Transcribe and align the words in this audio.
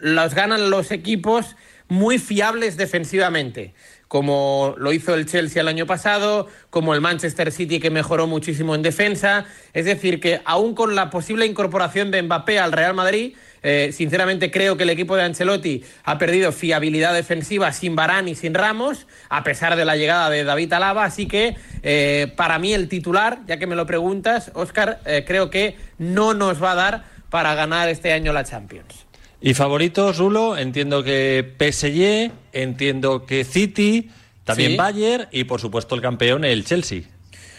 los 0.00 0.34
ganan 0.34 0.70
los 0.70 0.90
equipos 0.90 1.56
muy 1.88 2.18
fiables 2.18 2.76
defensivamente 2.76 3.74
como 4.08 4.74
lo 4.78 4.92
hizo 4.92 5.14
el 5.14 5.26
Chelsea 5.26 5.60
el 5.60 5.68
año 5.68 5.86
pasado, 5.86 6.48
como 6.70 6.94
el 6.94 7.02
Manchester 7.02 7.52
City 7.52 7.78
que 7.78 7.90
mejoró 7.90 8.26
muchísimo 8.26 8.74
en 8.74 8.82
defensa. 8.82 9.44
Es 9.74 9.84
decir, 9.84 10.18
que 10.18 10.40
aún 10.46 10.74
con 10.74 10.94
la 10.94 11.10
posible 11.10 11.46
incorporación 11.46 12.10
de 12.10 12.22
Mbappé 12.22 12.58
al 12.58 12.72
Real 12.72 12.94
Madrid, 12.94 13.36
eh, 13.62 13.90
sinceramente 13.92 14.50
creo 14.50 14.76
que 14.76 14.84
el 14.84 14.90
equipo 14.90 15.14
de 15.14 15.24
Ancelotti 15.24 15.84
ha 16.04 16.16
perdido 16.16 16.52
fiabilidad 16.52 17.12
defensiva 17.12 17.72
sin 17.72 17.96
Barán 17.96 18.28
y 18.28 18.34
sin 18.34 18.54
Ramos, 18.54 19.06
a 19.28 19.44
pesar 19.44 19.76
de 19.76 19.84
la 19.84 19.96
llegada 19.96 20.30
de 20.30 20.42
David 20.42 20.72
Alaba. 20.72 21.04
Así 21.04 21.28
que 21.28 21.56
eh, 21.82 22.32
para 22.34 22.58
mí 22.58 22.72
el 22.72 22.88
titular, 22.88 23.40
ya 23.46 23.58
que 23.58 23.66
me 23.66 23.76
lo 23.76 23.86
preguntas, 23.86 24.50
Oscar, 24.54 25.00
eh, 25.04 25.24
creo 25.26 25.50
que 25.50 25.76
no 25.98 26.32
nos 26.32 26.62
va 26.62 26.72
a 26.72 26.76
dar 26.76 27.04
para 27.28 27.54
ganar 27.54 27.90
este 27.90 28.14
año 28.14 28.32
la 28.32 28.44
Champions. 28.44 29.07
Y 29.40 29.54
favoritos, 29.54 30.18
Rulo, 30.18 30.56
entiendo 30.56 31.04
que 31.04 31.54
PSG, 31.58 32.32
entiendo 32.52 33.24
que 33.24 33.44
City, 33.44 34.10
también 34.44 34.76
Bayern 34.76 35.28
y 35.30 35.44
por 35.44 35.60
supuesto 35.60 35.94
el 35.94 36.00
campeón, 36.00 36.44
el 36.44 36.64
Chelsea. 36.64 37.02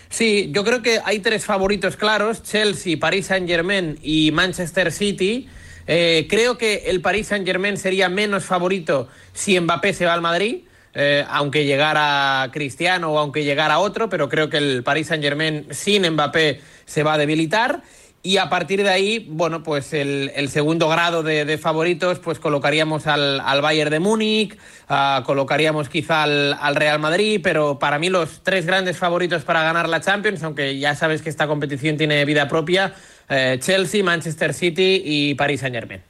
Sí, 0.10 0.50
yo 0.52 0.64
creo 0.64 0.82
que 0.82 1.00
hay 1.06 1.20
tres 1.20 1.46
favoritos 1.46 1.96
claros, 1.96 2.44
Chelsea, 2.44 2.98
Paris 3.00 3.28
Saint 3.28 3.48
Germain 3.48 3.98
y 4.02 4.32
Manchester 4.32 4.92
City. 4.92 5.48
Eh, 5.88 6.28
creo 6.30 6.58
que 6.58 6.84
el 6.88 7.00
Paris 7.02 7.28
Saint 7.28 7.46
Germain 7.46 7.78
sería 7.78 8.10
menos 8.10 8.44
favorito 8.44 9.08
si 9.34 9.60
Mbappé 9.60 9.94
se 9.94 10.06
va 10.06 10.14
al 10.14 10.22
Madrid. 10.22 10.64
Eh, 10.96 11.24
aunque 11.30 11.66
llegara 11.66 12.50
Cristiano 12.52 13.12
o 13.12 13.20
aunque 13.20 13.44
llegara 13.44 13.78
otro, 13.78 14.10
pero 14.10 14.28
creo 14.28 14.50
que 14.50 14.58
el 14.58 14.84
Paris 14.84 15.08
Saint 15.08 15.24
Germain 15.24 15.68
sin 15.70 16.10
Mbappé 16.10 16.60
se 16.86 17.04
va 17.04 17.14
a 17.14 17.18
debilitar. 17.20 17.84
Y 18.22 18.36
a 18.36 18.50
partir 18.50 18.84
de 18.84 18.90
ahí, 18.90 19.26
bueno, 19.30 19.64
pues 19.64 19.94
el, 19.94 20.50
segundo 20.50 20.90
grado 20.90 21.24
de, 21.24 21.58
favoritos, 21.58 22.20
pues 22.20 22.38
colocaríamos 22.38 23.08
al, 23.08 23.62
Bayern 23.62 23.92
de 23.92 24.00
Múnich, 24.02 24.58
ah, 24.90 25.24
colocaríamos 25.26 25.88
quizá 25.88 26.24
al, 26.24 26.76
Real 26.76 27.00
Madrid, 27.00 27.40
pero 27.42 27.80
para 27.80 27.98
mí 27.98 28.10
los 28.10 28.42
tres 28.44 28.66
grandes 28.66 28.98
favoritos 28.98 29.46
para 29.46 29.64
ganar 29.64 29.88
la 29.88 30.02
Champions, 30.02 30.44
aunque 30.44 30.78
ya 30.78 30.96
sabes 30.96 31.22
que 31.22 31.30
esta 31.30 31.48
competición 31.48 31.96
tiene 31.96 32.26
vida 32.26 32.50
propia, 32.50 32.94
eh, 33.30 33.58
Chelsea, 33.62 34.04
Manchester 34.04 34.54
City 34.54 35.02
y 35.06 35.36
Paris 35.36 35.62
Saint 35.62 35.76
Germain. 35.76 36.02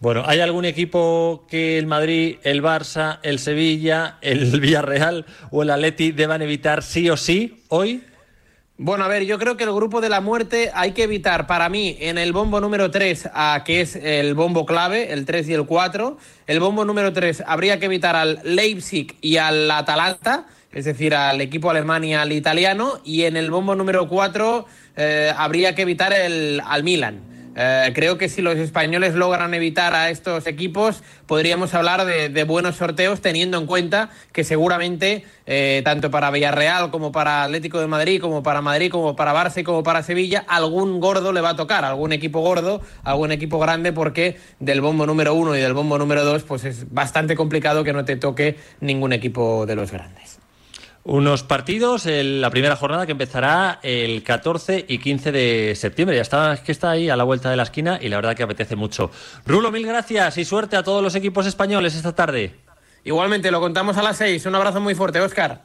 Bueno, 0.00 0.24
¿hay 0.26 0.40
algún 0.40 0.64
equipo 0.64 1.46
que 1.48 1.78
el 1.78 1.86
Madrid, 1.86 2.38
el 2.42 2.60
Barça, 2.60 3.18
el 3.22 3.38
Sevilla, 3.38 4.18
el 4.20 4.60
Villarreal 4.60 5.24
o 5.52 5.62
el 5.62 5.70
Atleti 5.70 6.10
deban 6.10 6.42
evitar 6.42 6.82
sí 6.82 7.08
o 7.08 7.16
sí 7.16 7.62
hoy? 7.68 8.02
Bueno, 8.78 9.04
a 9.04 9.08
ver, 9.08 9.24
yo 9.24 9.38
creo 9.38 9.56
que 9.56 9.64
el 9.64 9.72
grupo 9.72 10.02
de 10.02 10.10
la 10.10 10.20
muerte 10.20 10.70
hay 10.74 10.92
que 10.92 11.04
evitar 11.04 11.46
para 11.46 11.70
mí 11.70 11.96
en 11.98 12.18
el 12.18 12.34
bombo 12.34 12.60
número 12.60 12.90
3, 12.90 13.30
a, 13.32 13.62
que 13.64 13.80
es 13.80 13.96
el 13.96 14.34
bombo 14.34 14.66
clave, 14.66 15.14
el 15.14 15.24
3 15.24 15.48
y 15.48 15.54
el 15.54 15.64
4. 15.64 16.18
El 16.46 16.60
bombo 16.60 16.84
número 16.84 17.10
3 17.14 17.44
habría 17.46 17.80
que 17.80 17.86
evitar 17.86 18.16
al 18.16 18.38
Leipzig 18.44 19.16
y 19.22 19.38
al 19.38 19.70
Atalanta, 19.70 20.46
es 20.72 20.84
decir, 20.84 21.14
al 21.14 21.40
equipo 21.40 21.70
alemán 21.70 22.04
y 22.04 22.14
al 22.14 22.32
italiano. 22.32 23.00
Y 23.02 23.22
en 23.22 23.38
el 23.38 23.50
bombo 23.50 23.74
número 23.74 24.08
4 24.08 24.66
eh, 24.98 25.32
habría 25.34 25.74
que 25.74 25.80
evitar 25.80 26.12
el, 26.12 26.60
al 26.62 26.84
Milan. 26.84 27.35
Eh, 27.56 27.92
creo 27.94 28.18
que 28.18 28.28
si 28.28 28.42
los 28.42 28.56
españoles 28.58 29.14
logran 29.14 29.54
evitar 29.54 29.94
a 29.94 30.10
estos 30.10 30.46
equipos, 30.46 31.02
podríamos 31.26 31.72
hablar 31.72 32.04
de, 32.04 32.44
buenos 32.44 32.76
sorteos, 32.76 33.22
teniendo 33.22 33.56
en 33.56 33.66
cuenta 33.66 34.10
que 34.32 34.44
seguramente, 34.44 35.24
eh, 35.46 35.80
tanto 35.82 36.10
para 36.10 36.30
Villarreal 36.30 36.90
como 36.90 37.12
para 37.12 37.44
Atlético 37.44 37.80
de 37.80 37.86
Madrid, 37.86 38.20
como 38.20 38.42
para 38.42 38.60
Madrid, 38.60 38.90
como 38.90 39.16
para 39.16 39.32
Barça 39.32 39.60
y 39.60 39.64
como 39.64 39.82
para 39.82 40.02
Sevilla, 40.02 40.44
algún 40.46 41.00
gordo 41.00 41.32
le 41.32 41.40
va 41.40 41.50
a 41.50 41.56
tocar, 41.56 41.84
algún 41.84 42.12
equipo 42.12 42.40
gordo, 42.40 42.82
algún 43.02 43.32
equipo 43.32 43.58
grande, 43.58 43.92
porque 43.92 44.36
del 44.60 44.82
bombo 44.82 45.06
número 45.06 45.34
uno 45.34 45.56
y 45.56 45.60
del 45.60 45.72
bombo 45.72 45.96
número 45.96 46.24
dos, 46.24 46.42
pues 46.42 46.64
es 46.64 46.92
bastante 46.92 47.36
complicado 47.36 47.84
que 47.84 47.94
no 47.94 48.04
te 48.04 48.16
toque 48.16 48.56
ningún 48.80 49.14
equipo 49.14 49.64
de 49.64 49.76
los 49.76 49.90
grandes. 49.90 50.45
Unos 51.08 51.44
partidos, 51.44 52.04
la 52.06 52.50
primera 52.50 52.74
jornada 52.74 53.06
que 53.06 53.12
empezará 53.12 53.78
el 53.84 54.24
14 54.24 54.86
y 54.88 54.98
15 54.98 55.30
de 55.30 55.74
septiembre. 55.76 56.16
Ya 56.16 56.22
está, 56.22 56.54
es 56.54 56.60
que 56.62 56.72
está 56.72 56.90
ahí 56.90 57.08
a 57.08 57.14
la 57.14 57.22
vuelta 57.22 57.48
de 57.48 57.56
la 57.56 57.62
esquina 57.62 58.00
y 58.02 58.08
la 58.08 58.16
verdad 58.16 58.34
que 58.34 58.42
apetece 58.42 58.74
mucho. 58.74 59.12
Rulo, 59.46 59.70
mil 59.70 59.86
gracias 59.86 60.36
y 60.36 60.44
suerte 60.44 60.74
a 60.74 60.82
todos 60.82 61.04
los 61.04 61.14
equipos 61.14 61.46
españoles 61.46 61.94
esta 61.94 62.12
tarde. 62.12 62.56
Igualmente, 63.04 63.52
lo 63.52 63.60
contamos 63.60 63.96
a 63.98 64.02
las 64.02 64.16
6. 64.16 64.46
Un 64.46 64.56
abrazo 64.56 64.80
muy 64.80 64.96
fuerte, 64.96 65.20
Óscar. 65.20 65.62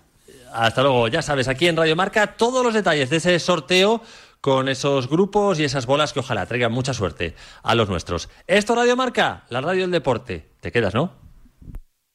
Hasta 0.54 0.84
luego, 0.84 1.08
ya 1.08 1.24
sabes, 1.24 1.48
aquí 1.48 1.68
en 1.68 1.76
Radio 1.76 1.96
Marca 1.96 2.36
todos 2.38 2.64
los 2.64 2.76
detalles 2.76 3.10
de 3.10 3.18
ese 3.18 3.40
sorteo 3.40 4.04
con 4.42 4.70
esos 4.70 5.10
grupos 5.10 5.60
y 5.60 5.64
esas 5.64 5.88
bolas 5.88 6.14
que 6.14 6.20
ojalá 6.20 6.46
traigan 6.46 6.72
mucha 6.72 6.94
suerte 6.94 7.34
a 7.64 7.74
los 7.74 7.90
nuestros. 7.90 8.30
Esto 8.46 8.76
Radio 8.76 8.96
Marca, 8.96 9.46
la 9.50 9.62
radio 9.62 9.82
del 9.82 9.92
deporte. 9.92 10.50
Te 10.60 10.72
quedas, 10.72 10.94
¿no? 10.94 11.21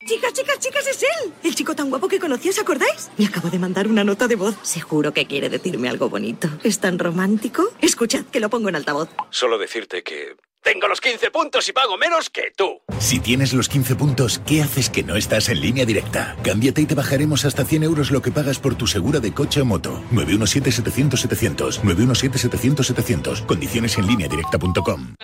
Chicas, 0.07 0.33
chicas, 0.35 0.59
chicas, 0.61 0.87
es 0.87 1.03
él. 1.03 1.33
El 1.43 1.55
chico 1.57 1.75
tan 1.75 1.91
guapo 1.91 2.07
que 2.07 2.21
conocí, 2.21 2.49
¿os 2.49 2.59
acordáis? 2.61 3.11
Me 3.19 3.27
acabo 3.27 3.51
de 3.51 3.59
mandar 3.59 3.89
una 3.89 4.05
nota 4.05 4.29
de 4.29 4.37
voz. 4.37 4.55
Seguro 4.63 5.13
que 5.13 5.27
quiere 5.27 5.49
decirme 5.49 5.89
algo 5.89 6.09
bonito. 6.09 6.49
¿Es 6.63 6.79
tan 6.79 7.01
romántico? 7.01 7.73
Escuchad, 7.81 8.25
que 8.27 8.39
lo 8.39 8.49
pongo 8.49 8.69
en 8.69 8.77
altavoz. 8.77 9.09
Solo 9.31 9.59
decirte 9.59 10.05
que 10.05 10.37
tengo 10.67 10.89
los 10.89 11.01
15 11.01 11.31
puntos 11.31 11.69
y 11.69 11.73
pago 11.73 11.97
menos 11.97 12.29
que 12.29 12.51
tú. 12.57 12.81
Si 12.99 13.21
tienes 13.21 13.53
los 13.53 13.69
15 13.69 13.95
puntos, 13.95 14.41
¿qué 14.45 14.63
haces 14.63 14.91
que 14.91 15.05
no 15.05 15.15
estás 15.15 15.49
en 15.49 15.61
línea 15.61 15.85
directa? 15.85 16.35
Cámbiate 16.43 16.81
y 16.81 16.87
te 16.87 16.97
bajaremos 16.97 17.45
hasta 17.45 17.65
100 17.65 17.85
euros 17.85 18.11
lo 18.11 18.21
que 18.21 18.33
pagas 18.33 18.59
por 18.59 18.75
tu 18.75 18.89
segura 18.89 19.21
de 19.21 19.33
coche 19.33 19.61
o 19.61 19.65
moto. 19.65 20.03
917-700-700. 20.11 21.83
917-700-700. 21.83 23.47
Condiciones 23.47 23.97
en 23.97 24.09
línea 24.09 24.27
directa.com. 24.27 25.15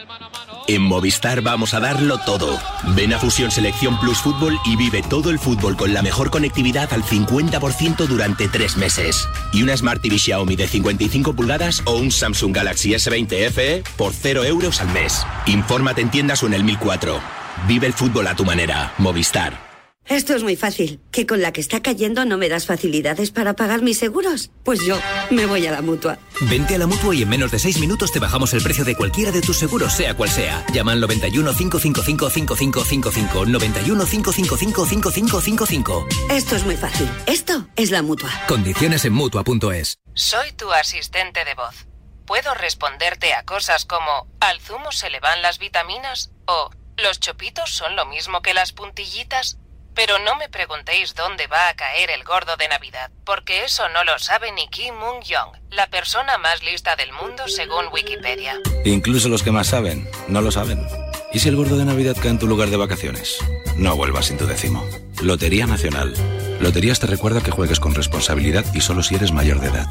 En 0.68 0.82
Movistar 0.82 1.40
vamos 1.40 1.74
a 1.74 1.80
darlo 1.80 2.18
todo. 2.18 2.56
Ven 2.94 3.12
a 3.12 3.18
Fusión 3.18 3.50
Selección 3.50 3.98
Plus 3.98 4.18
Fútbol 4.18 4.60
y 4.64 4.76
vive 4.76 5.02
todo 5.02 5.30
el 5.30 5.40
fútbol 5.40 5.76
con 5.76 5.92
la 5.92 6.02
mejor 6.02 6.30
conectividad 6.30 6.92
al 6.92 7.02
50% 7.02 8.06
durante 8.06 8.46
tres 8.46 8.76
meses. 8.76 9.28
Y 9.52 9.64
una 9.64 9.76
Smart 9.76 10.00
TV 10.00 10.18
Xiaomi 10.18 10.54
de 10.54 10.68
55 10.68 11.34
pulgadas 11.34 11.82
o 11.84 11.96
un 11.96 12.12
Samsung 12.12 12.54
Galaxy 12.54 12.90
S20 12.90 13.50
FE 13.50 13.82
por 13.96 14.12
0 14.12 14.44
euros 14.44 14.80
al 14.80 14.88
mes. 14.92 15.26
Infórmate 15.46 16.00
en 16.00 16.10
tiendas 16.10 16.42
o 16.42 16.46
en 16.46 16.54
el 16.54 16.64
1004. 16.64 17.20
Vive 17.66 17.86
el 17.86 17.92
fútbol 17.92 18.26
a 18.26 18.34
tu 18.34 18.44
manera. 18.44 18.92
Movistar. 18.98 19.72
Esto 20.06 20.34
es 20.34 20.42
muy 20.42 20.56
fácil. 20.56 21.00
¿Que 21.12 21.26
con 21.26 21.40
la 21.40 21.52
que 21.52 21.60
está 21.60 21.80
cayendo 21.80 22.24
no 22.24 22.36
me 22.36 22.48
das 22.48 22.66
facilidades 22.66 23.30
para 23.30 23.54
pagar 23.54 23.82
mis 23.82 23.98
seguros? 23.98 24.50
Pues 24.64 24.80
yo 24.84 24.98
me 25.30 25.46
voy 25.46 25.66
a 25.66 25.70
la 25.70 25.80
mutua. 25.80 26.18
Vente 26.50 26.74
a 26.74 26.78
la 26.78 26.86
mutua 26.86 27.14
y 27.14 27.22
en 27.22 27.28
menos 27.28 27.52
de 27.52 27.58
seis 27.58 27.78
minutos 27.78 28.10
te 28.10 28.18
bajamos 28.18 28.52
el 28.52 28.62
precio 28.62 28.84
de 28.84 28.96
cualquiera 28.96 29.30
de 29.30 29.40
tus 29.40 29.56
seguros, 29.58 29.92
sea 29.92 30.14
cual 30.14 30.28
sea. 30.28 30.64
Llama 30.72 30.92
al 30.92 31.00
91 31.00 31.54
555 31.54 32.30
5555. 32.30 33.46
91 33.46 34.04
555 34.04 34.86
5555. 34.86 36.06
Esto 36.30 36.56
es 36.56 36.64
muy 36.64 36.76
fácil. 36.76 37.08
Esto 37.26 37.68
es 37.76 37.90
la 37.90 38.02
mutua. 38.02 38.30
Condiciones 38.48 39.04
en 39.04 39.12
mutua.es. 39.12 39.98
Soy 40.14 40.52
tu 40.52 40.70
asistente 40.72 41.44
de 41.44 41.54
voz. 41.54 41.91
Puedo 42.32 42.54
responderte 42.54 43.34
a 43.34 43.44
cosas 43.44 43.84
como: 43.84 44.26
¿al 44.40 44.58
zumo 44.58 44.90
se 44.90 45.10
le 45.10 45.20
van 45.20 45.42
las 45.42 45.58
vitaminas? 45.58 46.30
o 46.46 46.70
¿los 46.96 47.20
chopitos 47.20 47.68
son 47.68 47.94
lo 47.94 48.06
mismo 48.06 48.40
que 48.40 48.54
las 48.54 48.72
puntillitas? 48.72 49.58
Pero 49.94 50.18
no 50.18 50.34
me 50.36 50.48
preguntéis 50.48 51.14
dónde 51.14 51.46
va 51.46 51.68
a 51.68 51.74
caer 51.74 52.10
el 52.10 52.24
gordo 52.24 52.56
de 52.56 52.68
Navidad, 52.68 53.10
porque 53.26 53.64
eso 53.64 53.86
no 53.90 54.02
lo 54.04 54.18
sabe 54.18 54.50
ni 54.50 54.66
Kim 54.68 54.94
Moon-young, 54.94 55.58
la 55.72 55.88
persona 55.88 56.38
más 56.38 56.62
lista 56.62 56.96
del 56.96 57.12
mundo 57.12 57.48
según 57.48 57.88
Wikipedia. 57.92 58.58
Incluso 58.86 59.28
los 59.28 59.42
que 59.42 59.52
más 59.52 59.66
saben, 59.66 60.08
no 60.26 60.40
lo 60.40 60.50
saben. 60.50 60.88
¿Y 61.34 61.40
si 61.40 61.50
el 61.50 61.56
gordo 61.56 61.76
de 61.76 61.84
Navidad 61.84 62.16
cae 62.18 62.30
en 62.30 62.38
tu 62.38 62.46
lugar 62.46 62.70
de 62.70 62.78
vacaciones? 62.78 63.36
No 63.76 63.94
vuelvas 63.94 64.24
sin 64.24 64.38
tu 64.38 64.46
décimo. 64.46 64.82
Lotería 65.20 65.66
Nacional. 65.66 66.14
Loterías 66.60 66.98
te 66.98 67.08
recuerda 67.08 67.42
que 67.42 67.50
juegues 67.50 67.78
con 67.78 67.94
responsabilidad 67.94 68.64
y 68.72 68.80
solo 68.80 69.02
si 69.02 69.16
eres 69.16 69.32
mayor 69.32 69.60
de 69.60 69.68
edad. 69.68 69.86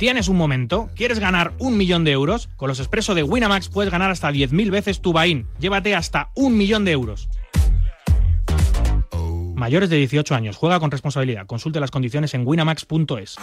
¿Tienes 0.00 0.28
un 0.28 0.38
momento? 0.38 0.88
¿Quieres 0.96 1.18
ganar 1.18 1.52
un 1.58 1.76
millón 1.76 2.04
de 2.04 2.12
euros? 2.12 2.48
Con 2.56 2.68
los 2.68 2.78
expresos 2.78 3.14
de 3.14 3.22
Winamax 3.22 3.68
puedes 3.68 3.92
ganar 3.92 4.10
hasta 4.10 4.30
10.000 4.32 4.70
veces 4.70 5.02
tu 5.02 5.12
Bain. 5.12 5.46
Llévate 5.58 5.94
hasta 5.94 6.30
un 6.34 6.56
millón 6.56 6.86
de 6.86 6.92
euros. 6.92 7.28
Mayores 9.54 9.90
de 9.90 9.98
18 9.98 10.34
años. 10.34 10.56
Juega 10.56 10.80
con 10.80 10.90
responsabilidad. 10.90 11.44
Consulte 11.44 11.80
las 11.80 11.90
condiciones 11.90 12.32
en 12.32 12.46
winamax.es. 12.46 13.36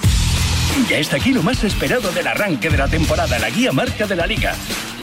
Ya 0.90 0.98
está 0.98 1.18
aquí 1.18 1.32
lo 1.32 1.44
más 1.44 1.64
esperado 1.64 2.12
del 2.12 2.26
arranque 2.26 2.72
de 2.72 2.78
la 2.78 2.88
temporada, 2.88 3.38
la 3.38 3.52
guía 3.52 3.72
marca 3.72 4.08
de 4.08 4.16
la 4.16 4.26
liga. 4.26 4.56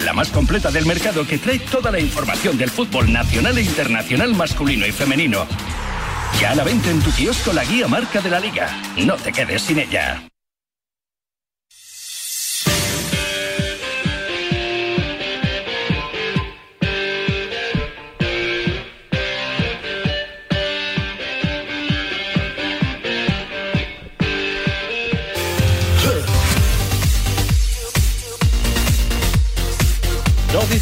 La 0.04 0.12
más 0.12 0.30
completa 0.30 0.72
del 0.72 0.86
mercado 0.86 1.24
que 1.24 1.38
trae 1.38 1.60
toda 1.60 1.92
la 1.92 2.00
información 2.00 2.58
del 2.58 2.70
fútbol 2.70 3.12
nacional 3.12 3.56
e 3.58 3.62
internacional 3.62 4.34
masculino 4.34 4.88
y 4.88 4.90
femenino. 4.90 5.46
Ya 6.40 6.52
la 6.56 6.64
venta 6.64 6.90
en 6.90 7.00
tu 7.00 7.12
kiosco 7.12 7.52
la 7.52 7.64
guía 7.64 7.86
marca 7.86 8.20
de 8.20 8.30
la 8.30 8.40
liga. 8.40 8.76
No 8.96 9.14
te 9.14 9.30
quedes 9.30 9.62
sin 9.62 9.78
ella. 9.78 10.20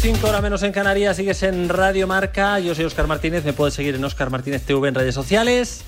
5 0.03 0.17
5 0.17 0.27
horas 0.27 0.41
menos 0.41 0.61
en 0.63 0.73
Canarias, 0.73 1.15
sigues 1.15 1.43
en 1.43 1.69
Radio 1.69 2.07
Marca. 2.07 2.59
Yo 2.59 2.75
soy 2.75 2.83
Oscar 2.83 3.07
Martínez, 3.07 3.45
me 3.45 3.53
puedes 3.53 3.73
seguir 3.73 3.95
en 3.95 4.03
Oscar 4.03 4.29
Martínez 4.29 4.63
TV 4.63 4.89
en 4.89 4.95
redes 4.95 5.15
sociales. 5.15 5.81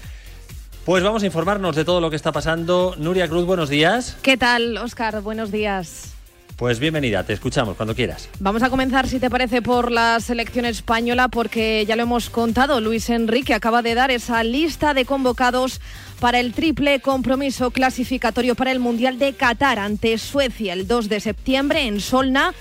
Pues 0.86 1.04
vamos 1.04 1.24
a 1.24 1.26
informarnos 1.26 1.76
de 1.76 1.84
todo 1.84 2.00
lo 2.00 2.10
que 2.10 2.16
está 2.16 2.32
pasando. 2.32 2.96
Nuria 2.98 3.28
Cruz, 3.28 3.46
buenos 3.46 3.68
días. 3.68 4.16
¿Qué 4.22 4.38
tal, 4.38 4.78
Oscar? 4.78 5.20
Buenos 5.20 5.52
días. 5.52 6.14
Pues 6.56 6.80
bienvenida, 6.80 7.26
te 7.26 7.34
escuchamos 7.34 7.76
cuando 7.76 7.94
quieras. 7.94 8.30
Vamos 8.40 8.64
a 8.64 8.70
comenzar, 8.70 9.10
si 9.10 9.20
te 9.20 9.30
parece, 9.30 9.62
por 9.62 9.92
la 9.92 10.22
selección 10.22 10.64
española, 10.64 11.28
porque 11.28 11.86
ya 11.86 11.98
lo 11.98 12.04
hemos 12.04 12.30
contado, 12.30 12.80
Luis 12.80 13.10
Enrique 13.10 13.54
acaba 13.54 13.82
de 13.82 13.96
dar 13.96 14.12
esa 14.12 14.42
lista 14.46 14.94
de 14.94 15.04
convocados 15.04 15.82
para 16.22 16.40
el 16.40 16.54
triple 16.54 17.02
compromiso 17.02 17.72
clasificatorio 17.72 18.56
para 18.56 18.72
el 18.72 18.80
Mundial 18.80 19.20
de 19.20 19.34
Qatar 19.34 19.78
ante 19.78 20.18
Suecia 20.18 20.72
el 20.72 20.88
2 20.88 21.10
de 21.10 21.20
septiembre 21.20 21.88
en 21.88 22.00
Solna, 22.00 22.54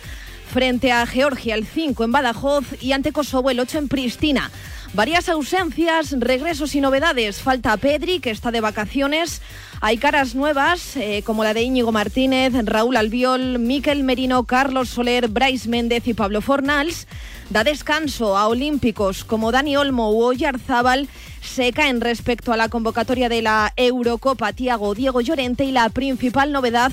frente 0.46 0.92
a 0.92 1.06
Georgia 1.06 1.54
el 1.54 1.66
5 1.66 2.04
en 2.04 2.12
Badajoz 2.12 2.64
y 2.80 2.92
ante 2.92 3.12
Kosovo 3.12 3.50
el 3.50 3.60
8 3.60 3.78
en 3.78 3.88
Pristina. 3.88 4.50
Varias 4.94 5.28
ausencias, 5.28 6.14
regresos 6.20 6.76
y 6.76 6.80
novedades. 6.80 7.42
Falta 7.42 7.76
Pedri, 7.76 8.20
que 8.20 8.30
está 8.30 8.52
de 8.52 8.60
vacaciones. 8.60 9.42
Hay 9.80 9.98
caras 9.98 10.36
nuevas, 10.36 10.96
eh, 10.96 11.24
como 11.26 11.42
la 11.42 11.52
de 11.52 11.62
Íñigo 11.62 11.90
Martínez, 11.90 12.52
Raúl 12.64 12.96
Albiol, 12.96 13.58
Miquel 13.58 14.04
Merino, 14.04 14.44
Carlos 14.44 14.90
Soler, 14.90 15.26
Bryce 15.26 15.68
Méndez 15.68 16.06
y 16.06 16.14
Pablo 16.14 16.40
Fornals. 16.40 17.08
Da 17.50 17.64
descanso 17.64 18.36
a 18.36 18.46
olímpicos 18.46 19.24
como 19.24 19.50
Dani 19.50 19.76
Olmo 19.76 20.12
u 20.12 20.22
Oyarzábal. 20.22 21.08
Se 21.42 21.72
caen 21.72 22.00
respecto 22.00 22.52
a 22.52 22.56
la 22.56 22.68
convocatoria 22.68 23.28
de 23.28 23.42
la 23.42 23.72
Eurocopa 23.76 24.52
Tiago 24.52 24.94
Diego 24.94 25.20
Llorente 25.20 25.64
y 25.64 25.72
la 25.72 25.88
principal 25.88 26.52
novedad 26.52 26.92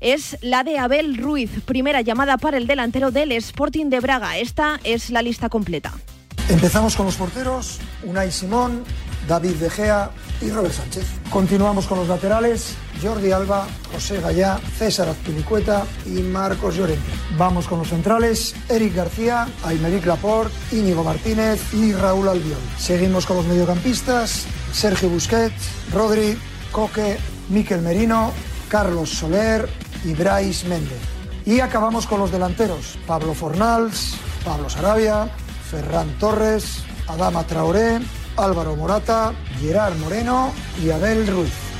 es 0.00 0.38
la 0.40 0.64
de 0.64 0.78
Abel 0.78 1.18
Ruiz, 1.18 1.50
primera 1.66 2.00
llamada 2.00 2.38
para 2.38 2.56
el 2.56 2.66
delantero 2.66 3.10
del 3.10 3.30
Sporting 3.32 3.90
de 3.90 4.00
Braga. 4.00 4.38
Esta 4.38 4.80
es 4.84 5.10
la 5.10 5.20
lista 5.20 5.50
completa. 5.50 5.92
Empezamos 6.48 6.96
con 6.96 7.06
los 7.06 7.16
porteros, 7.16 7.78
Unai 8.02 8.30
Simón, 8.30 8.84
David 9.28 9.54
De 9.54 9.70
Gea 9.70 10.10
y 10.40 10.50
Robert 10.50 10.74
Sánchez. 10.74 11.06
Continuamos 11.30 11.86
con 11.86 11.98
los 11.98 12.08
laterales, 12.08 12.74
Jordi 13.00 13.30
Alba, 13.30 13.66
José 13.92 14.20
Gallá, 14.20 14.60
César 14.76 15.08
Azpilicueta 15.08 15.84
y 16.04 16.20
Marcos 16.20 16.76
Llorente. 16.76 17.10
Vamos 17.38 17.66
con 17.66 17.78
los 17.78 17.88
centrales, 17.88 18.54
Eric 18.68 18.94
García, 18.94 19.48
Aymeric 19.64 20.04
Laporte, 20.04 20.54
Íñigo 20.72 21.04
Martínez 21.04 21.72
y 21.72 21.92
Raúl 21.92 22.28
Albiol. 22.28 22.58
Seguimos 22.76 23.24
con 23.24 23.36
los 23.36 23.46
mediocampistas, 23.46 24.44
Sergio 24.72 25.08
Busquets, 25.08 25.70
Rodri, 25.92 26.36
Coque, 26.72 27.18
Miquel 27.48 27.82
Merino, 27.82 28.32
Carlos 28.68 29.10
Soler 29.10 29.68
y 30.04 30.12
Brais 30.12 30.64
Méndez. 30.64 31.00
Y 31.46 31.60
acabamos 31.60 32.06
con 32.06 32.20
los 32.20 32.30
delanteros, 32.30 32.98
Pablo 33.06 33.32
Fornals, 33.32 34.14
Pablo 34.44 34.68
Sarabia, 34.68 35.30
Ferran 35.72 36.10
Torres, 36.18 36.84
Adama 37.08 37.44
Traoré, 37.44 37.98
Álvaro 38.36 38.76
Morata, 38.76 39.32
Gerard 39.58 39.96
Moreno 39.96 40.52
y 40.84 40.90
Abel 40.90 41.26
Ruiz. 41.26 41.71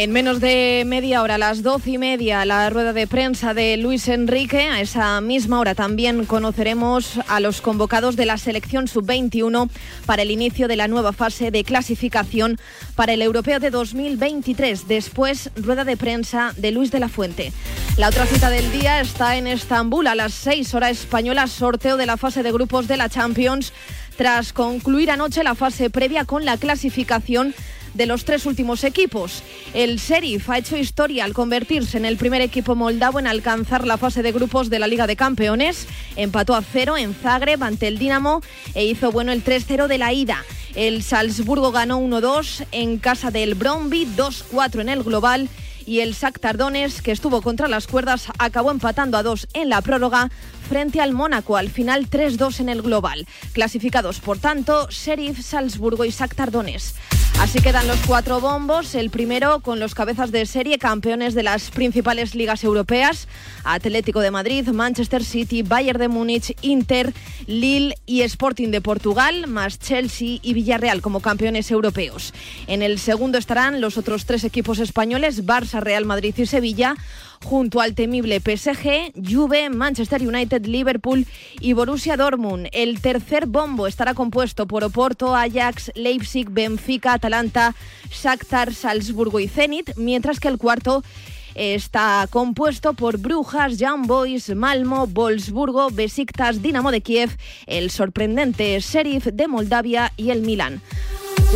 En 0.00 0.12
menos 0.12 0.40
de 0.40 0.84
media 0.86 1.20
hora, 1.20 1.36
las 1.36 1.62
doce 1.62 1.90
y 1.90 1.98
media, 1.98 2.46
la 2.46 2.70
rueda 2.70 2.94
de 2.94 3.06
prensa 3.06 3.52
de 3.52 3.76
Luis 3.76 4.08
Enrique. 4.08 4.62
A 4.62 4.80
esa 4.80 5.20
misma 5.20 5.60
hora 5.60 5.74
también 5.74 6.24
conoceremos 6.24 7.20
a 7.28 7.38
los 7.38 7.60
convocados 7.60 8.16
de 8.16 8.24
la 8.24 8.38
selección 8.38 8.88
sub-21 8.88 9.68
para 10.06 10.22
el 10.22 10.30
inicio 10.30 10.68
de 10.68 10.76
la 10.76 10.88
nueva 10.88 11.12
fase 11.12 11.50
de 11.50 11.64
clasificación 11.64 12.58
para 12.96 13.12
el 13.12 13.20
Europeo 13.20 13.60
de 13.60 13.68
2023. 13.68 14.88
Después, 14.88 15.50
rueda 15.54 15.84
de 15.84 15.98
prensa 15.98 16.54
de 16.56 16.70
Luis 16.70 16.90
de 16.90 17.00
la 17.00 17.10
Fuente. 17.10 17.52
La 17.98 18.08
otra 18.08 18.24
cita 18.24 18.48
del 18.48 18.72
día 18.72 19.02
está 19.02 19.36
en 19.36 19.46
Estambul 19.46 20.06
a 20.06 20.14
las 20.14 20.32
seis 20.32 20.72
horas 20.72 20.92
españolas, 20.92 21.50
sorteo 21.50 21.98
de 21.98 22.06
la 22.06 22.16
fase 22.16 22.42
de 22.42 22.52
grupos 22.52 22.88
de 22.88 22.96
la 22.96 23.10
Champions 23.10 23.74
tras 24.16 24.52
concluir 24.52 25.10
anoche 25.10 25.42
la 25.42 25.54
fase 25.54 25.88
previa 25.88 26.26
con 26.26 26.44
la 26.44 26.58
clasificación 26.58 27.54
de 27.94 28.06
los 28.06 28.24
tres 28.24 28.46
últimos 28.46 28.84
equipos. 28.84 29.42
El 29.74 29.98
Sheriff 29.98 30.48
ha 30.50 30.58
hecho 30.58 30.76
historia 30.76 31.24
al 31.24 31.34
convertirse 31.34 31.96
en 31.96 32.04
el 32.04 32.16
primer 32.16 32.40
equipo 32.40 32.74
moldavo 32.74 33.18
en 33.18 33.26
alcanzar 33.26 33.86
la 33.86 33.98
fase 33.98 34.22
de 34.22 34.32
grupos 34.32 34.70
de 34.70 34.78
la 34.78 34.86
Liga 34.86 35.06
de 35.06 35.16
Campeones. 35.16 35.86
Empató 36.16 36.54
a 36.54 36.62
cero 36.62 36.96
en 36.96 37.14
Zagreb 37.14 37.62
ante 37.62 37.88
el 37.88 37.98
Dinamo 37.98 38.42
e 38.74 38.84
hizo 38.84 39.12
bueno 39.12 39.32
el 39.32 39.44
3-0 39.44 39.86
de 39.86 39.98
la 39.98 40.12
ida. 40.12 40.44
El 40.74 41.02
Salzburgo 41.02 41.72
ganó 41.72 42.00
1-2 42.00 42.66
en 42.72 42.98
casa 42.98 43.30
del 43.30 43.54
Bromby, 43.54 44.06
2-4 44.16 44.80
en 44.80 44.88
el 44.88 45.02
global 45.02 45.48
y 45.86 46.00
el 46.00 46.14
Shakhtar 46.14 46.56
Donetsk, 46.56 47.02
que 47.02 47.10
estuvo 47.10 47.42
contra 47.42 47.66
las 47.66 47.88
cuerdas, 47.88 48.26
acabó 48.38 48.70
empatando 48.70 49.16
a 49.16 49.24
dos 49.24 49.48
en 49.54 49.68
la 49.68 49.80
prórroga 49.82 50.30
frente 50.70 51.00
al 51.00 51.12
Mónaco, 51.12 51.56
al 51.56 51.68
final 51.68 52.08
3-2 52.08 52.60
en 52.60 52.68
el 52.68 52.80
global. 52.80 53.26
Clasificados, 53.54 54.20
por 54.20 54.38
tanto, 54.38 54.86
Sheriff, 54.88 55.44
Salzburgo 55.44 56.04
y 56.04 56.10
Shakhtar 56.10 56.52
Donetsk. 56.52 56.94
Así 57.40 57.58
quedan 57.60 57.88
los 57.88 57.98
cuatro 58.06 58.38
bombos, 58.38 58.94
el 58.94 59.08
primero 59.08 59.60
con 59.60 59.80
los 59.80 59.94
cabezas 59.94 60.30
de 60.30 60.44
serie, 60.44 60.78
campeones 60.78 61.34
de 61.34 61.42
las 61.42 61.70
principales 61.70 62.34
ligas 62.34 62.62
europeas, 62.62 63.28
Atlético 63.64 64.20
de 64.20 64.30
Madrid, 64.30 64.68
Manchester 64.68 65.24
City, 65.24 65.62
Bayern 65.62 65.98
de 65.98 66.08
Múnich, 66.08 66.54
Inter, 66.60 67.14
Lille 67.46 67.96
y 68.04 68.20
Sporting 68.20 68.68
de 68.68 68.82
Portugal, 68.82 69.46
más 69.46 69.78
Chelsea 69.78 70.38
y 70.42 70.52
Villarreal 70.52 71.00
como 71.00 71.20
campeones 71.20 71.70
europeos. 71.70 72.34
En 72.66 72.82
el 72.82 72.98
segundo 72.98 73.38
estarán 73.38 73.80
los 73.80 73.96
otros 73.96 74.26
tres 74.26 74.44
equipos 74.44 74.78
españoles, 74.78 75.46
Barça, 75.46 75.80
Real 75.80 76.04
Madrid 76.04 76.34
y 76.36 76.44
Sevilla, 76.44 76.94
junto 77.44 77.80
al 77.80 77.94
temible 77.94 78.40
PSG, 78.40 79.12
Juve, 79.14 79.70
Manchester 79.70 80.26
United, 80.26 80.66
Liverpool 80.66 81.26
y 81.60 81.72
Borussia 81.72 82.16
Dortmund. 82.16 82.68
El 82.72 83.00
tercer 83.00 83.46
bombo 83.46 83.86
estará 83.86 84.14
compuesto 84.14 84.66
por 84.66 84.84
Oporto, 84.84 85.34
Ajax, 85.34 85.90
Leipzig, 85.94 86.48
Benfica, 86.50 87.14
Atalanta, 87.14 87.74
Shakhtar, 88.10 88.74
Salzburgo 88.74 89.40
y 89.40 89.48
Zenit, 89.48 89.96
mientras 89.96 90.38
que 90.38 90.48
el 90.48 90.58
cuarto 90.58 91.02
está 91.54 92.26
compuesto 92.30 92.94
por 92.94 93.18
Brujas, 93.18 93.78
Young 93.78 94.06
Boys, 94.06 94.54
Malmo, 94.54 95.06
Wolfsburgo, 95.06 95.90
Besiktas, 95.90 96.62
Dinamo 96.62 96.90
de 96.90 97.00
Kiev, 97.00 97.36
el 97.66 97.90
sorprendente 97.90 98.78
Sheriff 98.80 99.26
de 99.26 99.48
Moldavia 99.48 100.12
y 100.16 100.30
el 100.30 100.42
Milan. 100.42 100.80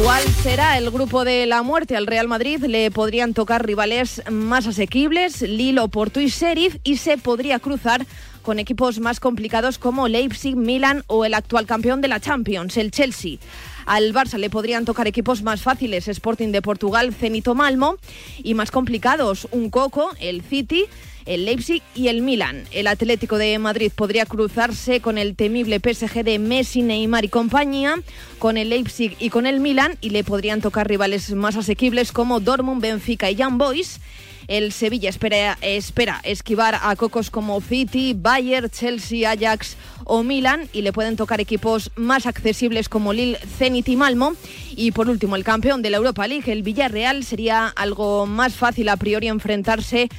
¿Cuál 0.02 0.24
será 0.42 0.76
el 0.76 0.90
grupo 0.90 1.24
de 1.24 1.46
la 1.46 1.62
muerte? 1.62 1.96
Al 1.96 2.08
Real 2.08 2.26
Madrid 2.26 2.60
le 2.64 2.90
podrían 2.90 3.32
tocar 3.32 3.64
rivales 3.64 4.22
más 4.28 4.66
asequibles, 4.66 5.40
Lilo, 5.42 5.86
Porto 5.86 6.20
y 6.20 6.26
Sheriff, 6.26 6.78
y 6.82 6.96
se 6.96 7.16
podría 7.16 7.60
cruzar 7.60 8.04
con 8.42 8.58
equipos 8.58 8.98
más 8.98 9.20
complicados 9.20 9.78
como 9.78 10.08
Leipzig, 10.08 10.56
Milan 10.56 11.04
o 11.06 11.24
el 11.24 11.32
actual 11.32 11.66
campeón 11.66 12.00
de 12.00 12.08
la 12.08 12.18
Champions, 12.18 12.76
el 12.76 12.90
Chelsea. 12.90 13.38
Al 13.86 14.12
Barça 14.12 14.36
le 14.36 14.50
podrían 14.50 14.84
tocar 14.84 15.06
equipos 15.06 15.44
más 15.44 15.62
fáciles, 15.62 16.08
Sporting 16.08 16.48
de 16.48 16.60
Portugal, 16.60 17.14
Cenito 17.14 17.54
Malmo, 17.54 17.96
y 18.42 18.54
más 18.54 18.72
complicados, 18.72 19.46
un 19.52 19.70
Coco, 19.70 20.10
el 20.18 20.42
City, 20.42 20.86
el 21.26 21.44
Leipzig 21.44 21.82
y 21.94 22.08
el 22.08 22.22
Milan. 22.22 22.64
El 22.70 22.86
Atlético 22.86 23.38
de 23.38 23.58
Madrid 23.58 23.92
podría 23.94 24.26
cruzarse 24.26 25.00
con 25.00 25.18
el 25.18 25.36
temible 25.36 25.80
PSG 25.80 26.24
de 26.24 26.38
Messi, 26.38 26.82
Neymar 26.82 27.24
y 27.24 27.28
compañía, 27.28 27.96
con 28.38 28.56
el 28.56 28.70
Leipzig 28.70 29.16
y 29.18 29.30
con 29.30 29.46
el 29.46 29.60
Milan, 29.60 29.96
y 30.00 30.10
le 30.10 30.24
podrían 30.24 30.60
tocar 30.60 30.88
rivales 30.88 31.32
más 31.32 31.56
asequibles 31.56 32.12
como 32.12 32.40
Dortmund, 32.40 32.82
Benfica 32.82 33.30
y 33.30 33.36
Young 33.36 33.58
Boys. 33.58 34.00
El 34.46 34.72
Sevilla 34.72 35.08
espera, 35.08 35.56
espera 35.62 36.20
esquivar 36.22 36.78
a 36.82 36.94
cocos 36.96 37.30
como 37.30 37.60
City, 37.62 38.14
Bayern, 38.14 38.68
Chelsea, 38.68 39.30
Ajax 39.30 39.76
o 40.04 40.22
Milan 40.22 40.68
y 40.72 40.82
le 40.82 40.92
pueden 40.92 41.16
tocar 41.16 41.40
equipos 41.40 41.90
más 41.96 42.26
accesibles 42.26 42.90
como 42.90 43.14
Lille, 43.14 43.38
Zenit 43.58 43.88
y 43.88 43.96
Malmo. 43.96 44.34
Y 44.76 44.92
por 44.92 45.08
último, 45.08 45.36
el 45.36 45.44
campeón 45.44 45.80
de 45.80 45.88
la 45.88 45.96
Europa 45.96 46.26
League, 46.26 46.52
el 46.52 46.62
Villarreal, 46.62 47.24
sería 47.24 47.68
algo 47.68 48.26
más 48.26 48.54
fácil 48.54 48.90
a 48.90 48.98
priori 48.98 49.28
enfrentarse 49.28 50.10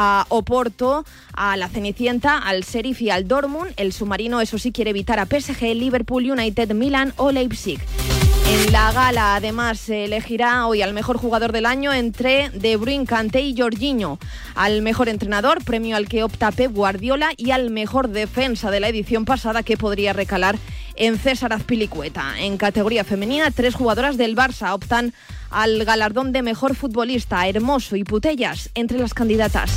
a 0.00 0.26
Oporto, 0.28 1.04
a 1.34 1.56
la 1.56 1.68
Cenicienta, 1.68 2.38
al 2.38 2.62
Sheriff 2.62 3.02
y 3.02 3.10
al 3.10 3.26
Dortmund. 3.26 3.72
El 3.76 3.92
submarino, 3.92 4.40
eso 4.40 4.56
sí, 4.56 4.70
quiere 4.70 4.90
evitar 4.90 5.18
a 5.18 5.26
PSG, 5.26 5.74
Liverpool, 5.74 6.30
United, 6.30 6.72
Milan 6.72 7.12
o 7.16 7.32
Leipzig. 7.32 7.80
En 8.50 8.72
la 8.72 8.92
gala, 8.92 9.36
además, 9.36 9.78
se 9.78 10.06
elegirá 10.06 10.66
hoy 10.66 10.80
al 10.80 10.94
mejor 10.94 11.18
jugador 11.18 11.52
del 11.52 11.66
año 11.66 11.92
entre 11.92 12.48
De 12.50 12.76
Bruyne, 12.76 13.04
Kanté 13.04 13.42
y 13.42 13.54
Jorginho. 13.56 14.18
Al 14.54 14.80
mejor 14.80 15.08
entrenador, 15.10 15.62
premio 15.62 15.96
al 15.96 16.08
que 16.08 16.22
opta 16.22 16.50
Pep 16.50 16.72
Guardiola, 16.72 17.30
y 17.36 17.50
al 17.50 17.70
mejor 17.70 18.08
defensa 18.08 18.70
de 18.70 18.80
la 18.80 18.88
edición 18.88 19.26
pasada 19.26 19.62
que 19.62 19.76
podría 19.76 20.14
recalar 20.14 20.56
en 20.96 21.18
César 21.18 21.52
Azpilicueta. 21.52 22.38
En 22.38 22.56
categoría 22.56 23.04
femenina, 23.04 23.50
tres 23.50 23.74
jugadoras 23.74 24.16
del 24.16 24.34
Barça 24.34 24.72
optan 24.72 25.12
al 25.50 25.84
galardón 25.84 26.32
de 26.32 26.42
mejor 26.42 26.74
futbolista, 26.74 27.46
Hermoso 27.46 27.96
y 27.96 28.04
Putellas, 28.04 28.70
entre 28.74 28.98
las 28.98 29.14
candidatas. 29.14 29.70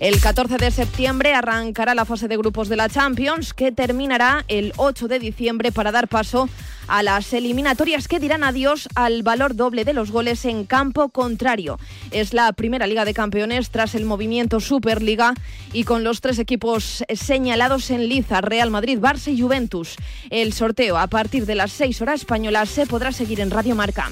El 0.00 0.20
14 0.20 0.56
de 0.56 0.70
septiembre 0.70 1.34
arrancará 1.34 1.94
la 1.94 2.04
fase 2.04 2.28
de 2.28 2.36
grupos 2.36 2.68
de 2.68 2.76
la 2.76 2.88
Champions, 2.88 3.54
que 3.54 3.72
terminará 3.72 4.44
el 4.48 4.72
8 4.76 5.08
de 5.08 5.18
diciembre 5.18 5.72
para 5.72 5.92
dar 5.92 6.08
paso 6.08 6.48
a 6.88 7.02
las 7.02 7.32
eliminatorias 7.32 8.08
que 8.08 8.18
dirán 8.18 8.44
adiós 8.44 8.88
al 8.94 9.22
valor 9.22 9.54
doble 9.54 9.84
de 9.84 9.94
los 9.94 10.10
goles 10.10 10.44
en 10.44 10.64
campo 10.64 11.08
contrario. 11.08 11.78
Es 12.10 12.34
la 12.34 12.52
primera 12.52 12.86
Liga 12.86 13.04
de 13.04 13.14
Campeones 13.14 13.70
tras 13.70 13.94
el 13.94 14.04
movimiento 14.04 14.60
Superliga 14.60 15.34
y 15.72 15.84
con 15.84 16.04
los 16.04 16.20
tres 16.20 16.38
equipos 16.38 17.04
señalados 17.14 17.90
en 17.90 18.08
liza, 18.08 18.40
Real 18.40 18.70
Madrid, 18.70 18.98
Barça 18.98 19.32
y 19.32 19.40
Juventus. 19.40 19.96
El 20.30 20.52
sorteo 20.52 20.98
a 20.98 21.06
partir 21.06 21.46
de 21.46 21.54
las 21.54 21.72
6 21.72 22.02
horas 22.02 22.20
españolas 22.20 22.68
se 22.68 22.86
podrá 22.86 23.12
seguir 23.12 23.40
en 23.40 23.50
Radio 23.50 23.74
Marca. 23.74 24.10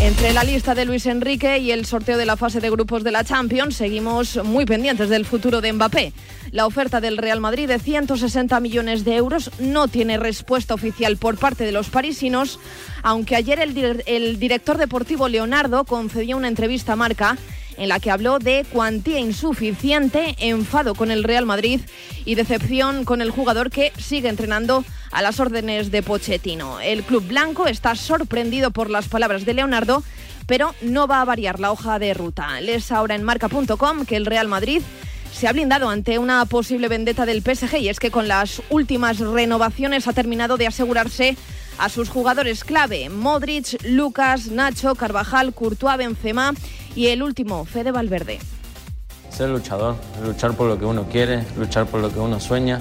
Entre 0.00 0.32
la 0.32 0.44
lista 0.44 0.74
de 0.74 0.84
Luis 0.84 1.06
Enrique 1.06 1.58
y 1.58 1.70
el 1.70 1.86
sorteo 1.86 2.18
de 2.18 2.26
la 2.26 2.36
fase 2.36 2.60
de 2.60 2.68
grupos 2.68 3.04
de 3.04 3.10
la 3.10 3.24
Champions, 3.24 3.76
seguimos 3.76 4.38
muy 4.44 4.66
pendientes 4.66 5.03
del 5.08 5.24
futuro 5.24 5.60
de 5.60 5.72
Mbappé. 5.72 6.12
La 6.50 6.66
oferta 6.66 7.00
del 7.00 7.16
Real 7.16 7.40
Madrid 7.40 7.68
de 7.68 7.78
160 7.78 8.60
millones 8.60 9.04
de 9.04 9.16
euros 9.16 9.50
no 9.58 9.88
tiene 9.88 10.18
respuesta 10.18 10.74
oficial 10.74 11.16
por 11.16 11.36
parte 11.36 11.64
de 11.64 11.72
los 11.72 11.88
parisinos, 11.88 12.58
aunque 13.02 13.36
ayer 13.36 13.60
el, 13.60 14.02
el 14.06 14.38
director 14.38 14.78
deportivo 14.78 15.28
Leonardo 15.28 15.84
concedió 15.84 16.36
una 16.36 16.48
entrevista 16.48 16.92
a 16.92 16.96
Marca 16.96 17.36
en 17.76 17.88
la 17.88 18.00
que 18.00 18.10
habló 18.10 18.38
de 18.38 18.64
cuantía 18.72 19.18
insuficiente, 19.18 20.36
enfado 20.38 20.94
con 20.94 21.10
el 21.10 21.24
Real 21.24 21.46
Madrid 21.46 21.80
y 22.24 22.34
decepción 22.34 23.04
con 23.04 23.20
el 23.20 23.30
jugador 23.30 23.70
que 23.70 23.92
sigue 23.98 24.28
entrenando 24.28 24.84
a 25.10 25.22
las 25.22 25.40
órdenes 25.40 25.90
de 25.90 26.02
Pochettino. 26.02 26.80
El 26.80 27.02
club 27.02 27.26
blanco 27.26 27.66
está 27.66 27.94
sorprendido 27.94 28.70
por 28.70 28.90
las 28.90 29.08
palabras 29.08 29.44
de 29.44 29.54
Leonardo, 29.54 30.02
pero 30.46 30.74
no 30.82 31.06
va 31.06 31.20
a 31.20 31.24
variar 31.24 31.60
la 31.60 31.72
hoja 31.72 31.98
de 31.98 32.14
ruta. 32.14 32.60
Les 32.60 32.92
ahora 32.92 33.14
en 33.14 33.22
marca.com 33.22 34.04
que 34.06 34.16
el 34.16 34.26
Real 34.26 34.48
Madrid 34.48 34.82
se 35.32 35.48
ha 35.48 35.52
blindado 35.52 35.88
ante 35.88 36.18
una 36.18 36.44
posible 36.46 36.88
vendetta 36.88 37.26
del 37.26 37.42
PSG 37.42 37.78
y 37.78 37.88
es 37.88 37.98
que 37.98 38.10
con 38.10 38.28
las 38.28 38.62
últimas 38.70 39.18
renovaciones 39.18 40.06
ha 40.06 40.12
terminado 40.12 40.56
de 40.56 40.68
asegurarse 40.68 41.36
a 41.78 41.88
sus 41.88 42.08
jugadores 42.08 42.62
clave, 42.62 43.08
Modric, 43.08 43.82
Lucas, 43.84 44.46
Nacho, 44.48 44.94
Carvajal, 44.94 45.52
Courtois, 45.52 45.98
Benzema 45.98 46.52
y 46.94 47.08
el 47.08 47.22
último, 47.22 47.64
Fede 47.64 47.90
Valverde. 47.90 48.38
Ser 49.30 49.50
luchador, 49.50 49.96
luchar 50.24 50.52
por 50.52 50.68
lo 50.68 50.78
que 50.78 50.84
uno 50.84 51.08
quiere, 51.10 51.44
luchar 51.58 51.86
por 51.86 52.00
lo 52.00 52.12
que 52.12 52.20
uno 52.20 52.38
sueña, 52.38 52.80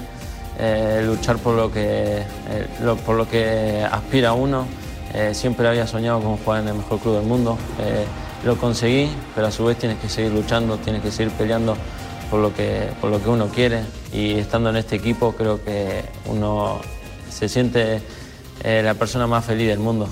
eh, 0.59 1.01
luchar 1.03 1.39
por 1.39 1.55
lo, 1.55 1.71
que, 1.71 2.19
eh, 2.19 2.97
por 3.03 3.15
lo 3.15 3.27
que 3.27 3.83
aspira 3.91 4.33
uno. 4.33 4.67
Eh, 5.13 5.33
siempre 5.33 5.67
había 5.67 5.85
soñado 5.85 6.21
con 6.21 6.37
jugar 6.37 6.61
en 6.61 6.69
el 6.69 6.75
mejor 6.75 6.99
club 6.99 7.15
del 7.15 7.25
mundo. 7.25 7.57
lo 8.43 8.57
conseguí, 8.57 9.09
pero 9.35 9.47
a 9.47 9.51
su 9.51 9.63
vez 9.65 9.77
tienes 9.77 9.99
que 9.99 10.09
seguir 10.09 10.31
luchando, 10.31 10.77
tienes 10.77 11.01
que 11.01 11.11
seguir 11.11 11.31
peleando 11.33 11.77
por 12.29 12.41
lo 12.41 12.53
que, 12.53 12.89
por 12.99 13.09
lo 13.09 13.21
que 13.21 13.29
uno 13.29 13.47
quiere. 13.47 13.83
Y 14.11 14.33
estando 14.33 14.69
en 14.69 14.77
este 14.77 14.95
equipo 14.95 15.33
creo 15.33 15.63
que 15.63 16.03
uno 16.25 16.81
se 17.29 17.47
siente 17.47 18.01
la 18.63 18.93
persona 18.95 19.27
más 19.27 19.45
feliz 19.45 19.67
del 19.67 19.79
mundo. 19.79 20.09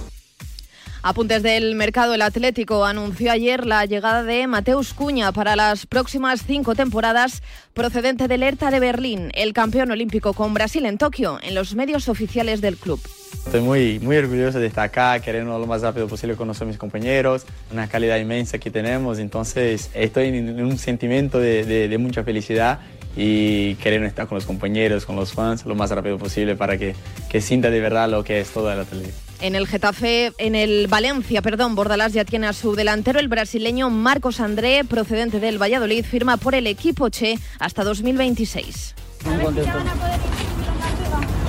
Apuntes 1.03 1.41
del 1.41 1.73
mercado, 1.73 2.13
el 2.13 2.21
Atlético 2.21 2.85
anunció 2.85 3.31
ayer 3.31 3.65
la 3.65 3.85
llegada 3.87 4.21
de 4.21 4.45
Mateus 4.45 4.93
Cuña 4.93 5.31
para 5.31 5.55
las 5.55 5.87
próximas 5.87 6.43
cinco 6.45 6.75
temporadas 6.75 7.41
procedente 7.73 8.27
del 8.27 8.43
Hertha 8.43 8.69
de 8.69 8.79
Berlín, 8.79 9.31
el 9.33 9.53
campeón 9.53 9.89
olímpico 9.89 10.33
con 10.33 10.53
Brasil 10.53 10.85
en 10.85 10.99
Tokio, 10.99 11.39
en 11.41 11.55
los 11.55 11.73
medios 11.73 12.07
oficiales 12.07 12.61
del 12.61 12.77
club. 12.77 13.01
Estoy 13.33 13.61
muy, 13.61 13.99
muy 13.99 14.15
orgulloso 14.17 14.59
de 14.59 14.67
estar 14.67 14.85
acá, 14.85 15.19
queriendo 15.21 15.57
lo 15.57 15.65
más 15.65 15.81
rápido 15.81 16.07
posible 16.07 16.35
conocer 16.35 16.65
a 16.65 16.67
mis 16.67 16.77
compañeros, 16.77 17.47
una 17.71 17.87
calidad 17.87 18.17
inmensa 18.17 18.59
que 18.59 18.69
tenemos, 18.69 19.17
entonces 19.17 19.89
estoy 19.95 20.27
en 20.27 20.63
un 20.63 20.77
sentimiento 20.77 21.39
de, 21.39 21.87
de 21.87 21.97
mucha 21.97 22.23
felicidad 22.23 22.79
y 23.17 23.73
querer 23.75 24.03
estar 24.03 24.27
con 24.27 24.35
los 24.35 24.45
compañeros, 24.45 25.07
con 25.07 25.15
los 25.15 25.33
fans, 25.33 25.65
lo 25.65 25.73
más 25.73 25.89
rápido 25.89 26.19
posible 26.19 26.55
para 26.55 26.77
que, 26.77 26.93
que 27.27 27.41
sienta 27.41 27.71
de 27.71 27.79
verdad 27.79 28.07
lo 28.07 28.23
que 28.23 28.39
es 28.39 28.51
toda 28.51 28.75
la 28.75 28.85
televisión. 28.85 29.30
En 29.41 29.55
el 29.55 29.67
Getafe, 29.67 30.33
en 30.37 30.53
el 30.53 30.85
Valencia, 30.87 31.41
perdón, 31.41 31.73
Bordalás 31.73 32.13
ya 32.13 32.23
tiene 32.25 32.45
a 32.45 32.53
su 32.53 32.75
delantero, 32.75 33.19
el 33.19 33.27
brasileño 33.27 33.89
Marcos 33.89 34.39
André, 34.39 34.83
procedente 34.83 35.39
del 35.39 35.59
Valladolid, 35.59 36.05
firma 36.05 36.37
por 36.37 36.53
el 36.53 36.67
equipo 36.67 37.09
Che 37.09 37.39
hasta 37.57 37.83
2026. 37.83 38.93
Muy 39.25 39.43
contento. 39.43 39.71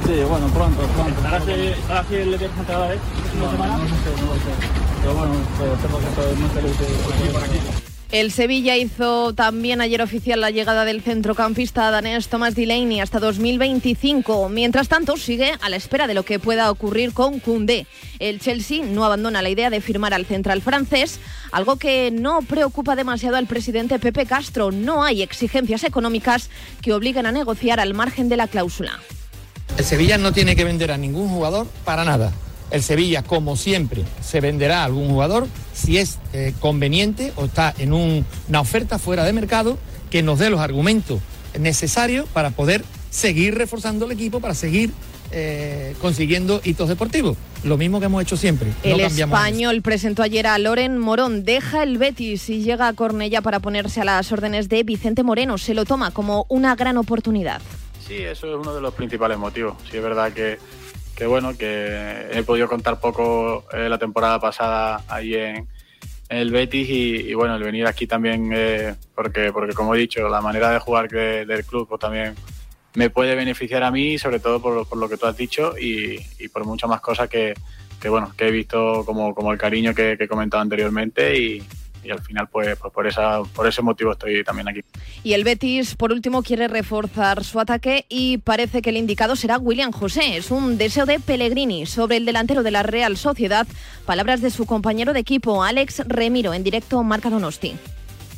Sí, 0.06 0.14
bueno, 0.26 0.46
pronto, 0.48 0.80
pronto. 0.80 1.20
¿Ahora 1.22 1.40
sí, 2.08 2.16
le 2.16 2.38
tienes 2.38 2.58
entrada, 2.58 2.94
eh? 2.94 2.98
¿Una 3.36 3.50
semana? 3.50 3.76
No, 3.76 3.84
no 3.84 3.88
sé, 3.88 4.22
no 4.22 4.26
lo 4.26 4.34
sé. 4.34 4.82
Pero 5.02 5.14
bueno, 5.14 5.34
tengo 5.82 5.98
que 5.98 6.06
estar 6.06 6.34
muy 6.34 6.48
feliz 6.50 6.78
de 6.78 7.30
por 7.30 7.44
aquí. 7.44 7.81
El 8.12 8.30
Sevilla 8.30 8.76
hizo 8.76 9.32
también 9.32 9.80
ayer 9.80 10.02
oficial 10.02 10.38
la 10.42 10.50
llegada 10.50 10.84
del 10.84 11.00
centrocampista 11.00 11.90
danés 11.90 12.28
Thomas 12.28 12.54
Delaney 12.54 13.00
hasta 13.00 13.18
2025. 13.18 14.50
Mientras 14.50 14.88
tanto, 14.88 15.16
sigue 15.16 15.54
a 15.62 15.70
la 15.70 15.76
espera 15.76 16.06
de 16.06 16.12
lo 16.12 16.22
que 16.22 16.38
pueda 16.38 16.70
ocurrir 16.70 17.14
con 17.14 17.40
Koundé. 17.40 17.86
El 18.18 18.38
Chelsea 18.38 18.84
no 18.84 19.06
abandona 19.06 19.40
la 19.40 19.48
idea 19.48 19.70
de 19.70 19.80
firmar 19.80 20.12
al 20.12 20.26
central 20.26 20.60
francés, 20.60 21.20
algo 21.52 21.76
que 21.76 22.10
no 22.10 22.42
preocupa 22.42 22.96
demasiado 22.96 23.36
al 23.36 23.46
presidente 23.46 23.98
Pepe 23.98 24.26
Castro. 24.26 24.72
No 24.72 25.02
hay 25.02 25.22
exigencias 25.22 25.82
económicas 25.82 26.50
que 26.82 26.92
obliguen 26.92 27.24
a 27.24 27.32
negociar 27.32 27.80
al 27.80 27.94
margen 27.94 28.28
de 28.28 28.36
la 28.36 28.46
cláusula. 28.46 29.00
El 29.78 29.86
Sevilla 29.86 30.18
no 30.18 30.34
tiene 30.34 30.54
que 30.54 30.64
vender 30.64 30.92
a 30.92 30.98
ningún 30.98 31.30
jugador 31.30 31.66
para 31.86 32.04
nada. 32.04 32.30
El 32.72 32.82
Sevilla, 32.82 33.22
como 33.22 33.56
siempre, 33.56 34.02
se 34.22 34.40
venderá 34.40 34.80
a 34.80 34.84
algún 34.84 35.10
jugador 35.10 35.46
si 35.74 35.98
es 35.98 36.18
eh, 36.32 36.54
conveniente 36.58 37.32
o 37.36 37.44
está 37.44 37.74
en 37.78 37.92
una 37.92 38.60
oferta 38.60 38.98
fuera 38.98 39.24
de 39.24 39.34
mercado 39.34 39.78
que 40.10 40.22
nos 40.22 40.38
dé 40.38 40.48
los 40.48 40.58
argumentos 40.58 41.20
necesarios 41.60 42.26
para 42.32 42.50
poder 42.50 42.82
seguir 43.10 43.56
reforzando 43.56 44.06
el 44.06 44.12
equipo, 44.12 44.40
para 44.40 44.54
seguir 44.54 44.90
eh, 45.32 45.94
consiguiendo 46.00 46.62
hitos 46.64 46.88
deportivos. 46.88 47.36
Lo 47.62 47.76
mismo 47.76 48.00
que 48.00 48.06
hemos 48.06 48.22
hecho 48.22 48.38
siempre. 48.38 48.72
El 48.82 49.00
español 49.00 49.82
presentó 49.82 50.22
ayer 50.22 50.46
a 50.46 50.58
Loren 50.58 50.96
Morón. 50.96 51.44
Deja 51.44 51.82
el 51.82 51.98
Betis 51.98 52.48
y 52.48 52.62
llega 52.62 52.88
a 52.88 52.94
Cornella 52.94 53.42
para 53.42 53.60
ponerse 53.60 54.00
a 54.00 54.04
las 54.04 54.32
órdenes 54.32 54.70
de 54.70 54.82
Vicente 54.82 55.22
Moreno. 55.22 55.58
Se 55.58 55.74
lo 55.74 55.84
toma 55.84 56.10
como 56.10 56.46
una 56.48 56.74
gran 56.74 56.96
oportunidad. 56.96 57.60
Sí, 58.06 58.14
eso 58.14 58.46
es 58.46 58.56
uno 58.58 58.74
de 58.74 58.80
los 58.80 58.94
principales 58.94 59.38
motivos. 59.38 59.74
Sí, 59.90 59.98
es 59.98 60.02
verdad 60.02 60.32
que 60.32 60.58
que 61.14 61.26
bueno, 61.26 61.56
que 61.56 62.26
he 62.32 62.42
podido 62.42 62.68
contar 62.68 63.00
poco 63.00 63.64
eh, 63.72 63.88
la 63.88 63.98
temporada 63.98 64.40
pasada 64.40 65.02
ahí 65.08 65.34
en, 65.34 65.68
el 66.28 66.50
Betis 66.50 66.88
y, 66.88 67.34
bueno, 67.34 67.56
el 67.56 67.62
venir 67.62 67.86
aquí 67.86 68.06
también, 68.06 68.50
eh, 68.54 68.94
porque, 69.14 69.52
porque 69.52 69.74
como 69.74 69.94
he 69.94 69.98
dicho, 69.98 70.26
la 70.30 70.40
manera 70.40 70.70
de 70.70 70.78
jugar 70.78 71.08
del 71.10 71.64
club 71.66 71.86
pues, 71.86 72.00
también 72.00 72.34
me 72.94 73.10
puede 73.10 73.34
beneficiar 73.34 73.82
a 73.82 73.90
mí, 73.90 74.16
sobre 74.16 74.40
todo 74.40 74.60
por, 74.62 74.88
por 74.88 74.96
lo 74.96 75.10
que 75.10 75.18
tú 75.18 75.26
has 75.26 75.36
dicho 75.36 75.74
y, 75.78 76.18
por 76.48 76.64
muchas 76.64 76.88
más 76.88 77.02
cosas 77.02 77.28
que, 77.28 77.52
que, 78.00 78.08
bueno, 78.08 78.32
que 78.34 78.48
he 78.48 78.50
visto 78.50 79.04
como, 79.04 79.34
como 79.34 79.52
el 79.52 79.58
cariño 79.58 79.94
que, 79.94 80.16
que 80.16 80.24
he 80.24 80.28
comentado 80.28 80.62
anteriormente 80.62 81.38
y, 81.38 81.62
y 82.04 82.10
al 82.10 82.20
final 82.20 82.48
pues, 82.48 82.76
pues, 82.78 82.92
por 82.92 83.48
por 83.52 83.66
ese 83.66 83.82
motivo 83.82 84.12
estoy 84.12 84.44
también 84.44 84.68
aquí. 84.68 84.80
Y 85.22 85.34
el 85.34 85.44
Betis 85.44 85.94
por 85.94 86.12
último 86.12 86.42
quiere 86.42 86.68
reforzar 86.68 87.44
su 87.44 87.60
ataque 87.60 88.06
y 88.08 88.38
parece 88.38 88.82
que 88.82 88.90
el 88.90 88.96
indicado 88.96 89.36
será 89.36 89.58
William 89.58 89.92
José. 89.92 90.36
Es 90.36 90.50
un 90.50 90.78
deseo 90.78 91.06
de 91.06 91.20
Pellegrini 91.20 91.86
sobre 91.86 92.16
el 92.16 92.24
delantero 92.24 92.62
de 92.62 92.70
la 92.70 92.82
Real 92.82 93.16
Sociedad. 93.16 93.66
Palabras 94.06 94.40
de 94.40 94.50
su 94.50 94.66
compañero 94.66 95.12
de 95.12 95.20
equipo 95.20 95.62
Alex 95.62 96.02
Remiro 96.06 96.54
en 96.54 96.64
directo 96.64 97.02
Marca 97.02 97.30
Donosti. 97.30 97.76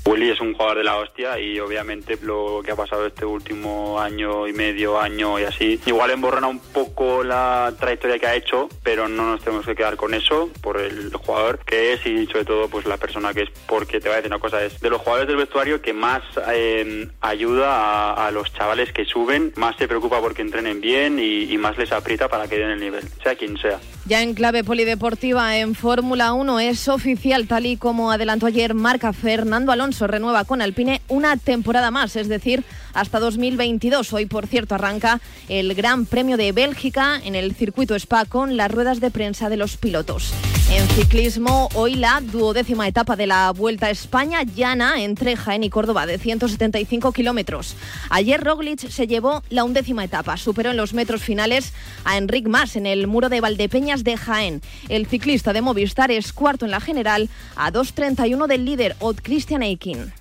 Willy 0.06 0.30
es 0.30 0.40
un 0.40 0.52
jugador 0.52 0.78
de 0.78 0.84
la 0.84 0.98
hostia 0.98 1.38
y 1.38 1.58
obviamente 1.60 2.18
lo 2.20 2.60
que 2.62 2.72
ha 2.72 2.76
pasado 2.76 3.06
este 3.06 3.24
último 3.24 3.98
año 3.98 4.46
y 4.46 4.52
medio, 4.52 5.00
año 5.00 5.38
y 5.38 5.44
así, 5.44 5.80
igual 5.86 6.10
emborrona 6.10 6.46
un 6.46 6.58
poco 6.58 7.24
la 7.24 7.72
trayectoria 7.80 8.18
que 8.18 8.26
ha 8.26 8.34
hecho, 8.34 8.68
pero 8.82 9.08
no 9.08 9.24
nos 9.24 9.40
tenemos 9.42 9.64
que 9.64 9.74
quedar 9.74 9.96
con 9.96 10.12
eso 10.12 10.50
por 10.60 10.78
el 10.78 11.10
jugador 11.14 11.58
que 11.64 11.94
es 11.94 12.06
y 12.06 12.26
sobre 12.26 12.44
todo 12.44 12.68
pues 12.68 12.84
la 12.84 12.98
persona 12.98 13.32
que 13.32 13.44
es, 13.44 13.48
porque 13.66 13.98
te 13.98 14.08
voy 14.08 14.14
a 14.14 14.16
decir 14.16 14.30
una 14.30 14.40
cosa, 14.40 14.62
es 14.62 14.78
de 14.80 14.90
los 14.90 15.00
jugadores 15.00 15.26
del 15.26 15.38
vestuario 15.38 15.80
que 15.80 15.94
más 15.94 16.22
eh, 16.52 17.08
ayuda 17.22 18.12
a, 18.12 18.30
los 18.30 18.52
chavales 18.52 18.92
que 18.92 19.06
suben, 19.06 19.52
más 19.56 19.76
se 19.76 19.88
preocupa 19.88 20.20
porque 20.20 20.42
entrenen 20.42 20.80
bien 20.80 21.18
y, 21.18 21.44
y 21.44 21.56
más 21.56 21.78
les 21.78 21.92
aprieta 21.92 22.28
para 22.28 22.46
que 22.48 22.58
den 22.58 22.70
el 22.70 22.80
nivel, 22.80 23.08
sea 23.22 23.36
quien 23.36 23.56
sea. 23.56 23.80
Ya 24.06 24.20
en 24.22 24.34
clave 24.34 24.64
polideportiva 24.64 25.56
en 25.56 25.74
Fórmula 25.74 26.34
1 26.34 26.60
es 26.60 26.88
oficial, 26.88 27.46
tal 27.46 27.64
y 27.64 27.78
como 27.78 28.10
adelantó 28.10 28.46
ayer 28.46 28.74
marca 28.74 29.14
Fernando 29.14 29.72
Alonso, 29.72 29.93
renueva 30.00 30.44
con 30.44 30.62
Alpine 30.62 31.02
una 31.08 31.36
temporada 31.36 31.90
más, 31.90 32.16
es 32.16 32.28
decir, 32.28 32.64
hasta 32.92 33.20
2022. 33.20 34.12
Hoy, 34.12 34.26
por 34.26 34.46
cierto, 34.46 34.74
arranca 34.74 35.20
el 35.48 35.74
Gran 35.74 36.06
Premio 36.06 36.36
de 36.36 36.52
Bélgica 36.52 37.20
en 37.22 37.34
el 37.34 37.54
circuito 37.54 37.94
Spa 37.94 38.24
con 38.24 38.56
las 38.56 38.70
ruedas 38.70 39.00
de 39.00 39.10
prensa 39.10 39.48
de 39.48 39.56
los 39.56 39.76
pilotos. 39.76 40.32
En 40.74 40.88
ciclismo, 40.88 41.68
hoy 41.74 41.94
la 41.94 42.20
duodécima 42.20 42.88
etapa 42.88 43.14
de 43.14 43.28
la 43.28 43.52
Vuelta 43.52 43.86
a 43.86 43.90
España 43.90 44.42
llana 44.42 45.04
entre 45.04 45.36
Jaén 45.36 45.62
y 45.62 45.70
Córdoba 45.70 46.04
de 46.04 46.18
175 46.18 47.12
kilómetros. 47.12 47.76
Ayer 48.10 48.42
Roglic 48.42 48.90
se 48.90 49.06
llevó 49.06 49.44
la 49.50 49.62
undécima 49.62 50.02
etapa, 50.02 50.36
superó 50.36 50.72
en 50.72 50.76
los 50.76 50.92
metros 50.92 51.22
finales 51.22 51.72
a 52.04 52.18
Enric 52.18 52.48
Mas 52.48 52.74
en 52.74 52.86
el 52.86 53.06
muro 53.06 53.28
de 53.28 53.40
Valdepeñas 53.40 54.02
de 54.02 54.16
Jaén. 54.16 54.62
El 54.88 55.06
ciclista 55.06 55.52
de 55.52 55.62
Movistar 55.62 56.10
es 56.10 56.32
cuarto 56.32 56.64
en 56.64 56.72
la 56.72 56.80
general 56.80 57.30
a 57.54 57.70
2.31 57.70 58.48
del 58.48 58.64
líder 58.64 58.96
Odd 58.98 59.18
Christian 59.22 59.62
Eikin. 59.62 60.12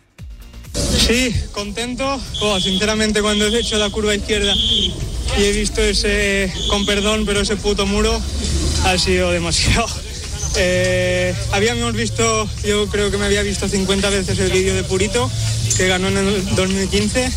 Sí, 0.75 1.33
contento. 1.51 2.22
Sinceramente, 2.62 3.24
cuando 3.24 3.48
he 3.48 3.60
hecho 3.60 3.79
la 3.79 3.89
curva 3.89 4.13
izquierda 4.13 4.53
y 4.53 4.93
he 5.36 5.51
visto 5.51 5.81
ese, 5.81 6.53
con 6.69 6.86
perdón, 6.86 7.25
pero 7.25 7.39
ese 7.41 7.55
puto 7.55 7.88
muro 7.88 8.22
ha 8.86 8.98
sido 9.00 9.31
demasiado. 9.31 10.12
Eh, 10.55 11.33
habíamos 11.51 11.93
visto, 11.93 12.48
yo 12.63 12.88
creo 12.88 13.10
que 13.10 13.17
me 13.17 13.25
había 13.25 13.41
visto 13.41 13.67
50 13.67 14.10
veces 14.10 14.38
el 14.39 14.51
vídeo 14.51 14.75
de 14.75 14.83
Purito, 14.83 15.29
que 15.77 15.88
ganó 15.88 16.10
en 16.10 16.17
el 16.17 16.55
2015, 16.55 17.31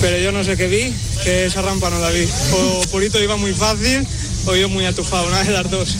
pero 0.00 0.18
yo 0.18 0.32
no 0.32 0.42
sé 0.42 0.56
qué 0.56 0.66
vi, 0.66 0.94
que 1.22 1.46
esa 1.46 1.62
rampa 1.62 1.90
no 1.90 1.98
la 1.98 2.10
vi. 2.10 2.26
O 2.52 2.82
Purito 2.90 3.22
iba 3.22 3.36
muy 3.36 3.52
fácil 3.52 4.06
o 4.46 4.56
yo 4.56 4.68
muy 4.68 4.86
atufado, 4.86 5.26
una 5.26 5.42
de 5.42 5.52
las 5.52 5.70
dos. 5.70 5.96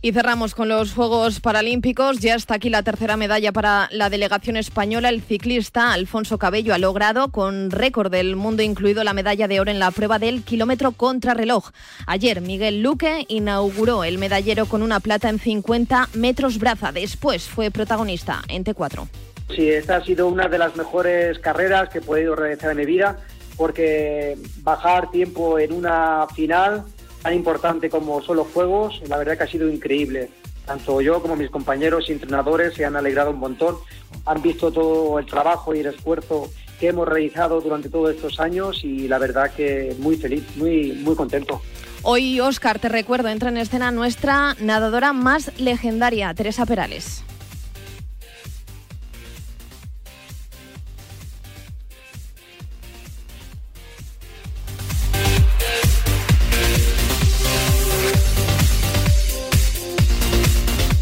Y 0.00 0.12
cerramos 0.12 0.54
con 0.54 0.68
los 0.68 0.92
Juegos 0.94 1.40
Paralímpicos. 1.40 2.20
Ya 2.20 2.36
está 2.36 2.54
aquí 2.54 2.70
la 2.70 2.84
tercera 2.84 3.16
medalla 3.16 3.50
para 3.50 3.88
la 3.90 4.10
delegación 4.10 4.56
española. 4.56 5.08
El 5.08 5.22
ciclista 5.22 5.92
Alfonso 5.92 6.38
Cabello 6.38 6.72
ha 6.72 6.78
logrado, 6.78 7.28
con 7.32 7.72
récord 7.72 8.12
del 8.12 8.36
mundo 8.36 8.62
incluido, 8.62 9.02
la 9.02 9.12
medalla 9.12 9.48
de 9.48 9.58
oro 9.58 9.72
en 9.72 9.80
la 9.80 9.90
prueba 9.90 10.20
del 10.20 10.44
kilómetro 10.44 10.92
contrarreloj. 10.92 11.70
Ayer 12.06 12.40
Miguel 12.40 12.80
Luque 12.80 13.24
inauguró 13.26 14.04
el 14.04 14.18
medallero 14.18 14.66
con 14.66 14.82
una 14.82 15.00
plata 15.00 15.28
en 15.28 15.40
50 15.40 16.10
metros 16.14 16.58
braza. 16.58 16.92
Después 16.92 17.48
fue 17.48 17.72
protagonista 17.72 18.42
en 18.46 18.64
T4. 18.64 19.08
Sí, 19.56 19.68
esta 19.68 19.96
ha 19.96 20.04
sido 20.04 20.28
una 20.28 20.46
de 20.46 20.58
las 20.58 20.76
mejores 20.76 21.40
carreras 21.40 21.88
que 21.88 21.98
he 21.98 22.02
podido 22.02 22.36
realizar 22.36 22.70
en 22.70 22.76
mi 22.76 22.84
vida 22.84 23.18
porque 23.56 24.38
bajar 24.62 25.10
tiempo 25.10 25.58
en 25.58 25.72
una 25.72 26.26
final 26.34 26.84
tan 27.28 27.36
importante 27.36 27.90
como 27.90 28.22
son 28.22 28.38
los 28.38 28.46
Juegos, 28.54 29.02
la 29.06 29.18
verdad 29.18 29.36
que 29.36 29.44
ha 29.44 29.46
sido 29.46 29.68
increíble. 29.68 30.30
Tanto 30.64 31.02
yo 31.02 31.20
como 31.20 31.36
mis 31.36 31.50
compañeros 31.50 32.08
y 32.08 32.12
entrenadores 32.12 32.72
se 32.72 32.86
han 32.86 32.96
alegrado 32.96 33.32
un 33.32 33.38
montón, 33.38 33.76
han 34.24 34.40
visto 34.40 34.72
todo 34.72 35.18
el 35.18 35.26
trabajo 35.26 35.74
y 35.74 35.80
el 35.80 35.88
esfuerzo 35.88 36.50
que 36.80 36.88
hemos 36.88 37.06
realizado 37.06 37.60
durante 37.60 37.90
todos 37.90 38.14
estos 38.14 38.40
años 38.40 38.82
y 38.82 39.08
la 39.08 39.18
verdad 39.18 39.52
que 39.54 39.94
muy 39.98 40.16
feliz, 40.16 40.42
muy, 40.56 40.92
muy 40.92 41.14
contento. 41.14 41.60
Hoy, 42.02 42.40
Oscar, 42.40 42.78
te 42.78 42.88
recuerdo, 42.88 43.28
entra 43.28 43.50
en 43.50 43.58
escena 43.58 43.90
nuestra 43.90 44.56
nadadora 44.58 45.12
más 45.12 45.52
legendaria, 45.58 46.32
Teresa 46.32 46.64
Perales. 46.64 47.24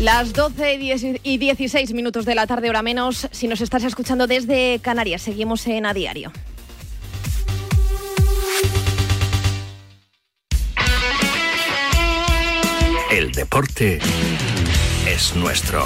Las 0.07 0.33
12 0.33 1.19
y 1.25 1.37
16 1.37 1.93
minutos 1.93 2.25
de 2.27 2.37
la 2.37 2.47
tarde, 2.47 2.69
hora 2.71 2.81
menos. 2.81 3.27
Si 3.33 3.49
nos 3.49 3.61
estás 3.61 3.83
escuchando 3.83 4.29
desde 4.29 4.79
Canarias, 4.79 5.21
seguimos 5.21 5.67
en 5.67 5.85
A 5.85 5.93
Diario. 5.95 6.31
El 13.11 13.33
deporte 13.33 13.99
es 15.09 15.35
nuestro. 15.35 15.85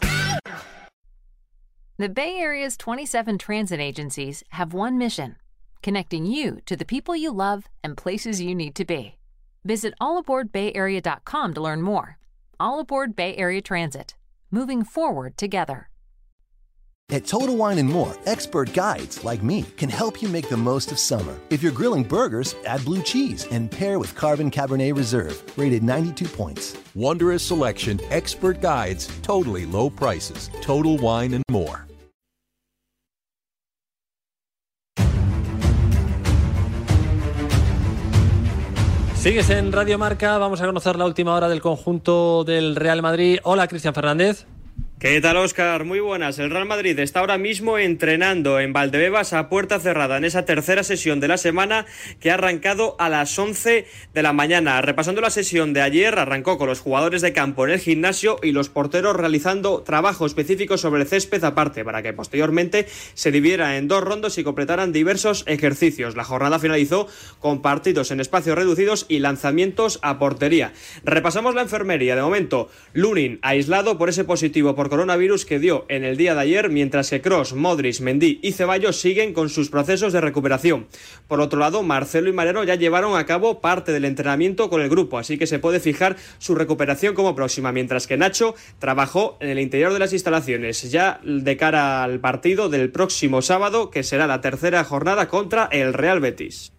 The 2.01 2.09
Bay 2.09 2.37
Area's 2.39 2.77
27 2.77 3.37
transit 3.37 3.79
agencies 3.79 4.43
have 4.49 4.73
one 4.73 4.97
mission 4.97 5.35
connecting 5.83 6.25
you 6.25 6.59
to 6.65 6.75
the 6.75 6.83
people 6.83 7.15
you 7.15 7.31
love 7.31 7.65
and 7.83 7.95
places 7.95 8.41
you 8.41 8.55
need 8.55 8.73
to 8.77 8.85
be. 8.85 9.17
Visit 9.63 9.93
allaboardbayarea.com 10.01 11.53
to 11.53 11.61
learn 11.61 11.83
more. 11.83 12.17
All 12.59 12.79
Aboard 12.79 13.15
Bay 13.15 13.35
Area 13.35 13.61
Transit, 13.61 14.15
moving 14.49 14.83
forward 14.83 15.37
together. 15.37 15.89
At 17.11 17.27
Total 17.27 17.55
Wine 17.55 17.77
and 17.77 17.89
More, 17.89 18.15
expert 18.25 18.73
guides 18.73 19.23
like 19.23 19.43
me 19.43 19.61
can 19.77 19.89
help 19.89 20.23
you 20.23 20.27
make 20.27 20.49
the 20.49 20.57
most 20.57 20.91
of 20.91 20.97
summer. 20.97 21.37
If 21.51 21.61
you're 21.61 21.71
grilling 21.71 22.03
burgers, 22.03 22.55
add 22.65 22.83
blue 22.83 23.03
cheese 23.03 23.45
and 23.51 23.69
pair 23.69 23.99
with 23.99 24.15
Carbon 24.15 24.49
Cabernet 24.49 24.97
Reserve, 24.97 25.43
rated 25.55 25.83
92 25.83 26.25
points. 26.29 26.75
Wondrous 26.95 27.43
selection, 27.43 27.99
expert 28.09 28.59
guides, 28.59 29.07
totally 29.21 29.67
low 29.67 29.87
prices. 29.87 30.49
Total 30.61 30.97
Wine 30.97 31.35
and 31.35 31.43
More. 31.51 31.85
Sigues 39.21 39.51
en 39.51 39.71
Radio 39.71 39.99
Marca, 39.99 40.39
vamos 40.39 40.61
a 40.61 40.65
conocer 40.65 40.95
la 40.95 41.05
última 41.05 41.35
hora 41.35 41.47
del 41.47 41.61
conjunto 41.61 42.43
del 42.43 42.75
Real 42.75 43.03
Madrid. 43.03 43.37
Hola, 43.43 43.67
Cristian 43.67 43.93
Fernández. 43.93 44.47
¿Qué 45.01 45.19
tal, 45.19 45.37
Oscar? 45.37 45.83
Muy 45.83 45.99
buenas. 45.99 46.37
El 46.37 46.51
Real 46.51 46.67
Madrid 46.67 46.99
está 46.99 47.21
ahora 47.21 47.39
mismo 47.39 47.79
entrenando 47.79 48.59
en 48.59 48.71
Valdebebas 48.71 49.33
a 49.33 49.49
puerta 49.49 49.79
cerrada 49.79 50.17
en 50.17 50.25
esa 50.25 50.45
tercera 50.45 50.83
sesión 50.83 51.19
de 51.19 51.27
la 51.27 51.37
semana 51.37 51.87
que 52.19 52.29
ha 52.29 52.35
arrancado 52.35 52.95
a 52.99 53.09
las 53.09 53.39
11 53.39 53.87
de 54.13 54.21
la 54.21 54.31
mañana. 54.31 54.79
Repasando 54.83 55.19
la 55.19 55.31
sesión 55.31 55.73
de 55.73 55.81
ayer, 55.81 56.19
arrancó 56.19 56.59
con 56.59 56.67
los 56.67 56.81
jugadores 56.81 57.23
de 57.23 57.33
campo 57.33 57.65
en 57.65 57.71
el 57.71 57.79
gimnasio 57.79 58.37
y 58.43 58.51
los 58.51 58.69
porteros 58.69 59.15
realizando 59.15 59.81
trabajo 59.81 60.27
específico 60.27 60.77
sobre 60.77 61.01
el 61.01 61.07
césped 61.07 61.43
aparte 61.43 61.83
para 61.83 62.03
que 62.03 62.13
posteriormente 62.13 62.85
se 63.15 63.31
dividiera 63.31 63.77
en 63.77 63.87
dos 63.87 64.03
rondos 64.03 64.37
y 64.37 64.43
completaran 64.43 64.91
diversos 64.91 65.45
ejercicios. 65.47 66.15
La 66.15 66.25
jornada 66.25 66.59
finalizó 66.59 67.07
con 67.39 67.63
partidos 67.63 68.11
en 68.11 68.19
espacios 68.19 68.55
reducidos 68.55 69.07
y 69.09 69.17
lanzamientos 69.17 69.97
a 70.03 70.19
portería. 70.19 70.73
Repasamos 71.03 71.55
la 71.55 71.63
enfermería. 71.63 72.15
De 72.15 72.21
momento, 72.21 72.69
Lunin 72.93 73.39
aislado 73.41 73.97
por 73.97 74.07
ese 74.07 74.25
positivo 74.25 74.75
por 74.75 74.90
coronavirus 74.91 75.45
que 75.45 75.57
dio 75.57 75.85
en 75.87 76.03
el 76.03 76.17
día 76.17 76.35
de 76.35 76.41
ayer, 76.41 76.69
mientras 76.69 77.09
que 77.09 77.21
Cross, 77.21 77.53
Modric, 77.53 78.01
Mendy 78.01 78.41
y 78.43 78.51
Ceballos 78.51 78.99
siguen 78.99 79.31
con 79.31 79.47
sus 79.47 79.69
procesos 79.69 80.11
de 80.11 80.19
recuperación. 80.19 80.87
Por 81.29 81.39
otro 81.39 81.61
lado, 81.61 81.81
Marcelo 81.81 82.27
y 82.27 82.33
Mariano 82.33 82.65
ya 82.65 82.75
llevaron 82.75 83.15
a 83.15 83.25
cabo 83.25 83.61
parte 83.61 83.93
del 83.93 84.03
entrenamiento 84.03 84.69
con 84.69 84.81
el 84.81 84.89
grupo, 84.89 85.17
así 85.17 85.37
que 85.37 85.47
se 85.47 85.59
puede 85.59 85.79
fijar 85.79 86.17
su 86.39 86.55
recuperación 86.55 87.15
como 87.15 87.35
próxima, 87.35 87.71
mientras 87.71 88.05
que 88.05 88.17
Nacho 88.17 88.53
trabajó 88.79 89.37
en 89.39 89.47
el 89.47 89.59
interior 89.59 89.93
de 89.93 89.99
las 89.99 90.11
instalaciones, 90.11 90.91
ya 90.91 91.21
de 91.23 91.55
cara 91.55 92.03
al 92.03 92.19
partido 92.19 92.67
del 92.67 92.91
próximo 92.91 93.41
sábado, 93.41 93.91
que 93.91 94.03
será 94.03 94.27
la 94.27 94.41
tercera 94.41 94.83
jornada 94.83 95.29
contra 95.29 95.69
el 95.71 95.93
Real 95.93 96.19
Betis. 96.19 96.73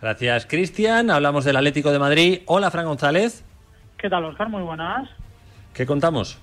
Gracias, 0.00 0.46
Cristian. 0.46 1.10
Hablamos 1.10 1.44
del 1.44 1.56
Atlético 1.56 1.90
de 1.90 1.98
Madrid. 1.98 2.42
Hola, 2.46 2.70
Fran 2.70 2.86
González. 2.86 3.42
¿Qué 4.00 4.08
tal, 4.08 4.26
Oscar? 4.26 4.48
Muy 4.48 4.62
buenas. 4.62 5.10
¿Qué 5.74 5.86
contamos? 5.86 6.38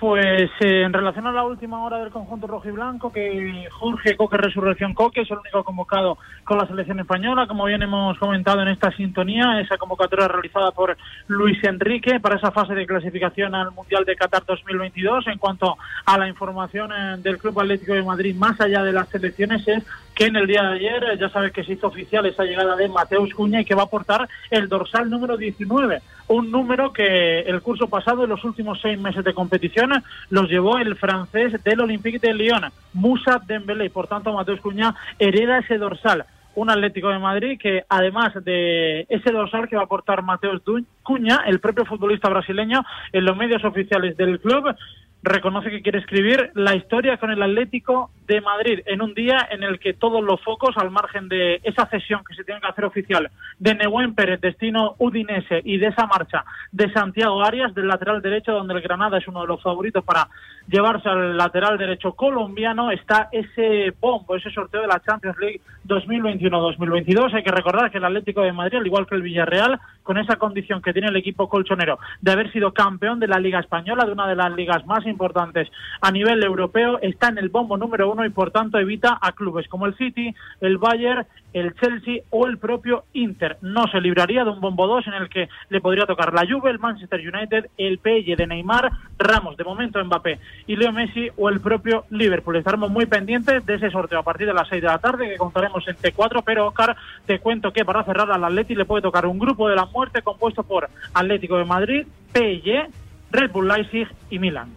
Pues 0.00 0.50
eh, 0.60 0.82
en 0.82 0.94
relación 0.94 1.26
a 1.26 1.32
la 1.32 1.44
última 1.44 1.84
hora 1.84 1.98
del 1.98 2.10
conjunto 2.10 2.46
rojo 2.46 2.66
y 2.66 2.72
blanco, 2.72 3.12
que 3.12 3.68
Jorge 3.70 4.16
Coque 4.16 4.38
Resurrección 4.38 4.94
Coque 4.94 5.20
es 5.20 5.30
el 5.30 5.36
único 5.36 5.62
convocado 5.62 6.16
con 6.42 6.56
la 6.56 6.66
selección 6.66 7.00
española, 7.00 7.46
como 7.46 7.66
bien 7.66 7.82
hemos 7.82 8.18
comentado 8.18 8.62
en 8.62 8.68
esta 8.68 8.90
sintonía, 8.92 9.60
esa 9.60 9.76
convocatoria 9.76 10.26
realizada 10.26 10.70
por 10.70 10.96
Luis 11.26 11.62
Enrique 11.64 12.18
para 12.18 12.36
esa 12.36 12.50
fase 12.50 12.72
de 12.72 12.86
clasificación 12.86 13.54
al 13.54 13.72
Mundial 13.72 14.06
de 14.06 14.16
Qatar 14.16 14.42
2022. 14.46 15.26
En 15.26 15.36
cuanto 15.36 15.76
a 16.06 16.16
la 16.16 16.28
información 16.28 16.92
eh, 16.92 17.16
del 17.18 17.36
Club 17.36 17.60
Atlético 17.60 17.92
de 17.92 18.02
Madrid, 18.02 18.34
más 18.34 18.58
allá 18.58 18.82
de 18.82 18.94
las 18.94 19.06
selecciones, 19.10 19.68
es 19.68 19.84
que 20.20 20.26
en 20.26 20.36
el 20.36 20.46
día 20.46 20.62
de 20.64 20.74
ayer 20.74 21.02
eh, 21.04 21.16
ya 21.18 21.30
sabes 21.30 21.50
que 21.50 21.64
se 21.64 21.72
hizo 21.72 21.86
oficial 21.86 22.26
esa 22.26 22.44
llegada 22.44 22.76
de 22.76 22.90
Mateus 22.90 23.32
Cuña 23.32 23.62
y 23.62 23.64
que 23.64 23.74
va 23.74 23.84
a 23.84 23.84
aportar 23.86 24.28
el 24.50 24.68
dorsal 24.68 25.08
número 25.08 25.38
19, 25.38 26.02
un 26.28 26.50
número 26.50 26.92
que 26.92 27.40
el 27.40 27.62
curso 27.62 27.88
pasado, 27.88 28.24
en 28.24 28.28
los 28.28 28.44
últimos 28.44 28.78
seis 28.82 29.00
meses 29.00 29.24
de 29.24 29.32
competición, 29.32 29.92
los 30.28 30.50
llevó 30.50 30.76
el 30.76 30.94
francés 30.96 31.64
del 31.64 31.80
Olympique 31.80 32.18
de 32.18 32.34
Lyon, 32.34 32.64
Moussa 32.92 33.40
Dembélé, 33.46 33.86
y 33.86 33.88
por 33.88 34.08
tanto 34.08 34.34
Mateus 34.34 34.60
Cuña 34.60 34.94
hereda 35.18 35.60
ese 35.60 35.78
dorsal. 35.78 36.26
Un 36.54 36.68
Atlético 36.68 37.08
de 37.08 37.18
Madrid 37.18 37.58
que, 37.58 37.84
además 37.88 38.34
de 38.44 39.06
ese 39.08 39.32
dorsal 39.32 39.70
que 39.70 39.76
va 39.76 39.82
a 39.82 39.84
aportar 39.86 40.22
Mateus 40.22 40.60
Cuña, 41.02 41.44
el 41.46 41.60
propio 41.60 41.86
futbolista 41.86 42.28
brasileño, 42.28 42.84
en 43.10 43.24
los 43.24 43.38
medios 43.38 43.64
oficiales 43.64 44.18
del 44.18 44.38
club, 44.38 44.76
reconoce 45.22 45.70
que 45.70 45.82
quiere 45.82 45.98
escribir 45.98 46.50
la 46.54 46.74
historia 46.74 47.18
con 47.18 47.30
el 47.30 47.42
Atlético 47.42 48.10
de 48.26 48.40
Madrid 48.40 48.80
en 48.86 49.02
un 49.02 49.12
día 49.12 49.48
en 49.50 49.62
el 49.62 49.78
que 49.78 49.92
todos 49.92 50.22
los 50.22 50.40
focos, 50.42 50.76
al 50.76 50.90
margen 50.90 51.28
de 51.28 51.60
esa 51.62 51.86
cesión 51.86 52.22
que 52.24 52.34
se 52.34 52.44
tiene 52.44 52.60
que 52.60 52.68
hacer 52.68 52.84
oficial 52.84 53.30
de 53.58 53.74
Nehuen 53.74 54.14
Pérez, 54.14 54.40
destino 54.40 54.94
Udinese, 54.98 55.60
y 55.64 55.78
de 55.78 55.88
esa 55.88 56.06
marcha 56.06 56.44
de 56.72 56.90
Santiago 56.92 57.42
Arias, 57.44 57.74
del 57.74 57.88
lateral 57.88 58.22
derecho, 58.22 58.52
donde 58.52 58.74
el 58.74 58.80
Granada 58.80 59.18
es 59.18 59.28
uno 59.28 59.42
de 59.42 59.48
los 59.48 59.62
favoritos 59.62 60.04
para 60.04 60.28
llevarse 60.68 61.08
al 61.08 61.36
lateral 61.36 61.76
derecho 61.76 62.12
colombiano, 62.12 62.90
está 62.90 63.28
ese 63.32 63.92
bombo, 64.00 64.36
ese 64.36 64.50
sorteo 64.50 64.82
de 64.82 64.86
la 64.86 65.00
Champions 65.00 65.36
League 65.38 65.60
2021-2022. 65.90 67.34
Hay 67.34 67.42
que 67.42 67.50
recordar 67.50 67.90
que 67.90 67.98
el 67.98 68.04
Atlético 68.04 68.42
de 68.42 68.52
Madrid, 68.52 68.78
al 68.78 68.86
igual 68.86 69.06
que 69.06 69.16
el 69.16 69.22
Villarreal, 69.22 69.78
con 70.02 70.16
esa 70.18 70.36
condición 70.36 70.80
que 70.80 70.92
tiene 70.92 71.08
el 71.08 71.16
equipo 71.16 71.48
colchonero 71.48 71.98
de 72.20 72.32
haber 72.32 72.50
sido 72.52 72.72
campeón 72.72 73.20
de 73.20 73.28
la 73.28 73.38
Liga 73.38 73.60
Española, 73.60 74.04
de 74.04 74.12
una 74.12 74.28
de 74.28 74.36
las 74.36 74.52
ligas 74.52 74.86
más 74.86 75.04
importantes 75.06 75.68
a 76.00 76.10
nivel 76.10 76.42
europeo, 76.42 76.98
está 77.02 77.28
en 77.28 77.38
el 77.38 77.48
bombo 77.48 77.76
número 77.76 78.10
uno 78.10 78.24
y 78.24 78.30
por 78.30 78.50
tanto 78.50 78.78
evita 78.78 79.18
a 79.20 79.32
clubes 79.32 79.68
como 79.68 79.86
el 79.86 79.96
City, 79.96 80.34
el 80.60 80.78
Bayern, 80.78 81.26
el 81.52 81.74
Chelsea 81.74 82.22
o 82.30 82.46
el 82.46 82.58
propio 82.58 83.04
Inter. 83.12 83.58
No 83.62 83.86
se 83.88 84.00
libraría 84.00 84.44
de 84.44 84.50
un 84.50 84.60
bombo 84.60 84.86
2 84.86 85.06
en 85.08 85.14
el 85.14 85.28
que 85.28 85.48
le 85.68 85.80
podría 85.80 86.06
tocar 86.06 86.32
la 86.32 86.46
Juve, 86.46 86.70
el 86.70 86.78
Manchester 86.78 87.20
United, 87.20 87.70
el 87.76 87.98
PSG 87.98 88.36
de 88.36 88.46
Neymar, 88.46 88.90
Ramos, 89.18 89.56
de 89.56 89.64
momento 89.64 90.02
Mbappé 90.04 90.38
y 90.66 90.76
Leo 90.76 90.92
Messi 90.92 91.28
o 91.36 91.48
el 91.48 91.60
propio 91.60 92.04
Liverpool. 92.10 92.56
Estaremos 92.56 92.90
muy 92.90 93.06
pendientes 93.06 93.64
de 93.66 93.74
ese 93.74 93.90
sorteo 93.90 94.20
a 94.20 94.22
partir 94.22 94.46
de 94.46 94.54
las 94.54 94.68
6 94.68 94.82
de 94.82 94.88
la 94.88 94.98
tarde 94.98 95.28
que 95.28 95.36
contaremos 95.36 95.86
en 95.88 95.96
T4, 95.96 96.42
pero 96.44 96.68
Oscar, 96.68 96.96
te 97.26 97.38
cuento 97.40 97.72
que 97.72 97.84
para 97.84 98.04
cerrar 98.04 98.30
al 98.30 98.44
Atleti 98.44 98.74
le 98.74 98.84
puede 98.84 99.02
tocar 99.02 99.26
un 99.26 99.38
grupo 99.38 99.68
de 99.68 99.76
la 99.76 99.86
muerte 99.86 100.22
compuesto 100.22 100.62
por 100.62 100.88
Atlético 101.14 101.58
de 101.58 101.64
Madrid, 101.64 102.06
PSG, 102.32 102.90
Red 103.32 103.50
Bull 103.50 103.68
Leipzig 103.68 104.08
y 104.30 104.38
Milan. 104.38 104.74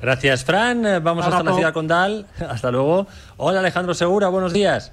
Gracias, 0.00 0.44
Fran. 0.44 0.82
Vamos 1.02 1.26
hasta 1.26 1.42
la 1.42 1.54
ciudad 1.54 1.72
condal. 1.72 2.26
Hasta 2.48 2.70
luego. 2.70 3.06
Hola, 3.38 3.60
Alejandro 3.60 3.94
Segura. 3.94 4.28
Buenos 4.28 4.52
días. 4.52 4.92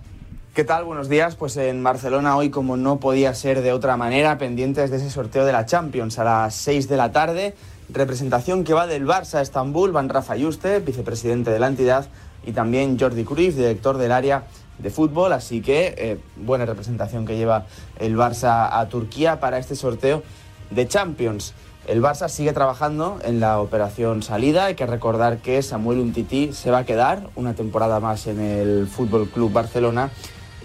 ¿Qué 0.54 0.64
tal? 0.64 0.84
Buenos 0.84 1.10
días. 1.10 1.36
Pues 1.36 1.58
en 1.58 1.82
Barcelona 1.82 2.38
hoy, 2.38 2.52
como 2.52 2.78
no 2.78 3.00
podía 3.00 3.34
ser 3.34 3.64
de 3.64 3.74
otra 3.74 3.98
manera, 3.98 4.38
pendientes 4.38 4.92
de 4.92 4.98
ese 4.98 5.10
sorteo 5.10 5.46
de 5.46 5.52
la 5.52 5.66
Champions 5.66 6.20
a 6.20 6.24
las 6.24 6.54
6 6.54 6.88
de 6.88 6.96
la 6.96 7.12
tarde. 7.12 7.56
Representación 7.90 8.64
que 8.64 8.76
va 8.76 8.86
del 8.86 9.08
Barça 9.08 9.40
a 9.40 9.42
Estambul, 9.42 9.92
van 9.92 10.10
Rafa 10.10 10.36
Yuste, 10.36 10.80
vicepresidente 10.82 11.50
de 11.50 11.58
la 11.58 11.66
entidad, 11.66 12.06
y 12.46 12.52
también 12.52 13.00
Jordi 13.00 13.24
Cruyff, 13.24 13.56
director 13.56 13.98
del 13.98 14.12
área 14.12 14.44
de 14.78 14.92
fútbol. 14.92 15.34
Así 15.34 15.60
que 15.62 15.96
eh, 15.98 16.20
buena 16.36 16.68
representación 16.68 17.26
que 17.26 17.36
lleva 17.36 17.66
el 17.98 18.16
Barça 18.16 18.70
a 18.74 18.88
Turquía 18.90 19.40
para 19.40 19.58
este 19.58 19.76
sorteo 19.76 20.22
de 20.70 20.88
Champions. 20.88 21.56
El 21.88 22.00
Barça 22.00 22.30
sigue 22.30 22.54
trabajando 22.54 23.18
en 23.26 23.40
la 23.40 23.60
operación 23.60 24.22
salida. 24.22 24.66
Hay 24.66 24.76
que 24.76 24.86
recordar 24.86 25.40
que 25.40 25.64
Samuel 25.64 25.98
Umtiti 25.98 26.54
se 26.54 26.70
va 26.70 26.78
a 26.78 26.86
quedar 26.86 27.32
una 27.36 27.56
temporada 27.56 28.00
más 28.00 28.28
en 28.28 28.40
el 28.40 28.86
Fútbol 28.86 29.28
Club 29.30 29.52
Barcelona 29.52 30.12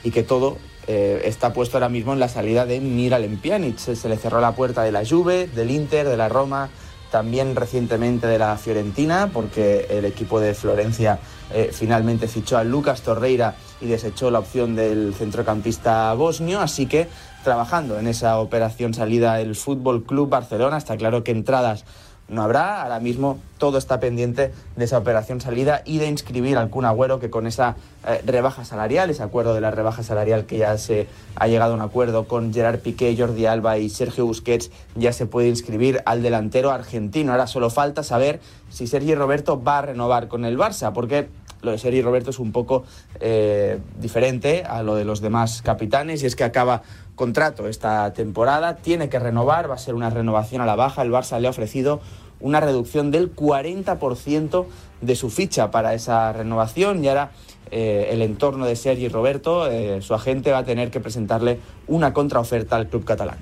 y 0.05 0.11
que 0.11 0.23
todo 0.23 0.59
eh, 0.87 1.23
está 1.25 1.53
puesto 1.53 1.77
ahora 1.77 1.91
mismo 1.91 2.15
en 2.15 2.21
la 2.21 2.29
salida 2.29 2.65
de 2.65 2.81
Miralem 2.81 3.39
Pjanic. 3.39 3.77
Se, 3.77 4.09
le 4.09 4.17
cerró 4.17 4.41
la 4.41 4.53
puerta 4.53 4.83
de 4.83 4.93
la 4.93 5.05
Juve, 5.05 5.47
del 5.47 5.71
Inter, 5.71 6.09
de 6.09 6.17
la 6.17 6.29
Roma, 6.29 6.71
también 7.11 7.57
recientemente 7.57 8.27
de 8.27 8.39
la 8.39 8.57
Fiorentina, 8.57 9.31
porque 9.33 9.87
el 9.91 10.05
equipo 10.05 10.41
de 10.41 10.55
Florencia 10.55 11.19
eh, 11.53 11.71
finalmente 11.73 12.27
fichó 12.27 12.57
a 12.59 12.65
Lucas 12.65 13.03
Torreira 13.03 13.57
y 13.81 13.87
desechó 13.87 14.31
la 14.31 14.39
opción 14.39 14.77
del 14.77 15.15
centrocampista 15.15 16.13
bosnio, 16.15 16.61
así 16.61 16.87
que 16.87 17.09
trabajando 17.45 17.99
en 17.99 18.07
esa 18.07 18.39
operación 18.39 18.95
salida 18.95 19.41
el 19.41 19.57
Fútbol 19.57 20.05
Club 20.05 20.29
Barcelona, 20.29 20.79
está 20.79 20.97
claro 20.97 21.23
que 21.23 21.31
entradas 21.31 21.85
no 22.29 22.43
habrá, 22.43 22.83
ahora 22.83 23.01
mismo 23.01 23.39
todo 23.57 23.79
está 23.79 24.01
pendiente 24.01 24.53
de 24.77 24.85
esa 24.85 24.99
operación 24.99 25.41
salida 25.41 25.83
y 25.85 25.99
de 25.99 26.07
inscribir 26.07 26.59
al 26.59 26.71
Kun 26.71 26.85
Agüero 26.85 27.19
que 27.19 27.31
con 27.31 27.47
esa 27.47 27.77
eh, 28.07 28.23
rebaja 28.25 28.65
salarial, 28.65 29.11
ese 29.11 29.23
acuerdo 29.23 29.55
de 29.55 29.61
la 29.61 29.71
rebaja 29.71 30.03
salarial 30.03 30.45
que 30.45 30.59
ya 30.59 30.77
se 30.79 31.09
ha 31.37 31.49
llegado 31.49 31.73
a 31.73 31.77
un 31.77 31.83
acuerdo 31.83 32.29
con 32.29 32.53
Gerard 32.53 32.81
Piqué, 32.81 33.17
Jordi 33.19 33.47
Alba 33.47 33.79
y 33.79 33.89
Sergio 33.89 34.27
Busquets, 34.27 34.71
ya 34.95 35.13
se 35.13 35.27
puede 35.27 35.49
inscribir 35.49 36.03
al 36.05 36.23
delantero 36.23 36.71
argentino. 36.71 37.33
Ahora 37.33 37.47
solo 37.47 37.71
falta 37.71 38.03
saber 38.03 38.41
si 38.71 38.87
Sergi 38.87 39.15
Roberto 39.15 39.63
va 39.63 39.79
a 39.79 39.83
renovar 39.83 40.29
con 40.29 40.45
el 40.45 40.59
Barça, 40.59 40.93
porque 40.93 41.29
lo 41.63 41.73
de 41.73 41.79
Sergi 41.79 42.03
Roberto 42.03 42.31
es 42.31 42.39
un 42.39 42.53
poco 42.53 42.85
eh, 43.21 43.79
diferente 43.99 44.65
a 44.65 44.83
lo 44.83 44.95
de 44.95 45.05
los 45.05 45.21
demás 45.21 45.63
capitanes 45.63 46.23
y 46.23 46.27
es 46.27 46.37
que 46.37 46.45
acaba 46.45 46.83
contrato 47.19 47.69
esta 47.69 48.11
temporada, 48.15 48.77
tiene 48.77 49.11
que 49.11 49.19
renovar, 49.19 49.71
va 49.71 49.75
a 49.75 49.79
ser 49.79 49.95
una 49.95 50.09
renovación 50.09 50.63
a 50.63 50.67
la 50.67 50.77
baja, 50.77 51.03
el 51.03 51.13
Barça 51.13 51.39
le 51.39 51.49
ha 51.49 51.51
ofrecido 51.51 52.01
una 52.41 52.61
reducción 52.61 53.11
del 53.11 53.35
40% 53.35 54.65
de 55.03 55.17
su 55.17 55.29
ficha 55.29 55.71
para 55.71 55.93
esa 55.93 56.33
renovación 56.33 57.05
y 57.05 57.09
ahora 57.09 57.33
eh, 57.71 58.09
el 58.13 58.23
entorno 58.23 58.65
de 58.65 58.77
Sergi 58.77 59.09
Roberto, 59.09 59.71
eh, 59.71 60.01
su 60.01 60.15
agente 60.15 60.53
va 60.53 60.59
a 60.59 60.65
tener 60.65 60.91
que 60.91 61.01
presentarle 61.01 61.59
una 61.87 62.15
contraoferta 62.15 62.77
al 62.77 62.89
club 62.89 63.05
catalán. 63.05 63.37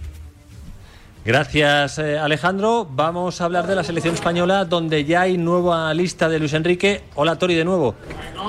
Gracias, 1.25 1.99
eh, 1.99 2.19
Alejandro. 2.19 2.87
Vamos 2.89 3.41
a 3.41 3.45
hablar 3.45 3.67
de 3.67 3.75
la 3.75 3.83
selección 3.83 4.15
española, 4.15 4.65
donde 4.65 5.05
ya 5.05 5.23
hay 5.23 5.37
nueva 5.39 5.93
lista 5.93 6.29
de 6.29 6.39
Luis 6.39 6.55
Enrique. 6.55 7.03
Hola, 7.17 7.37
Tori, 7.37 7.55
de 7.55 7.65
nuevo. 7.65 7.95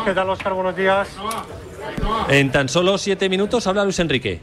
¿Qué 0.05 0.13
tal, 0.13 0.29
Oscar? 0.29 0.53
Buenos 0.53 0.75
días. 0.75 1.09
En 2.29 2.51
tan 2.51 2.69
solo 2.69 2.97
siete 2.97 3.29
minutos 3.29 3.65
habla 3.67 3.83
Luis 3.83 3.99
Enrique. 3.99 4.41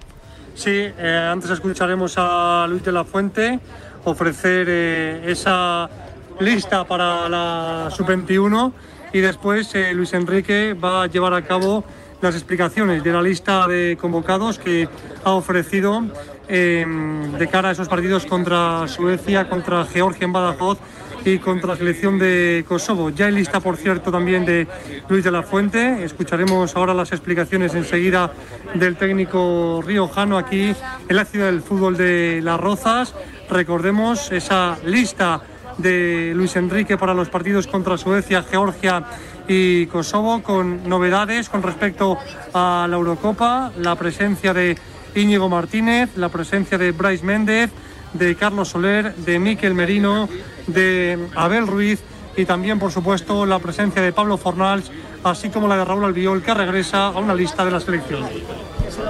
Sí, 0.54 0.70
eh, 0.70 1.28
antes 1.32 1.50
escucharemos 1.50 2.14
a 2.16 2.66
Luis 2.68 2.84
de 2.84 2.92
la 2.92 3.04
Fuente 3.04 3.58
ofrecer 4.04 4.66
eh, 4.70 5.24
esa 5.26 5.90
lista 6.38 6.84
para 6.84 7.28
la 7.28 7.88
sub-21 7.90 8.72
y 9.12 9.18
después 9.18 9.74
eh, 9.74 9.92
Luis 9.92 10.12
Enrique 10.14 10.74
va 10.74 11.02
a 11.02 11.06
llevar 11.08 11.34
a 11.34 11.42
cabo 11.42 11.84
las 12.20 12.36
explicaciones 12.36 13.02
de 13.02 13.12
la 13.12 13.20
lista 13.20 13.66
de 13.66 13.98
convocados 14.00 14.58
que 14.60 14.88
ha 15.24 15.32
ofrecido 15.32 16.04
de 16.48 17.48
cara 17.50 17.70
a 17.70 17.72
esos 17.72 17.88
partidos 17.88 18.24
contra 18.26 18.86
Suecia, 18.86 19.48
contra 19.48 19.84
Georgia 19.86 20.24
en 20.24 20.32
Badajoz 20.32 20.78
y 21.24 21.38
contra 21.38 21.70
la 21.70 21.76
selección 21.76 22.18
de 22.18 22.64
Kosovo. 22.68 23.10
Ya 23.10 23.26
hay 23.26 23.32
lista, 23.32 23.60
por 23.60 23.76
cierto, 23.76 24.10
también 24.10 24.44
de 24.44 24.66
Luis 25.08 25.24
de 25.24 25.30
la 25.30 25.42
Fuente. 25.42 26.04
Escucharemos 26.04 26.76
ahora 26.76 26.92
las 26.92 27.12
explicaciones 27.12 27.74
enseguida 27.74 28.32
del 28.74 28.96
técnico 28.96 29.82
riojano 29.84 30.36
aquí 30.36 30.74
en 31.08 31.16
la 31.16 31.24
ciudad 31.24 31.46
del 31.46 31.62
fútbol 31.62 31.96
de 31.96 32.40
Las 32.42 32.60
Rozas. 32.60 33.14
Recordemos 33.48 34.30
esa 34.32 34.76
lista 34.84 35.40
de 35.78 36.32
Luis 36.34 36.56
Enrique 36.56 36.98
para 36.98 37.14
los 37.14 37.30
partidos 37.30 37.66
contra 37.66 37.96
Suecia, 37.96 38.42
Georgia 38.42 39.04
y 39.48 39.86
Kosovo, 39.86 40.42
con 40.42 40.88
novedades 40.88 41.48
con 41.48 41.62
respecto 41.62 42.18
a 42.52 42.86
la 42.88 42.96
Eurocopa, 42.96 43.72
la 43.78 43.96
presencia 43.96 44.52
de 44.52 44.76
Íñigo 45.14 45.48
Martínez, 45.48 46.10
la 46.16 46.28
presencia 46.28 46.76
de 46.76 46.92
Bryce 46.92 47.24
Méndez, 47.24 47.70
de 48.12 48.34
Carlos 48.36 48.68
Soler, 48.68 49.14
de 49.14 49.38
Miquel 49.38 49.74
Merino, 49.74 50.28
de 50.66 51.18
Abel 51.34 51.66
Ruiz 51.66 52.00
y 52.36 52.44
también, 52.44 52.78
por 52.78 52.90
supuesto, 52.90 53.46
la 53.46 53.58
presencia 53.58 54.02
de 54.02 54.12
Pablo 54.12 54.36
Fornals, 54.36 54.90
así 55.22 55.50
como 55.50 55.68
la 55.68 55.76
de 55.76 55.84
Raúl 55.84 56.04
Albiol, 56.04 56.42
que 56.42 56.52
regresa 56.52 57.06
a 57.06 57.18
una 57.18 57.34
lista 57.34 57.64
de 57.64 57.70
la 57.70 57.80
selección. 57.80 58.24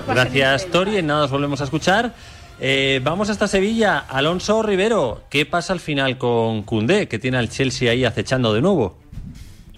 Gracias, 0.07 0.67
Tori. 0.67 0.99
En 0.99 1.07
nada 1.07 1.25
os 1.25 1.31
volvemos 1.31 1.61
a 1.61 1.65
escuchar. 1.65 2.15
Eh, 2.61 3.01
vamos 3.03 3.31
hasta 3.31 3.49
Sevilla. 3.49 3.99
Alonso 3.99 4.63
Rivero, 4.63 5.23
¿qué 5.31 5.47
pasa 5.47 5.73
al 5.73 5.81
final 5.81 6.19
con 6.19 6.63
Cundé, 6.63 7.09
que 7.09 7.19
tiene 7.19 7.39
al 7.39 7.49
Chelsea 7.49 7.91
ahí 7.91 8.05
acechando 8.05 8.53
de 8.53 8.61
nuevo? 8.61 9.04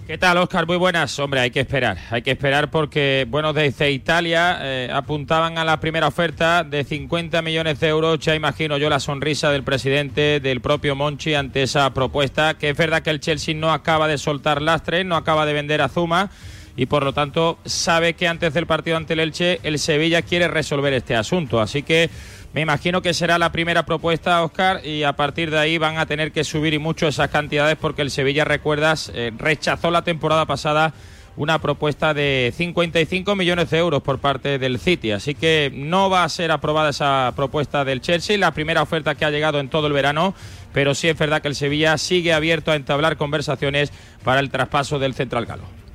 ¿Qué 0.06 0.18
tal, 0.18 0.38
Oscar? 0.38 0.68
Muy 0.68 0.76
buenas. 0.76 1.18
Hombre, 1.18 1.40
hay 1.40 1.50
que 1.50 1.58
esperar. 1.58 1.98
Hay 2.10 2.22
que 2.22 2.30
esperar 2.30 2.70
porque, 2.70 3.26
bueno, 3.28 3.52
desde 3.52 3.90
Italia 3.90 4.58
eh, 4.62 4.88
apuntaban 4.92 5.58
a 5.58 5.64
la 5.64 5.80
primera 5.80 6.06
oferta 6.06 6.62
de 6.62 6.84
50 6.84 7.42
millones 7.42 7.80
de 7.80 7.88
euros. 7.88 8.20
Ya 8.20 8.36
imagino 8.36 8.78
yo 8.78 8.88
la 8.88 9.00
sonrisa 9.00 9.50
del 9.50 9.64
presidente, 9.64 10.38
del 10.38 10.60
propio 10.60 10.94
Monchi, 10.94 11.34
ante 11.34 11.64
esa 11.64 11.92
propuesta. 11.92 12.54
Que 12.54 12.70
es 12.70 12.76
verdad 12.76 13.02
que 13.02 13.10
el 13.10 13.18
Chelsea 13.18 13.52
no 13.56 13.72
acaba 13.72 14.06
de 14.06 14.16
soltar 14.16 14.62
lastre, 14.62 15.02
no 15.02 15.16
acaba 15.16 15.44
de 15.44 15.54
vender 15.54 15.82
a 15.82 15.88
Zuma 15.88 16.30
y 16.76 16.86
por 16.86 17.02
lo 17.04 17.12
tanto 17.12 17.58
sabe 17.64 18.14
que 18.14 18.28
antes 18.28 18.52
del 18.52 18.66
partido 18.66 18.96
ante 18.96 19.14
el 19.14 19.20
Elche, 19.20 19.60
el 19.62 19.78
Sevilla 19.78 20.22
quiere 20.22 20.46
resolver 20.46 20.92
este 20.92 21.16
asunto. 21.16 21.60
Así 21.60 21.82
que 21.82 22.10
me 22.52 22.60
imagino 22.60 23.02
que 23.02 23.14
será 23.14 23.38
la 23.38 23.50
primera 23.50 23.86
propuesta, 23.86 24.42
Oscar, 24.42 24.86
y 24.86 25.02
a 25.02 25.14
partir 25.14 25.50
de 25.50 25.58
ahí 25.58 25.78
van 25.78 25.98
a 25.98 26.06
tener 26.06 26.32
que 26.32 26.44
subir 26.44 26.74
y 26.74 26.78
mucho 26.78 27.08
esas 27.08 27.30
cantidades 27.30 27.76
porque 27.76 28.02
el 28.02 28.10
Sevilla, 28.10 28.44
recuerdas, 28.44 29.10
eh, 29.14 29.32
rechazó 29.36 29.90
la 29.90 30.02
temporada 30.02 30.46
pasada 30.46 30.92
una 31.36 31.60
propuesta 31.60 32.14
de 32.14 32.52
55 32.56 33.36
millones 33.36 33.70
de 33.70 33.78
euros 33.78 34.02
por 34.02 34.18
parte 34.18 34.58
del 34.58 34.78
City. 34.78 35.12
Así 35.12 35.34
que 35.34 35.70
no 35.74 36.08
va 36.08 36.24
a 36.24 36.28
ser 36.28 36.50
aprobada 36.50 36.90
esa 36.90 37.32
propuesta 37.36 37.84
del 37.84 38.00
Chelsea, 38.00 38.38
la 38.38 38.52
primera 38.52 38.82
oferta 38.82 39.14
que 39.14 39.24
ha 39.24 39.30
llegado 39.30 39.60
en 39.60 39.68
todo 39.68 39.86
el 39.86 39.92
verano, 39.92 40.34
pero 40.72 40.94
sí 40.94 41.08
es 41.08 41.18
verdad 41.18 41.42
que 41.42 41.48
el 41.48 41.54
Sevilla 41.54 41.98
sigue 41.98 42.32
abierto 42.32 42.72
a 42.72 42.76
entablar 42.76 43.16
conversaciones 43.16 43.92
para 44.24 44.40
el 44.40 44.50
traspaso 44.50 44.98
del 44.98 45.14
Central 45.14 45.46
Galo. 45.46 45.85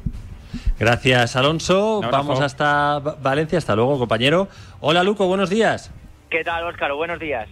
Gracias, 0.81 1.35
Alonso. 1.35 2.01
Vamos 2.01 2.41
hasta 2.41 2.97
Valencia. 2.97 3.59
Hasta 3.59 3.75
luego, 3.75 3.99
compañero. 3.99 4.47
Hola, 4.79 5.03
Luco. 5.03 5.27
Buenos 5.27 5.51
días. 5.51 5.91
¿Qué 6.27 6.43
tal, 6.43 6.63
Óscar? 6.63 6.91
Buenos 6.93 7.19
días. 7.19 7.47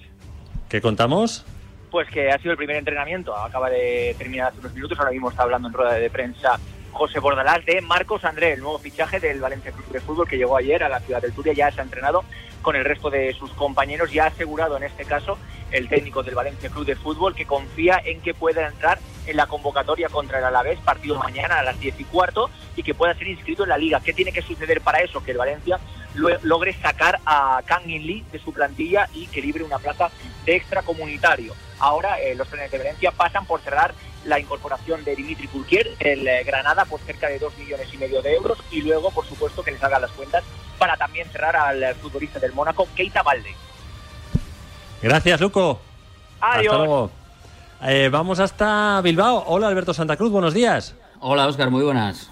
¿Qué 0.67 0.81
contamos? 0.81 1.45
Pues 1.91 2.09
que 2.09 2.31
ha 2.31 2.39
sido 2.39 2.53
el 2.53 2.57
primer 2.57 2.77
entrenamiento, 2.77 3.35
acaba 3.35 3.69
de 3.69 4.15
terminar 4.17 4.47
hace 4.47 4.61
unos 4.61 4.73
minutos, 4.73 4.97
ahora 4.97 5.11
mismo 5.11 5.29
está 5.29 5.43
hablando 5.43 5.67
en 5.67 5.73
rueda 5.75 5.93
de 5.93 6.09
prensa 6.09 6.59
José 6.91 7.19
Bordalás 7.19 7.65
de 7.65 7.81
Marcos 7.81 8.25
André, 8.25 8.53
el 8.53 8.61
nuevo 8.61 8.79
fichaje 8.79 9.19
del 9.19 9.39
Valencia 9.39 9.71
Club 9.71 9.87
de 9.87 10.01
Fútbol 10.01 10.27
que 10.27 10.37
llegó 10.37 10.57
ayer 10.57 10.83
a 10.83 10.89
la 10.89 10.99
ciudad 10.99 11.21
del 11.21 11.33
Turia, 11.33 11.53
ya 11.53 11.71
se 11.71 11.81
ha 11.81 11.83
entrenado 11.83 12.23
con 12.61 12.75
el 12.75 12.85
resto 12.85 13.09
de 13.09 13.33
sus 13.33 13.51
compañeros 13.51 14.13
y 14.13 14.19
ha 14.19 14.25
asegurado 14.25 14.77
en 14.77 14.83
este 14.83 15.05
caso 15.05 15.37
el 15.71 15.87
técnico 15.87 16.23
del 16.23 16.35
Valencia 16.35 16.69
Club 16.69 16.85
de 16.85 16.95
Fútbol 16.95 17.35
que 17.35 17.45
confía 17.45 18.01
en 18.03 18.21
que 18.21 18.33
pueda 18.33 18.67
entrar 18.67 18.99
en 19.27 19.37
la 19.37 19.47
convocatoria 19.47 20.09
contra 20.09 20.39
el 20.39 20.45
Alavés, 20.45 20.79
partido 20.79 21.15
mañana 21.17 21.59
a 21.59 21.63
las 21.63 21.79
10 21.79 21.99
y 21.99 22.03
cuarto, 22.05 22.49
y 22.75 22.83
que 22.83 22.95
pueda 22.95 23.13
ser 23.13 23.27
inscrito 23.27 23.63
en 23.63 23.69
la 23.69 23.77
liga. 23.77 24.01
¿Qué 24.01 24.13
tiene 24.13 24.31
que 24.31 24.41
suceder 24.41 24.81
para 24.81 24.99
eso? 24.99 25.23
Que 25.23 25.31
el 25.31 25.37
Valencia 25.37 25.79
logre 26.15 26.73
sacar 26.73 27.19
a 27.25 27.61
Kang 27.65 27.87
In 27.87 28.05
Lee 28.05 28.25
de 28.31 28.39
su 28.39 28.51
plantilla 28.51 29.07
y 29.13 29.27
que 29.27 29.41
libre 29.41 29.63
una 29.63 29.77
plaza 29.77 30.09
de 30.45 30.55
extracomunitario. 30.55 31.53
Ahora 31.79 32.19
eh, 32.19 32.35
los 32.35 32.47
trenes 32.47 32.71
de 32.71 32.77
Valencia 32.77 33.11
pasan 33.11 33.45
por 33.45 33.61
cerrar 33.61 33.93
la 34.25 34.39
incorporación 34.39 35.03
de 35.03 35.15
Dimitri 35.15 35.47
Pulquier, 35.47 35.95
el 35.99 36.27
eh, 36.27 36.43
Granada, 36.43 36.85
por 36.85 36.99
cerca 37.01 37.27
de 37.27 37.39
2 37.39 37.57
millones 37.57 37.87
y 37.93 37.97
medio 37.97 38.21
de 38.21 38.33
euros, 38.33 38.57
y 38.71 38.81
luego, 38.81 39.11
por 39.11 39.25
supuesto, 39.25 39.63
que 39.63 39.71
les 39.71 39.83
hagan 39.83 40.01
las 40.01 40.11
cuentas 40.11 40.43
para 40.77 40.97
también 40.97 41.29
cerrar 41.29 41.55
al 41.55 41.83
eh, 41.83 41.93
futbolista 41.95 42.39
del 42.39 42.53
Mónaco, 42.53 42.87
Keita 42.95 43.23
Valde. 43.23 43.55
Gracias, 45.01 45.39
Luco. 45.39 45.79
Adiós. 46.41 46.73
Hasta 46.73 46.85
luego. 46.85 47.11
vamos 48.11 48.39
hasta 48.39 49.01
Bilbao. 49.01 49.43
Hola, 49.47 49.67
Alberto 49.67 49.93
Santa 49.93 50.17
Cruz, 50.17 50.31
buenos 50.31 50.53
días. 50.53 50.95
Hola, 51.21 51.47
Oscar, 51.47 51.69
muy 51.69 51.83
buenas. 51.83 52.29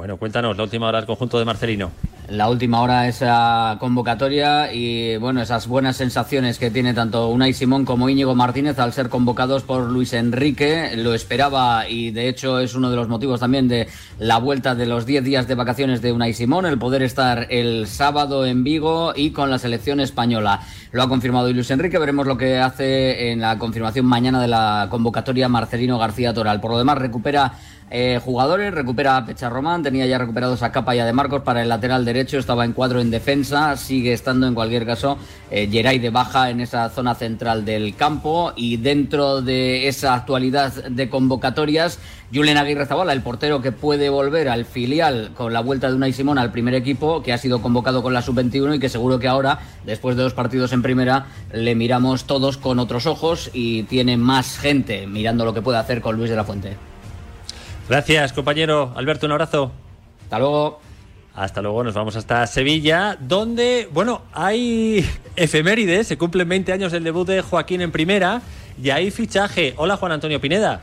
Bueno, 0.00 0.16
cuéntanos 0.16 0.56
la 0.56 0.62
última 0.62 0.88
hora 0.88 0.96
del 0.96 1.06
conjunto 1.06 1.38
de 1.38 1.44
Marcelino. 1.44 1.90
La 2.30 2.48
última 2.48 2.80
hora 2.80 3.06
esa 3.06 3.76
convocatoria 3.80 4.72
y 4.72 5.18
bueno, 5.18 5.42
esas 5.42 5.66
buenas 5.66 5.98
sensaciones 5.98 6.58
que 6.58 6.70
tiene 6.70 6.94
tanto 6.94 7.28
Unai 7.28 7.52
Simón 7.52 7.84
como 7.84 8.08
Íñigo 8.08 8.34
Martínez 8.34 8.78
al 8.78 8.94
ser 8.94 9.10
convocados 9.10 9.62
por 9.62 9.90
Luis 9.90 10.14
Enrique. 10.14 10.92
Lo 10.96 11.12
esperaba 11.12 11.86
y 11.86 12.12
de 12.12 12.28
hecho 12.30 12.60
es 12.60 12.74
uno 12.74 12.88
de 12.88 12.96
los 12.96 13.08
motivos 13.08 13.40
también 13.40 13.68
de 13.68 13.88
la 14.18 14.38
vuelta 14.38 14.74
de 14.74 14.86
los 14.86 15.04
10 15.04 15.22
días 15.22 15.48
de 15.48 15.54
vacaciones 15.54 16.00
de 16.00 16.12
Unai 16.12 16.32
Simón, 16.32 16.64
el 16.64 16.78
poder 16.78 17.02
estar 17.02 17.48
el 17.50 17.86
sábado 17.86 18.46
en 18.46 18.64
Vigo 18.64 19.12
y 19.14 19.32
con 19.32 19.50
la 19.50 19.58
selección 19.58 20.00
española. 20.00 20.60
Lo 20.92 21.02
ha 21.02 21.08
confirmado 21.10 21.52
Luis 21.52 21.70
Enrique, 21.70 21.98
veremos 21.98 22.26
lo 22.26 22.38
que 22.38 22.58
hace 22.58 23.32
en 23.32 23.40
la 23.42 23.58
confirmación 23.58 24.06
mañana 24.06 24.40
de 24.40 24.48
la 24.48 24.86
convocatoria 24.90 25.50
Marcelino 25.50 25.98
García 25.98 26.32
Toral. 26.32 26.60
Por 26.60 26.70
lo 26.70 26.78
demás, 26.78 26.96
recupera 26.96 27.52
eh, 27.92 28.20
jugadores, 28.24 28.72
recupera 28.72 29.16
a 29.16 29.26
Pecha 29.26 29.48
Román, 29.48 29.82
tenía 29.82 30.06
ya 30.06 30.16
recuperados 30.16 30.62
a 30.62 30.70
Capa 30.70 30.94
y 30.94 31.00
a 31.00 31.04
De 31.04 31.12
Marcos 31.12 31.42
para 31.42 31.60
el 31.60 31.68
lateral 31.68 32.04
derecho, 32.04 32.38
estaba 32.38 32.64
en 32.64 32.72
cuadro 32.72 33.00
en 33.00 33.10
defensa, 33.10 33.76
sigue 33.76 34.12
estando 34.12 34.46
en 34.46 34.54
cualquier 34.54 34.86
caso 34.86 35.18
eh, 35.50 35.68
Geray 35.68 35.98
de 35.98 36.10
baja 36.10 36.50
en 36.50 36.60
esa 36.60 36.88
zona 36.90 37.16
central 37.16 37.64
del 37.64 37.96
campo 37.96 38.52
y 38.54 38.76
dentro 38.76 39.42
de 39.42 39.88
esa 39.88 40.14
actualidad 40.14 40.72
de 40.84 41.10
convocatorias, 41.10 41.98
Julen 42.32 42.58
Aguirre 42.58 42.86
Zabala, 42.86 43.12
el 43.12 43.22
portero 43.22 43.60
que 43.60 43.72
puede 43.72 44.08
volver 44.08 44.48
al 44.48 44.66
filial 44.66 45.32
con 45.34 45.52
la 45.52 45.58
vuelta 45.58 45.88
de 45.88 45.96
Unai 45.96 46.12
Simón 46.12 46.38
al 46.38 46.52
primer 46.52 46.74
equipo, 46.74 47.24
que 47.24 47.32
ha 47.32 47.38
sido 47.38 47.60
convocado 47.60 48.04
con 48.04 48.14
la 48.14 48.22
sub-21 48.22 48.76
y 48.76 48.78
que 48.78 48.88
seguro 48.88 49.18
que 49.18 49.26
ahora, 49.26 49.58
después 49.84 50.16
de 50.16 50.22
dos 50.22 50.32
partidos 50.32 50.72
en 50.72 50.82
primera, 50.82 51.26
le 51.52 51.74
miramos 51.74 52.22
todos 52.22 52.56
con 52.56 52.78
otros 52.78 53.06
ojos 53.06 53.50
y 53.52 53.82
tiene 53.84 54.16
más 54.16 54.58
gente 54.58 55.08
mirando 55.08 55.44
lo 55.44 55.54
que 55.54 55.62
puede 55.62 55.78
hacer 55.78 56.00
con 56.00 56.16
Luis 56.16 56.30
de 56.30 56.36
la 56.36 56.44
Fuente. 56.44 56.89
Gracias, 57.90 58.32
compañero. 58.32 58.92
Alberto, 58.94 59.26
un 59.26 59.32
abrazo. 59.32 59.72
Hasta 60.22 60.38
luego. 60.38 60.80
Hasta 61.34 61.60
luego, 61.60 61.82
nos 61.82 61.92
vamos 61.92 62.14
hasta 62.14 62.46
Sevilla, 62.46 63.16
donde, 63.18 63.88
bueno, 63.92 64.22
hay 64.32 65.04
efemérides, 65.34 66.06
se 66.06 66.16
cumplen 66.16 66.48
20 66.48 66.72
años 66.72 66.92
del 66.92 67.02
debut 67.02 67.26
de 67.26 67.40
Joaquín 67.40 67.80
en 67.80 67.90
primera 67.90 68.42
y 68.80 68.90
hay 68.90 69.10
fichaje. 69.10 69.74
Hola, 69.76 69.96
Juan 69.96 70.12
Antonio 70.12 70.40
Pineda. 70.40 70.82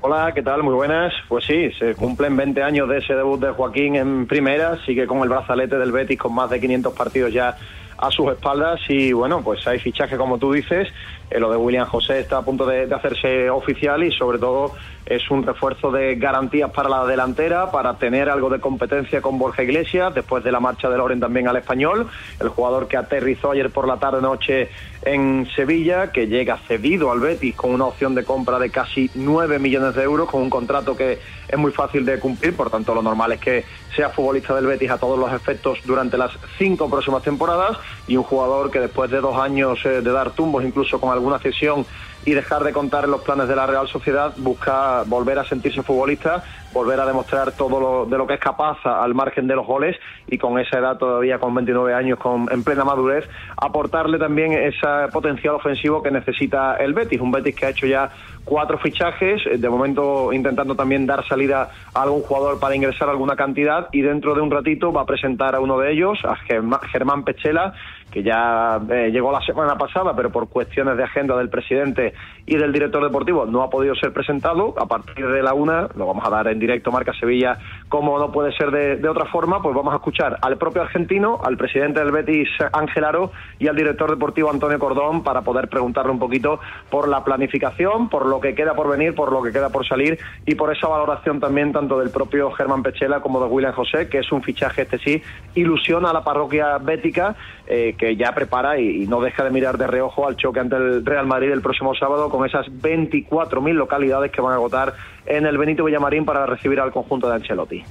Hola, 0.00 0.32
¿qué 0.34 0.42
tal? 0.42 0.64
Muy 0.64 0.74
buenas. 0.74 1.12
Pues 1.28 1.44
sí, 1.44 1.70
se 1.78 1.94
cumplen 1.94 2.36
20 2.36 2.62
años 2.64 2.88
de 2.88 2.98
ese 2.98 3.14
debut 3.14 3.40
de 3.40 3.50
Joaquín 3.50 3.94
en 3.94 4.26
primera, 4.26 4.76
sigue 4.84 5.06
con 5.06 5.22
el 5.22 5.28
brazalete 5.28 5.78
del 5.78 5.92
Betis 5.92 6.18
con 6.18 6.34
más 6.34 6.50
de 6.50 6.60
500 6.60 6.94
partidos 6.94 7.32
ya 7.32 7.56
a 7.96 8.10
sus 8.10 8.28
espaldas 8.32 8.80
y 8.88 9.12
bueno, 9.12 9.42
pues 9.42 9.64
hay 9.68 9.78
fichaje 9.78 10.16
como 10.16 10.38
tú 10.38 10.52
dices, 10.52 10.88
eh, 11.30 11.38
lo 11.38 11.50
de 11.50 11.56
William 11.56 11.86
José 11.86 12.20
está 12.20 12.38
a 12.38 12.42
punto 12.42 12.66
de, 12.66 12.92
hacerse 12.92 13.48
oficial 13.50 14.02
y 14.02 14.10
sobre 14.10 14.38
todo 14.38 14.74
es 15.06 15.30
un 15.30 15.42
refuerzo 15.42 15.90
de 15.90 16.16
garantías 16.16 16.70
para 16.70 16.88
la 16.88 17.06
delantera, 17.06 17.70
para 17.70 17.94
tener 17.94 18.28
algo 18.28 18.50
de 18.50 18.60
competencia 18.60 19.22
con 19.22 19.38
Borja 19.38 19.62
Iglesias, 19.62 20.14
después 20.14 20.44
de 20.44 20.52
la 20.52 20.60
marcha 20.60 20.88
de 20.88 20.96
Loren 20.96 21.20
también 21.20 21.48
al 21.48 21.56
español, 21.56 22.08
el 22.40 22.48
jugador 22.48 22.88
que 22.88 22.96
aterrizó 22.96 23.52
ayer 23.52 23.70
por 23.70 23.86
la 23.86 23.96
tarde-noche 23.96 24.68
en 25.02 25.48
Sevilla, 25.56 26.12
que 26.12 26.26
llega 26.26 26.58
cedido 26.68 27.10
al 27.10 27.20
Betis 27.20 27.54
con 27.54 27.72
una 27.72 27.86
opción 27.86 28.14
de 28.14 28.24
compra 28.24 28.58
de 28.58 28.70
casi 28.70 29.10
9 29.14 29.58
millones 29.58 29.94
de 29.94 30.02
euros, 30.02 30.28
con 30.28 30.42
un 30.42 30.50
contrato 30.50 30.96
que 30.96 31.18
es 31.48 31.58
muy 31.58 31.72
fácil 31.72 32.04
de 32.04 32.18
cumplir, 32.18 32.54
por 32.54 32.70
tanto 32.70 32.94
lo 32.94 33.02
normal 33.02 33.32
es 33.32 33.40
que 33.40 33.64
sea 33.96 34.10
futbolista 34.10 34.54
del 34.54 34.66
Betis 34.66 34.90
a 34.90 34.98
todos 34.98 35.18
los 35.18 35.32
efectos 35.32 35.78
durante 35.84 36.18
las 36.18 36.32
cinco 36.58 36.88
próximas 36.90 37.22
temporadas. 37.22 37.78
Y 38.06 38.16
un 38.16 38.24
jugador 38.24 38.70
que 38.70 38.80
después 38.80 39.10
de 39.10 39.20
dos 39.20 39.36
años 39.36 39.78
eh, 39.84 40.00
de 40.00 40.12
dar 40.12 40.32
tumbos, 40.32 40.64
incluso 40.64 41.00
con 41.00 41.12
alguna 41.12 41.38
cesión 41.38 41.86
y 42.24 42.32
dejar 42.32 42.64
de 42.64 42.72
contar 42.72 43.04
en 43.04 43.10
los 43.10 43.22
planes 43.22 43.48
de 43.48 43.56
la 43.56 43.66
Real 43.66 43.88
Sociedad, 43.88 44.32
busca 44.36 45.02
volver 45.06 45.38
a 45.38 45.44
sentirse 45.44 45.82
futbolista, 45.82 46.42
volver 46.72 47.00
a 47.00 47.06
demostrar 47.06 47.52
todo 47.52 47.80
lo, 47.80 48.06
de 48.06 48.18
lo 48.18 48.26
que 48.26 48.34
es 48.34 48.40
capaz 48.40 48.78
al 48.84 49.14
margen 49.14 49.46
de 49.46 49.56
los 49.56 49.66
goles 49.66 49.96
y 50.28 50.38
con 50.38 50.58
esa 50.58 50.78
edad 50.78 50.98
todavía 50.98 51.38
con 51.38 51.54
29 51.54 51.94
años 51.94 52.18
con, 52.18 52.46
en 52.50 52.62
plena 52.62 52.84
madurez, 52.84 53.28
aportarle 53.56 54.18
también 54.18 54.52
ese 54.52 54.86
potencial 55.12 55.54
ofensivo 55.54 56.02
que 56.02 56.10
necesita 56.10 56.76
el 56.76 56.92
Betis, 56.92 57.20
un 57.20 57.32
Betis 57.32 57.56
que 57.56 57.66
ha 57.66 57.70
hecho 57.70 57.86
ya 57.86 58.10
cuatro 58.44 58.78
fichajes, 58.78 59.42
de 59.60 59.68
momento 59.68 60.32
intentando 60.32 60.74
también 60.74 61.06
dar 61.06 61.26
salida 61.26 61.70
a 61.94 62.02
algún 62.02 62.22
jugador 62.22 62.58
para 62.60 62.74
ingresar 62.74 63.08
alguna 63.08 63.36
cantidad 63.36 63.88
y 63.92 64.02
dentro 64.02 64.34
de 64.34 64.40
un 64.40 64.50
ratito 64.50 64.92
va 64.92 65.02
a 65.02 65.06
presentar 65.06 65.54
a 65.54 65.60
uno 65.60 65.78
de 65.78 65.92
ellos, 65.92 66.18
a 66.24 66.36
Germán 66.36 67.24
Pechela, 67.24 67.74
que 68.10 68.22
ya 68.22 68.80
eh, 68.90 69.10
llegó 69.12 69.32
la 69.32 69.40
semana 69.40 69.76
pasada, 69.76 70.14
pero 70.14 70.30
por 70.30 70.48
cuestiones 70.48 70.96
de 70.96 71.04
agenda 71.04 71.36
del 71.36 71.48
presidente 71.48 72.12
y 72.46 72.56
del 72.56 72.72
director 72.72 73.02
deportivo 73.02 73.46
no 73.46 73.62
ha 73.62 73.70
podido 73.70 73.94
ser 73.94 74.12
presentado. 74.12 74.74
A 74.78 74.86
partir 74.86 75.26
de 75.26 75.42
la 75.42 75.54
una, 75.54 75.88
lo 75.96 76.06
vamos 76.06 76.26
a 76.26 76.30
dar 76.30 76.48
en 76.48 76.58
directo 76.58 76.90
Marca 76.90 77.12
Sevilla, 77.14 77.58
como 77.88 78.18
no 78.18 78.32
puede 78.32 78.52
ser 78.56 78.70
de, 78.70 79.08
otra 79.08 79.26
forma, 79.26 79.62
pues 79.62 79.74
vamos 79.74 79.92
a 79.92 79.96
escuchar 79.96 80.38
al 80.42 80.56
propio 80.56 80.82
argentino, 80.82 81.40
al 81.42 81.56
presidente 81.56 82.00
del 82.00 82.12
Betis 82.12 82.48
Ángel 82.72 83.04
Aro 83.04 83.32
y 83.58 83.68
al 83.68 83.76
director 83.76 84.10
deportivo 84.10 84.50
Antonio 84.50 84.78
Cordón 84.78 85.22
para 85.22 85.42
poder 85.42 85.68
preguntarle 85.68 86.12
un 86.12 86.18
poquito 86.18 86.60
por 86.90 87.08
la 87.08 87.24
planificación, 87.24 88.08
por 88.08 88.26
lo 88.26 88.40
que 88.40 88.54
queda 88.54 88.74
por 88.74 88.88
venir, 88.88 89.14
por 89.14 89.32
lo 89.32 89.42
que 89.42 89.52
queda 89.52 89.70
por 89.70 89.86
salir 89.86 90.18
y 90.46 90.54
por 90.54 90.74
esa 90.74 90.88
valoración 90.88 91.40
también 91.40 91.72
tanto 91.72 91.98
del 91.98 92.10
propio 92.10 92.50
Germán 92.52 92.82
Pechela 92.82 93.20
como 93.20 93.40
de 93.40 93.46
William 93.46 93.72
José, 93.72 94.08
que 94.08 94.18
es 94.18 94.32
un 94.32 94.42
fichaje 94.42 94.82
este 94.82 94.98
sí, 94.98 95.22
ilusiona 95.54 96.10
a 96.10 96.12
la 96.12 96.24
parroquia 96.24 96.78
bética 96.78 97.36
eh, 97.66 97.94
que 98.00 98.16
ya 98.16 98.32
prepara 98.32 98.80
y, 98.80 99.06
no 99.06 99.20
deja 99.20 99.44
de 99.44 99.50
mirar 99.50 99.76
de 99.76 99.86
reojo 99.86 100.26
al 100.26 100.34
choque 100.36 100.58
ante 100.58 100.74
el 100.74 101.04
Real 101.04 101.26
Madrid 101.26 101.50
el 101.50 101.60
próximo 101.60 101.94
sábado 101.94 102.30
con 102.30 102.46
esas 102.46 102.66
24.000 102.68 103.74
localidades 103.74 104.32
que 104.32 104.40
van 104.40 104.54
a 104.54 104.56
agotar 104.56 104.94
en 105.26 105.44
el 105.44 105.58
Benito 105.58 105.84
Villamarín 105.84 106.24
para 106.24 106.46
recibir 106.46 106.80
al 106.80 106.92
conjunto 106.92 107.28
de 107.28 107.34
Ancelotti. 107.34 107.84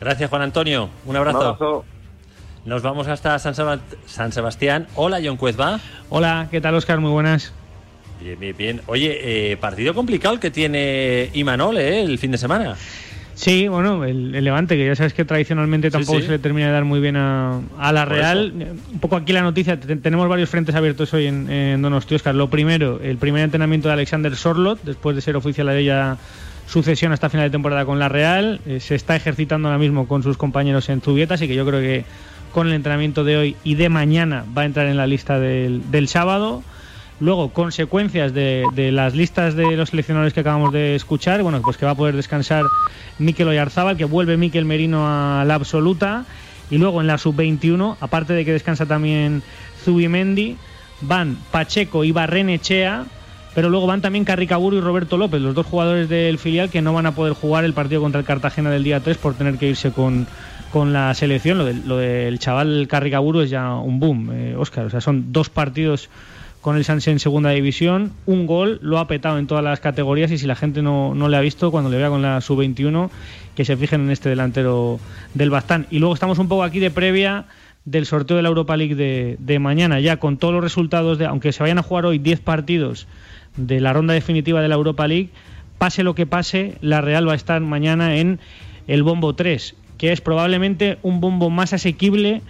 Gracias, 0.00 0.30
Juan 0.30 0.42
Antonio. 0.42 0.88
Un 1.04 1.16
abrazo. 1.16 1.84
Nos 2.64 2.82
vamos 2.82 3.08
hasta 3.08 3.36
San, 3.40 3.54
San 4.06 4.30
Sebastián. 4.30 4.86
Hola, 4.94 5.18
John 5.22 5.36
Cuezba. 5.36 5.80
Hola, 6.10 6.46
¿qué 6.52 6.60
tal, 6.60 6.76
Oscar? 6.76 7.00
Muy 7.00 7.10
buenas. 7.10 7.52
Bien, 8.20 8.38
bien, 8.38 8.56
bien. 8.56 8.80
Oye, 8.86 9.52
eh, 9.52 9.56
partido 9.56 9.94
complicado 9.94 10.34
el 10.34 10.40
que 10.40 10.52
tiene 10.52 11.30
Imanol 11.34 11.76
eh, 11.78 12.02
el 12.02 12.18
fin 12.18 12.30
de 12.30 12.38
semana. 12.38 12.76
Sí, 13.34 13.66
bueno, 13.68 14.04
el, 14.04 14.34
el 14.34 14.44
Levante, 14.44 14.76
que 14.76 14.86
ya 14.86 14.94
sabes 14.94 15.12
que 15.12 15.24
tradicionalmente 15.24 15.90
tampoco 15.90 16.18
sí. 16.20 16.26
se 16.26 16.30
le 16.32 16.38
termina 16.38 16.68
de 16.68 16.72
dar 16.72 16.84
muy 16.84 17.00
bien 17.00 17.16
a, 17.16 17.60
a 17.78 17.92
la 17.92 18.04
Por 18.06 18.14
Real. 18.14 18.52
Un 18.92 19.00
poco 19.00 19.16
aquí 19.16 19.32
la 19.32 19.42
noticia, 19.42 19.78
te- 19.78 19.96
tenemos 19.96 20.28
varios 20.28 20.48
frentes 20.48 20.74
abiertos 20.74 21.12
hoy 21.14 21.26
en, 21.26 21.50
en 21.50 21.82
Donosti, 21.82 22.14
Oscar. 22.14 22.34
Lo 22.34 22.48
primero, 22.48 23.00
el 23.02 23.16
primer 23.16 23.42
entrenamiento 23.42 23.88
de 23.88 23.94
Alexander 23.94 24.36
Sorlot, 24.36 24.80
después 24.84 25.16
de 25.16 25.22
ser 25.22 25.34
oficial 25.36 25.66
de 25.66 25.78
ella 25.80 26.16
sucesión 26.66 27.12
hasta 27.12 27.28
final 27.28 27.46
de 27.46 27.50
temporada 27.50 27.84
con 27.84 27.98
la 27.98 28.08
Real. 28.08 28.60
Eh, 28.66 28.78
se 28.80 28.94
está 28.94 29.16
ejercitando 29.16 29.68
ahora 29.68 29.78
mismo 29.78 30.06
con 30.06 30.22
sus 30.22 30.36
compañeros 30.36 30.88
en 30.88 31.00
Zubieta, 31.00 31.34
así 31.34 31.48
que 31.48 31.54
yo 31.56 31.66
creo 31.66 31.80
que 31.80 32.04
con 32.52 32.68
el 32.68 32.72
entrenamiento 32.72 33.24
de 33.24 33.36
hoy 33.36 33.56
y 33.64 33.74
de 33.74 33.88
mañana 33.88 34.44
va 34.56 34.62
a 34.62 34.64
entrar 34.64 34.86
en 34.86 34.96
la 34.96 35.08
lista 35.08 35.40
del, 35.40 35.82
del 35.90 36.06
sábado. 36.06 36.62
Luego, 37.20 37.50
consecuencias 37.52 38.34
de, 38.34 38.70
de 38.74 38.90
las 38.92 39.14
listas 39.14 39.54
de 39.54 39.76
los 39.76 39.90
seleccionadores 39.90 40.32
que 40.34 40.40
acabamos 40.40 40.72
de 40.72 40.94
escuchar, 40.96 41.42
bueno, 41.42 41.62
pues 41.62 41.76
que 41.76 41.86
va 41.86 41.92
a 41.92 41.96
poder 41.96 42.16
descansar 42.16 42.66
Mikel 43.18 43.48
Oyarzábal, 43.48 43.96
que 43.96 44.04
vuelve 44.04 44.36
Mikel 44.36 44.64
Merino 44.64 45.06
a 45.06 45.44
la 45.44 45.54
absoluta. 45.54 46.24
Y 46.70 46.78
luego 46.78 47.00
en 47.00 47.06
la 47.06 47.18
sub-21, 47.18 47.96
aparte 48.00 48.32
de 48.32 48.44
que 48.44 48.52
descansa 48.52 48.86
también 48.86 49.42
Zubimendi, 49.84 50.56
van 51.02 51.36
Pacheco 51.50 52.04
y 52.04 52.10
Barrenechea, 52.10 53.04
pero 53.54 53.68
luego 53.70 53.86
van 53.86 54.00
también 54.00 54.24
Carricaburu 54.24 54.78
y 54.78 54.80
Roberto 54.80 55.16
López, 55.16 55.40
los 55.40 55.54
dos 55.54 55.66
jugadores 55.66 56.08
del 56.08 56.38
filial 56.38 56.70
que 56.70 56.82
no 56.82 56.92
van 56.92 57.06
a 57.06 57.14
poder 57.14 57.34
jugar 57.34 57.64
el 57.64 57.74
partido 57.74 58.00
contra 58.00 58.20
el 58.20 58.26
Cartagena 58.26 58.70
del 58.70 58.82
día 58.82 59.00
3 59.00 59.16
por 59.18 59.34
tener 59.34 59.56
que 59.58 59.68
irse 59.68 59.92
con, 59.92 60.26
con 60.72 60.92
la 60.92 61.14
selección. 61.14 61.58
Lo, 61.58 61.64
del- 61.64 61.86
lo 61.86 61.98
del 61.98 62.38
chaval 62.40 62.86
Carricaburu 62.88 63.42
es 63.42 63.50
ya 63.50 63.74
un 63.74 64.00
boom, 64.00 64.30
eh, 64.32 64.56
Oscar. 64.58 64.86
O 64.86 64.90
sea, 64.90 65.00
son 65.00 65.32
dos 65.32 65.50
partidos 65.50 66.08
con 66.64 66.78
el 66.78 66.84
Sanse 66.86 67.10
en 67.10 67.18
segunda 67.18 67.50
división, 67.50 68.12
un 68.24 68.46
gol, 68.46 68.78
lo 68.80 68.98
ha 68.98 69.06
petado 69.06 69.38
en 69.38 69.46
todas 69.46 69.62
las 69.62 69.80
categorías 69.80 70.30
y 70.30 70.38
si 70.38 70.46
la 70.46 70.56
gente 70.56 70.80
no, 70.80 71.14
no 71.14 71.28
le 71.28 71.36
ha 71.36 71.40
visto, 71.42 71.70
cuando 71.70 71.90
le 71.90 71.98
vea 71.98 72.08
con 72.08 72.22
la 72.22 72.40
sub-21, 72.40 73.10
que 73.54 73.66
se 73.66 73.76
fijen 73.76 74.00
en 74.00 74.10
este 74.10 74.30
delantero 74.30 74.98
del 75.34 75.50
Bastán. 75.50 75.86
Y 75.90 75.98
luego 75.98 76.14
estamos 76.14 76.38
un 76.38 76.48
poco 76.48 76.62
aquí 76.62 76.78
de 76.78 76.90
previa 76.90 77.44
del 77.84 78.06
sorteo 78.06 78.38
de 78.38 78.42
la 78.42 78.48
Europa 78.48 78.78
League 78.78 78.94
de, 78.94 79.36
de 79.40 79.58
mañana, 79.58 80.00
ya 80.00 80.16
con 80.16 80.38
todos 80.38 80.54
los 80.54 80.64
resultados, 80.64 81.18
de, 81.18 81.26
aunque 81.26 81.52
se 81.52 81.62
vayan 81.62 81.76
a 81.76 81.82
jugar 81.82 82.06
hoy 82.06 82.16
10 82.16 82.40
partidos 82.40 83.08
de 83.58 83.82
la 83.82 83.92
ronda 83.92 84.14
definitiva 84.14 84.62
de 84.62 84.68
la 84.68 84.76
Europa 84.76 85.06
League, 85.06 85.28
pase 85.76 86.02
lo 86.02 86.14
que 86.14 86.24
pase, 86.24 86.78
la 86.80 87.02
Real 87.02 87.28
va 87.28 87.32
a 87.32 87.36
estar 87.36 87.60
mañana 87.60 88.16
en 88.16 88.40
el 88.86 89.02
bombo 89.02 89.34
3, 89.34 89.74
que 89.98 90.12
es 90.12 90.22
probablemente 90.22 90.96
un 91.02 91.20
bombo 91.20 91.50
más 91.50 91.74
asequible 91.74 92.40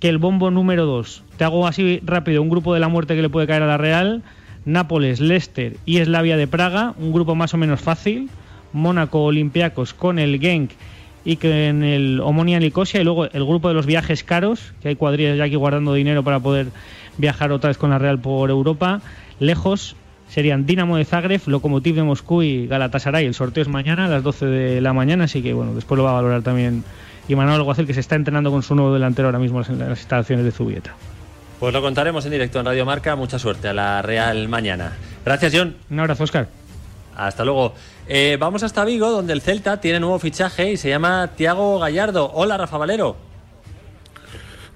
que 0.00 0.08
el 0.08 0.18
bombo 0.18 0.50
número 0.50 0.86
2. 0.86 1.24
Te 1.36 1.44
hago 1.44 1.66
así 1.66 2.00
rápido 2.04 2.42
un 2.42 2.48
grupo 2.48 2.74
de 2.74 2.80
la 2.80 2.88
muerte 2.88 3.16
que 3.16 3.22
le 3.22 3.28
puede 3.28 3.46
caer 3.46 3.62
a 3.62 3.66
la 3.66 3.78
Real, 3.78 4.22
Nápoles, 4.64 5.20
Leicester 5.20 5.76
y 5.86 5.98
Eslavia 5.98 6.36
de 6.36 6.46
Praga, 6.46 6.94
un 6.98 7.12
grupo 7.12 7.34
más 7.34 7.54
o 7.54 7.56
menos 7.56 7.80
fácil, 7.80 8.28
Mónaco, 8.72 9.24
Olympiacos 9.24 9.94
con 9.94 10.18
el 10.18 10.38
Genk 10.40 10.70
y 11.24 11.36
con 11.36 11.82
el 11.82 12.20
Omonia 12.20 12.58
Nicosia 12.60 13.00
y 13.00 13.04
luego 13.04 13.26
el 13.26 13.44
grupo 13.44 13.68
de 13.68 13.74
los 13.74 13.86
viajes 13.86 14.22
caros, 14.24 14.72
que 14.82 14.88
hay 14.88 14.96
cuadrillas 14.96 15.36
ya 15.36 15.44
aquí 15.44 15.56
guardando 15.56 15.94
dinero 15.94 16.22
para 16.22 16.40
poder 16.40 16.68
viajar 17.16 17.50
otra 17.52 17.68
vez 17.68 17.78
con 17.78 17.90
la 17.90 17.98
Real 17.98 18.20
por 18.20 18.50
Europa, 18.50 19.00
lejos 19.40 19.96
serían 20.28 20.66
Dinamo 20.66 20.96
de 20.96 21.04
Zagreb, 21.04 21.40
Lokomotiv 21.46 21.94
de 21.94 22.02
Moscú 22.02 22.42
y 22.42 22.66
Galatasaray. 22.66 23.26
El 23.26 23.34
sorteo 23.34 23.62
es 23.62 23.68
mañana 23.68 24.04
a 24.04 24.08
las 24.08 24.22
12 24.22 24.46
de 24.46 24.80
la 24.80 24.92
mañana, 24.92 25.24
así 25.24 25.42
que 25.42 25.54
bueno, 25.54 25.74
después 25.74 25.96
lo 25.96 26.04
va 26.04 26.10
a 26.10 26.14
valorar 26.14 26.42
también 26.42 26.84
Imanol 27.28 27.54
Alguacil, 27.54 27.86
que 27.86 27.94
se 27.94 28.00
está 28.00 28.16
entrenando 28.16 28.50
con 28.50 28.62
su 28.62 28.74
nuevo 28.74 28.92
delantero 28.92 29.28
ahora 29.28 29.38
mismo 29.38 29.62
en 29.62 29.78
las 29.78 29.98
instalaciones 29.98 30.44
de 30.44 30.50
Zubieta. 30.50 30.94
Pues 31.60 31.72
lo 31.74 31.82
contaremos 31.82 32.24
en 32.24 32.32
directo 32.32 32.60
en 32.60 32.66
Radio 32.66 32.86
Marca. 32.86 33.16
Mucha 33.16 33.38
suerte 33.38 33.68
a 33.68 33.74
la 33.74 34.02
Real 34.02 34.48
mañana. 34.48 34.92
Gracias, 35.24 35.52
John. 35.54 35.76
Un 35.90 36.00
abrazo, 36.00 36.24
Oscar. 36.24 36.48
Hasta 37.16 37.44
luego. 37.44 37.74
Eh, 38.06 38.36
vamos 38.38 38.62
hasta 38.62 38.84
Vigo, 38.84 39.10
donde 39.10 39.32
el 39.32 39.40
Celta 39.40 39.80
tiene 39.80 40.00
nuevo 40.00 40.18
fichaje 40.18 40.72
y 40.72 40.76
se 40.76 40.88
llama 40.88 41.30
Tiago 41.36 41.78
Gallardo. 41.78 42.30
Hola, 42.32 42.56
Rafa 42.56 42.78
Valero. 42.78 43.27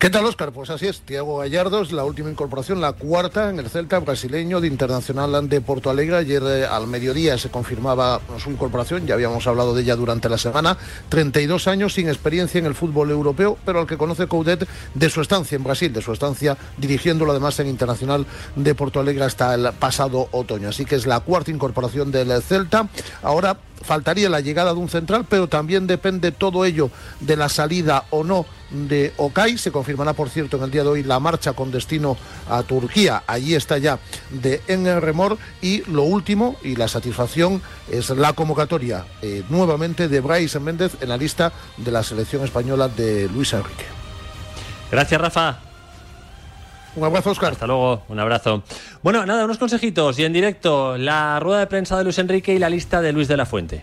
¿Qué 0.03 0.11
tal, 0.11 0.25
Oscar? 0.25 0.51
Pues 0.51 0.69
así 0.69 0.89
es, 0.89 1.03
Tiago 1.03 1.39
Gallardo 1.39 1.81
es 1.81 1.93
la 1.93 2.05
última 2.05 2.29
incorporación, 2.29 2.81
la 2.81 2.93
cuarta 2.93 3.51
en 3.51 3.61
el 3.61 3.71
Celta 3.71 4.01
brasileño 4.01 4.61
de 4.61 4.67
Internacional 4.67 5.49
de 5.49 5.61
Porto 5.61 5.91
Alegre. 5.91 6.17
Ayer 6.17 6.43
eh, 6.45 6.67
al 6.67 6.89
mediodía 6.89 7.39
se 7.39 7.51
confirmaba 7.51 8.21
su 8.43 8.51
incorporación, 8.51 9.07
ya 9.07 9.15
habíamos 9.15 9.47
hablado 9.47 9.77
de 9.77 9.83
ella 9.83 9.95
durante 9.95 10.29
la 10.29 10.39
semana. 10.39 10.77
32 11.09 11.69
años 11.69 11.95
sin 11.95 12.09
experiencia 12.09 12.59
en 12.59 12.67
el 12.67 12.75
fútbol 12.75 13.13
europeo, 13.13 13.57
pero 13.65 13.79
al 13.79 13.87
que 13.87 13.97
conoce 13.97 14.27
Coudet 14.27 14.67
de 14.93 15.09
su 15.09 15.21
estancia 15.21 15.55
en 15.55 15.63
Brasil, 15.63 15.93
de 15.93 16.03
su 16.03 16.13
estancia 16.13 16.57
dirigiéndolo 16.79 17.31
además 17.31 17.61
en 17.61 17.69
Internacional 17.69 18.27
de 18.57 18.75
Porto 18.75 18.99
Alegre 18.99 19.23
hasta 19.23 19.55
el 19.55 19.71
pasado 19.79 20.27
otoño. 20.33 20.71
Así 20.71 20.85
que 20.85 20.97
es 20.97 21.07
la 21.07 21.21
cuarta 21.21 21.53
incorporación 21.53 22.11
del 22.11 22.43
Celta. 22.43 22.89
Ahora 23.23 23.57
faltaría 23.83 24.29
la 24.29 24.41
llegada 24.41 24.73
de 24.73 24.79
un 24.79 24.89
central, 24.89 25.27
pero 25.29 25.49
también 25.49 25.87
depende 25.87 26.33
todo 26.33 26.65
ello 26.65 26.91
de 27.21 27.37
la 27.37 27.49
salida 27.49 28.05
o 28.11 28.25
no 28.25 28.47
de 28.73 29.13
Okay. 29.17 29.59
Se 29.59 29.71
confirmará, 29.71 30.13
por 30.15 30.29
cierto, 30.31 30.57
en 30.57 30.65
el 30.65 30.71
día 30.71 30.83
de 30.83 30.89
hoy 30.89 31.03
la 31.03 31.21
marcha 31.21 31.53
con 31.53 31.71
destino 31.71 32.17
a 32.49 32.63
Turquía. 32.63 33.23
Allí 33.27 33.55
está 33.55 33.79
ya 33.79 33.99
de 34.31 34.61
Enger 34.67 35.03
Remor. 35.03 35.39
Y 35.61 35.83
lo 35.91 36.03
último, 36.03 36.57
y 36.63 36.77
la 36.77 36.89
satisfacción, 36.89 37.63
es 37.91 38.11
la 38.11 38.33
convocatoria 38.33 39.05
eh, 39.21 39.43
nuevamente 39.49 40.09
de 40.09 40.21
Bryce 40.21 40.61
Méndez 40.61 40.97
en 41.01 41.09
la 41.09 41.17
lista 41.17 41.53
de 41.77 41.91
la 41.91 42.03
selección 42.03 42.45
española 42.45 42.89
de 42.89 43.29
Luis 43.29 43.53
Enrique. 43.53 43.85
Gracias, 44.91 45.21
Rafa. 45.21 45.72
Un 46.95 47.05
abrazo, 47.05 47.31
Oscar. 47.31 47.53
Hasta 47.53 47.67
luego, 47.67 48.03
un 48.09 48.21
abrazo. 48.21 48.63
Bueno, 49.03 49.25
nada, 49.25 49.45
unos 49.45 49.59
consejitos 49.59 50.19
y 50.19 50.25
en 50.25 50.33
directo 50.33 50.99
la 50.99 51.41
rueda 51.41 51.61
de 51.61 51.67
prensa 51.67 51.97
de 51.97 52.05
Luis 52.05 52.19
Enrique 52.19 52.55
y 52.55 52.59
la 52.59 52.69
lista 52.69 53.01
de 53.01 53.13
Luis 53.13 53.29
de 53.29 53.37
la 53.37 53.47
Fuente. 53.47 53.83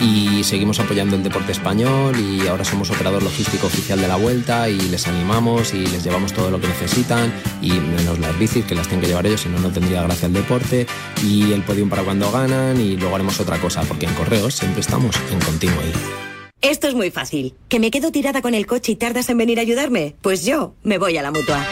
Y 0.00 0.44
seguimos 0.44 0.80
apoyando 0.80 1.16
el 1.16 1.22
deporte 1.22 1.52
español 1.52 2.14
y 2.18 2.46
ahora 2.46 2.64
somos 2.64 2.90
operador 2.90 3.22
logístico 3.22 3.66
oficial 3.66 4.00
de 4.00 4.08
la 4.08 4.16
vuelta 4.16 4.68
y 4.68 4.78
les 4.78 5.06
animamos 5.06 5.74
y 5.74 5.86
les 5.86 6.04
llevamos 6.04 6.32
todo 6.32 6.50
lo 6.50 6.60
que 6.60 6.68
necesitan 6.68 7.32
y 7.62 7.70
menos 7.70 8.18
las 8.18 8.38
bicis 8.38 8.64
que 8.64 8.74
las 8.74 8.88
tienen 8.88 9.02
que 9.02 9.08
llevar 9.08 9.26
ellos, 9.26 9.42
si 9.42 9.48
no, 9.48 9.58
no 9.58 9.70
tendría 9.70 10.02
gracia 10.02 10.26
el 10.26 10.32
deporte 10.32 10.86
y 11.24 11.52
el 11.52 11.62
podium 11.62 11.88
para 11.88 12.02
cuando 12.02 12.30
ganan 12.30 12.80
y 12.80 12.96
luego 12.96 13.14
haremos 13.14 13.40
otra 13.40 13.58
cosa 13.58 13.82
porque 13.82 14.06
en 14.06 14.14
Correos 14.14 14.54
siempre 14.54 14.80
estamos 14.80 15.16
en 15.32 15.40
Continuo 15.40 15.76
I. 15.82 16.26
Esto 16.62 16.88
es 16.88 16.94
muy 16.94 17.10
fácil. 17.10 17.54
¿Que 17.68 17.78
me 17.78 17.90
quedo 17.90 18.10
tirada 18.10 18.42
con 18.42 18.54
el 18.54 18.66
coche 18.66 18.92
y 18.92 18.96
tardas 18.96 19.28
en 19.28 19.38
venir 19.38 19.58
a 19.58 19.62
ayudarme? 19.62 20.16
Pues 20.20 20.44
yo 20.44 20.74
me 20.82 20.98
voy 20.98 21.16
a 21.16 21.22
la 21.22 21.30
mutua. 21.30 21.64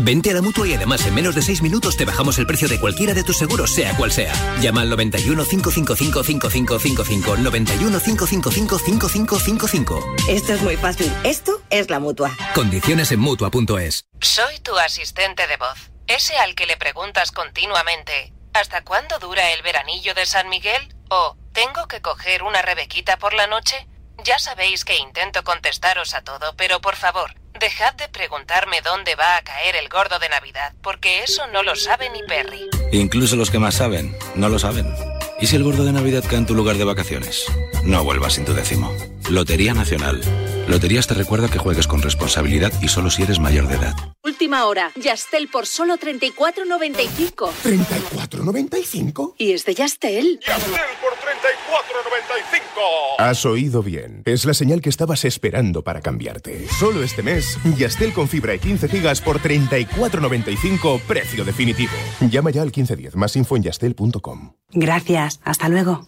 Vente 0.00 0.30
a 0.30 0.34
la 0.34 0.42
mutua 0.42 0.66
y 0.66 0.74
además 0.74 1.04
en 1.06 1.14
menos 1.14 1.34
de 1.34 1.42
6 1.42 1.60
minutos 1.62 1.96
te 1.96 2.04
bajamos 2.04 2.38
el 2.38 2.46
precio 2.46 2.68
de 2.68 2.78
cualquiera 2.78 3.14
de 3.14 3.24
tus 3.24 3.36
seguros, 3.36 3.74
sea 3.74 3.96
cual 3.96 4.12
sea. 4.12 4.32
Llama 4.60 4.82
al 4.82 4.90
91 4.90 5.44
555 5.44 6.22
5555. 6.22 7.36
91 7.36 8.00
555 8.00 8.78
5555. 8.78 10.16
Esto 10.28 10.54
es 10.54 10.62
muy 10.62 10.76
fácil. 10.76 11.12
Esto 11.24 11.60
es 11.70 11.90
la 11.90 11.98
mutua. 11.98 12.36
Condiciones 12.54 13.10
en 13.12 13.20
mutua.es. 13.20 14.06
Soy 14.20 14.58
tu 14.60 14.76
asistente 14.78 15.46
de 15.46 15.56
voz. 15.56 15.90
Ese 16.06 16.36
al 16.36 16.54
que 16.54 16.66
le 16.66 16.76
preguntas 16.76 17.32
continuamente, 17.32 18.32
¿hasta 18.54 18.82
cuándo 18.82 19.18
dura 19.18 19.52
el 19.52 19.62
veranillo 19.62 20.14
de 20.14 20.26
San 20.26 20.48
Miguel? 20.48 20.94
O, 21.10 21.36
¿tengo 21.52 21.88
que 21.88 22.00
coger 22.00 22.42
una 22.44 22.62
rebequita 22.62 23.18
por 23.18 23.34
la 23.34 23.46
noche? 23.46 23.86
Ya 24.24 24.38
sabéis 24.38 24.84
que 24.84 24.96
intento 24.96 25.44
contestaros 25.44 26.14
a 26.14 26.22
todo, 26.22 26.54
pero 26.56 26.80
por 26.80 26.96
favor, 26.96 27.34
dejad 27.58 27.94
de 27.94 28.08
preguntarme 28.08 28.80
dónde 28.82 29.14
va 29.14 29.36
a 29.36 29.42
caer 29.42 29.76
el 29.76 29.88
gordo 29.88 30.18
de 30.18 30.28
Navidad, 30.28 30.74
porque 30.82 31.22
eso 31.22 31.46
no 31.48 31.62
lo 31.62 31.76
sabe 31.76 32.10
ni 32.10 32.22
Perry. 32.22 32.68
Incluso 32.92 33.36
los 33.36 33.50
que 33.50 33.58
más 33.58 33.76
saben, 33.76 34.16
no 34.34 34.48
lo 34.48 34.58
saben. 34.58 34.92
¿Y 35.40 35.46
si 35.46 35.56
el 35.56 35.64
gordo 35.64 35.84
de 35.84 35.92
Navidad 35.92 36.24
cae 36.28 36.38
en 36.38 36.46
tu 36.46 36.54
lugar 36.54 36.76
de 36.76 36.84
vacaciones? 36.84 37.46
No 37.84 38.02
vuelvas 38.04 38.34
sin 38.34 38.44
tu 38.44 38.54
décimo. 38.54 38.92
Lotería 39.30 39.74
Nacional. 39.74 40.20
Loterías 40.68 41.06
te 41.06 41.14
recuerda 41.14 41.48
que 41.48 41.58
juegues 41.58 41.86
con 41.86 42.02
responsabilidad 42.02 42.72
y 42.82 42.88
solo 42.88 43.10
si 43.10 43.22
eres 43.22 43.38
mayor 43.38 43.68
de 43.68 43.76
edad. 43.76 43.94
Última 44.22 44.66
hora. 44.66 44.92
Yastel 44.96 45.48
por 45.48 45.66
solo 45.66 45.96
34.95. 45.96 47.50
¿34.95? 47.64 49.34
¿Y 49.38 49.52
es 49.52 49.64
de 49.64 49.74
Yastel? 49.74 50.40
¡Yastel 50.46 50.72
por 51.00 51.14
34.95! 51.38 53.18
Has 53.18 53.44
oído 53.46 53.82
bien. 53.82 54.22
Es 54.24 54.44
la 54.44 54.54
señal 54.54 54.80
que 54.80 54.88
estabas 54.88 55.24
esperando 55.24 55.82
para 55.82 56.00
cambiarte. 56.00 56.66
Solo 56.68 57.02
este 57.02 57.22
mes, 57.22 57.58
Yastel 57.76 58.12
con 58.12 58.28
fibra 58.28 58.54
y 58.54 58.58
15 58.58 58.88
gigas 58.88 59.20
por 59.20 59.40
34.95, 59.40 61.00
precio 61.02 61.44
definitivo. 61.44 61.92
Llama 62.20 62.50
ya 62.50 62.62
al 62.62 62.68
1510. 62.68 63.16
Más 63.16 63.36
info 63.36 63.56
en 63.56 63.62
yastel.com. 63.64 64.52
Gracias. 64.72 65.40
Hasta 65.44 65.68
luego. 65.68 66.04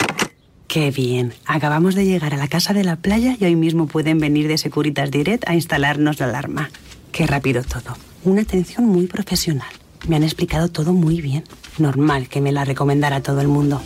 Qué 0.69 0.93
bien. 0.93 1.35
Acabamos 1.47 1.97
de 1.97 2.05
llegar 2.05 2.33
a 2.33 2.37
la 2.37 2.47
casa 2.47 2.73
de 2.73 2.85
la 2.85 2.97
playa 2.97 3.37
y 3.41 3.45
hoy 3.45 3.57
mismo 3.57 3.89
pueden 3.89 4.19
venir 4.19 4.47
de 4.47 4.57
Securitas 4.57 5.11
Direct 5.11 5.49
a 5.49 5.55
instalarnos 5.55 6.21
la 6.21 6.27
alarma. 6.27 6.71
Qué 7.11 7.27
rápido 7.27 7.65
todo. 7.65 7.97
Una 8.23 8.43
atención 8.43 8.87
muy 8.87 9.07
profesional. 9.07 9.69
Me 10.07 10.17
han 10.17 10.23
explicado 10.23 10.69
todo 10.69 10.93
muy 10.93 11.21
bien. 11.21 11.43
Normal 11.79 12.29
que 12.29 12.41
me 12.41 12.53
la 12.53 12.65
recomendara 12.65 13.21
todo 13.21 13.41
el 13.41 13.49
mundo. 13.49 13.83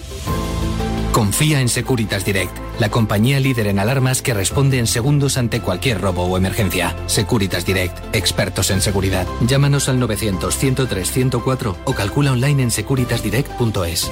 Confía 1.14 1.60
en 1.60 1.68
Securitas 1.68 2.24
Direct, 2.24 2.50
la 2.80 2.88
compañía 2.88 3.38
líder 3.38 3.68
en 3.68 3.78
alarmas 3.78 4.20
que 4.20 4.34
responde 4.34 4.80
en 4.80 4.88
segundos 4.88 5.36
ante 5.36 5.60
cualquier 5.60 6.00
robo 6.00 6.24
o 6.24 6.36
emergencia. 6.36 6.96
Securitas 7.06 7.64
Direct, 7.64 7.96
expertos 8.12 8.72
en 8.72 8.80
seguridad. 8.80 9.24
Llámanos 9.46 9.88
al 9.88 10.00
900-103-104 10.00 11.76
o 11.84 11.94
calcula 11.94 12.32
online 12.32 12.64
en 12.64 12.72
securitasdirect.es. 12.72 14.10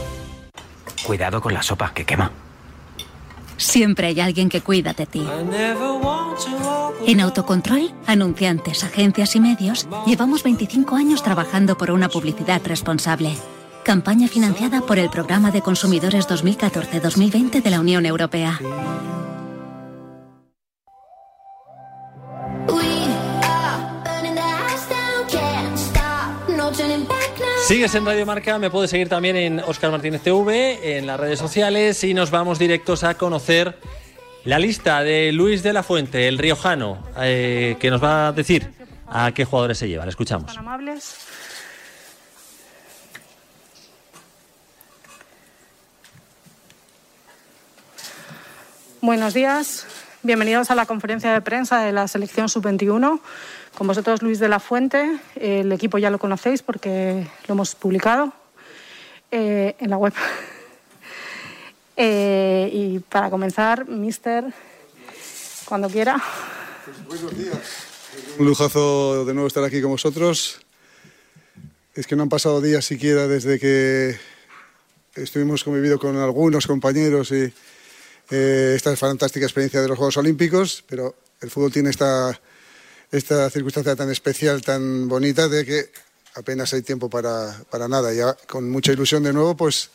Cuidado 1.04 1.40
con 1.40 1.52
la 1.52 1.64
sopa, 1.64 1.92
que 1.92 2.04
quema. 2.04 2.30
Siempre 3.56 4.06
hay 4.06 4.20
alguien 4.20 4.48
que 4.48 4.60
cuida 4.60 4.92
de 4.92 5.06
ti. 5.06 5.26
En 7.04 7.20
Autocontrol, 7.20 7.92
anunciantes, 8.06 8.84
agencias 8.84 9.34
y 9.34 9.40
medios, 9.40 9.88
llevamos 10.06 10.44
25 10.44 10.94
años 10.94 11.24
trabajando 11.24 11.76
por 11.76 11.90
una 11.90 12.08
publicidad 12.08 12.62
responsable. 12.64 13.34
Campaña 13.84 14.28
financiada 14.28 14.80
por 14.80 15.00
el 15.00 15.10
Programa 15.10 15.50
de 15.50 15.60
Consumidores 15.60 16.28
2014-2020 16.28 17.62
de 17.62 17.70
la 17.70 17.80
Unión 17.80 18.06
Europea. 18.06 18.60
Sigues 27.66 27.94
en 27.96 28.06
Radio 28.06 28.24
Marca, 28.24 28.58
me 28.58 28.70
puedes 28.70 28.90
seguir 28.90 29.08
también 29.08 29.36
en 29.36 29.60
Oscar 29.60 29.90
Martínez 29.90 30.22
TV, 30.22 30.98
en 30.98 31.06
las 31.06 31.18
redes 31.18 31.40
sociales 31.40 32.04
y 32.04 32.14
nos 32.14 32.30
vamos 32.30 32.60
directos 32.60 33.02
a 33.02 33.14
conocer 33.14 33.78
la 34.44 34.60
lista 34.60 35.02
de 35.02 35.32
Luis 35.32 35.62
de 35.62 35.72
la 35.72 35.82
Fuente, 35.82 36.28
el 36.28 36.38
riojano, 36.38 36.98
eh, 37.18 37.76
que 37.80 37.90
nos 37.90 38.02
va 38.02 38.28
a 38.28 38.32
decir 38.32 38.70
a 39.08 39.32
qué 39.32 39.44
jugadores 39.44 39.78
se 39.78 39.88
lleva. 39.88 40.04
Le 40.04 40.10
escuchamos. 40.10 40.56
amables. 40.56 41.16
Buenos 49.04 49.34
días, 49.34 49.84
bienvenidos 50.22 50.70
a 50.70 50.76
la 50.76 50.86
conferencia 50.86 51.32
de 51.32 51.40
prensa 51.40 51.80
de 51.80 51.90
la 51.90 52.06
selección 52.06 52.48
sub-21. 52.48 53.20
Con 53.76 53.86
vosotros 53.88 54.22
Luis 54.22 54.38
de 54.38 54.48
la 54.48 54.60
Fuente, 54.60 55.18
el 55.34 55.72
equipo 55.72 55.98
ya 55.98 56.08
lo 56.08 56.20
conocéis 56.20 56.62
porque 56.62 57.26
lo 57.48 57.54
hemos 57.54 57.74
publicado 57.74 58.32
eh, 59.32 59.74
en 59.80 59.90
la 59.90 59.96
web. 59.96 60.14
Eh, 61.94 62.70
y 62.72 62.98
para 63.00 63.28
comenzar, 63.28 63.86
mister, 63.86 64.46
cuando 65.66 65.90
quiera. 65.90 66.16
Buenos 67.06 67.36
días. 67.36 67.58
Un 68.38 68.46
lujazo 68.46 69.26
de 69.26 69.34
nuevo 69.34 69.46
estar 69.46 69.62
aquí 69.62 69.82
con 69.82 69.90
vosotros. 69.90 70.62
Es 71.94 72.06
que 72.06 72.16
no 72.16 72.22
han 72.22 72.30
pasado 72.30 72.62
días 72.62 72.86
siquiera 72.86 73.28
desde 73.28 73.60
que 73.60 74.18
estuvimos 75.14 75.64
convivido 75.64 75.98
con 75.98 76.16
algunos 76.16 76.66
compañeros 76.66 77.30
y 77.30 77.52
eh, 78.30 78.72
esta 78.76 78.96
fantástica 78.96 79.46
experiencia 79.46 79.80
de 79.80 79.88
los 79.88 79.98
Juegos 79.98 80.16
Olímpicos, 80.16 80.84
pero 80.88 81.14
el 81.40 81.50
fútbol 81.50 81.72
tiene 81.72 81.90
esta, 81.90 82.40
esta 83.10 83.50
circunstancia 83.50 83.96
tan 83.96 84.10
especial, 84.10 84.62
tan 84.62 85.08
bonita, 85.08 85.48
de 85.48 85.64
que 85.64 85.90
apenas 86.34 86.72
hay 86.72 86.82
tiempo 86.82 87.10
para, 87.10 87.62
para 87.70 87.88
nada. 87.88 88.12
Ya 88.12 88.34
con 88.34 88.70
mucha 88.70 88.92
ilusión 88.92 89.22
de 89.22 89.32
nuevo, 89.32 89.56
pues 89.56 89.90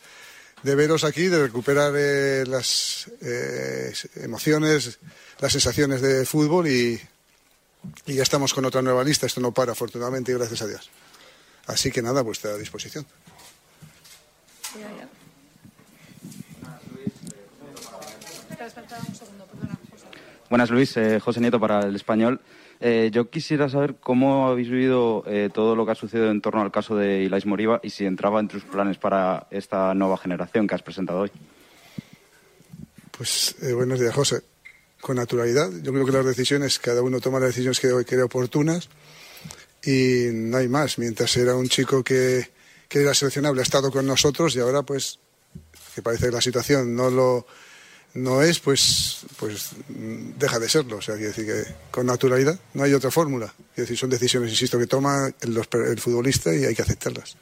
de 0.62 0.74
veros 0.74 1.04
aquí, 1.04 1.28
de 1.28 1.42
recuperar 1.42 1.92
eh, 1.96 2.44
las 2.46 3.10
eh, 3.20 3.92
emociones, 4.16 4.98
las 5.40 5.52
sensaciones 5.52 6.00
de 6.00 6.24
fútbol 6.26 6.68
y, 6.68 7.00
ya 8.06 8.22
estamos 8.24 8.52
con 8.52 8.64
otra 8.64 8.82
nueva 8.82 9.04
lista. 9.04 9.26
Esto 9.26 9.40
no 9.40 9.52
para, 9.52 9.72
afortunadamente, 9.72 10.32
y 10.32 10.34
gracias 10.34 10.62
a 10.62 10.66
Dios. 10.66 10.90
Así 11.66 11.90
que 11.90 12.02
nada, 12.02 12.20
a 12.20 12.22
vuestra 12.22 12.56
disposición. 12.56 13.06
Buenas, 20.50 20.70
Luis. 20.70 20.96
Eh, 20.96 21.20
José 21.20 21.40
Nieto 21.40 21.60
para 21.60 21.80
el 21.80 21.94
español. 21.94 22.40
Eh, 22.80 23.10
yo 23.12 23.28
quisiera 23.28 23.68
saber 23.68 23.96
cómo 24.00 24.48
habéis 24.48 24.70
vivido 24.70 25.22
eh, 25.26 25.50
todo 25.52 25.76
lo 25.76 25.84
que 25.84 25.92
ha 25.92 25.94
sucedido 25.94 26.30
en 26.30 26.40
torno 26.40 26.62
al 26.62 26.70
caso 26.70 26.96
de 26.96 27.24
Ilais 27.24 27.44
Moriba 27.44 27.80
y 27.82 27.90
si 27.90 28.06
entraba 28.06 28.40
entre 28.40 28.60
tus 28.60 28.70
planes 28.70 28.98
para 28.98 29.46
esta 29.50 29.92
nueva 29.94 30.16
generación 30.16 30.66
que 30.66 30.74
has 30.74 30.82
presentado 30.82 31.20
hoy. 31.20 31.30
Pues 33.10 33.56
buenos 33.74 34.00
días, 34.00 34.14
José. 34.14 34.42
Con 35.00 35.16
naturalidad. 35.16 35.70
Yo 35.82 35.92
creo 35.92 36.06
que 36.06 36.12
las 36.12 36.24
decisiones, 36.24 36.78
cada 36.78 37.02
uno 37.02 37.20
toma 37.20 37.40
las 37.40 37.48
decisiones 37.48 37.80
que 37.80 38.04
cree 38.04 38.22
oportunas 38.22 38.88
y 39.84 40.28
no 40.32 40.56
hay 40.56 40.68
más. 40.68 40.98
Mientras 40.98 41.36
era 41.36 41.56
un 41.56 41.68
chico 41.68 42.02
que, 42.02 42.48
que 42.88 43.02
era 43.02 43.12
seleccionable, 43.12 43.60
ha 43.60 43.64
estado 43.64 43.90
con 43.90 44.06
nosotros 44.06 44.56
y 44.56 44.60
ahora, 44.60 44.82
pues, 44.82 45.18
que 45.94 46.02
parece 46.02 46.26
que 46.26 46.32
la 46.32 46.40
situación 46.40 46.94
no 46.94 47.10
lo 47.10 47.46
no 48.22 48.42
es, 48.42 48.58
pues, 48.60 49.26
pues 49.38 49.70
deja 49.88 50.58
de 50.58 50.68
serlo. 50.68 50.96
O 50.96 51.02
sea, 51.02 51.14
quiere 51.14 51.28
decir 51.28 51.46
que 51.46 51.62
con 51.90 52.06
naturalidad 52.06 52.58
no 52.74 52.82
hay 52.82 52.94
otra 52.94 53.10
fórmula. 53.10 53.52
Decir, 53.76 53.96
son 53.96 54.10
decisiones, 54.10 54.50
insisto, 54.50 54.78
que 54.78 54.86
toma 54.86 55.30
el, 55.40 55.56
el 55.56 56.00
futbolista 56.00 56.54
y 56.54 56.64
hay 56.64 56.74
que 56.74 56.82
aceptarlas. 56.82 57.36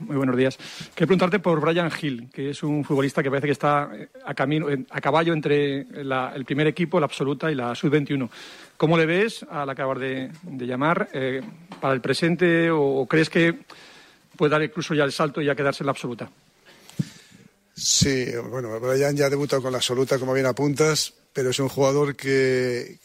Muy 0.00 0.16
buenos 0.16 0.36
días. 0.36 0.58
Quiero 0.94 1.06
preguntarte 1.06 1.38
por 1.38 1.60
Brian 1.60 1.90
Hill, 2.00 2.28
que 2.32 2.50
es 2.50 2.62
un 2.62 2.84
futbolista 2.84 3.22
que 3.22 3.30
parece 3.30 3.46
que 3.46 3.52
está 3.52 3.90
a, 4.24 4.34
camino, 4.34 4.66
a 4.90 5.00
caballo 5.00 5.32
entre 5.32 5.80
el 5.80 6.44
primer 6.44 6.66
equipo, 6.66 6.98
la 6.98 7.06
absoluta, 7.06 7.50
y 7.50 7.54
la 7.54 7.74
sub-21. 7.74 8.28
¿Cómo 8.76 8.98
le 8.98 9.06
ves 9.06 9.46
al 9.48 9.70
acabar 9.70 9.98
de, 9.98 10.30
llamar 10.42 11.08
eh, 11.12 11.40
para 11.80 11.94
el 11.94 12.00
presente 12.00 12.70
o, 12.70 13.06
crees 13.08 13.30
que 13.30 13.60
puede 14.36 14.50
dar 14.50 14.62
incluso 14.62 14.94
ya 14.94 15.04
el 15.04 15.12
salto 15.12 15.40
y 15.40 15.46
ya 15.46 15.54
quedarse 15.54 15.84
en 15.84 15.86
la 15.86 15.92
absoluta? 15.92 16.28
Sí, 17.76 18.26
bueno, 18.50 18.78
Brian 18.78 19.16
ya 19.16 19.26
ha 19.26 19.30
debutado 19.30 19.60
con 19.60 19.72
la 19.72 19.78
absoluta, 19.78 20.18
como 20.18 20.32
bien 20.32 20.46
apuntas, 20.46 21.12
pero 21.32 21.50
es 21.50 21.58
un 21.58 21.68
jugador 21.68 22.14
que, 22.14 23.00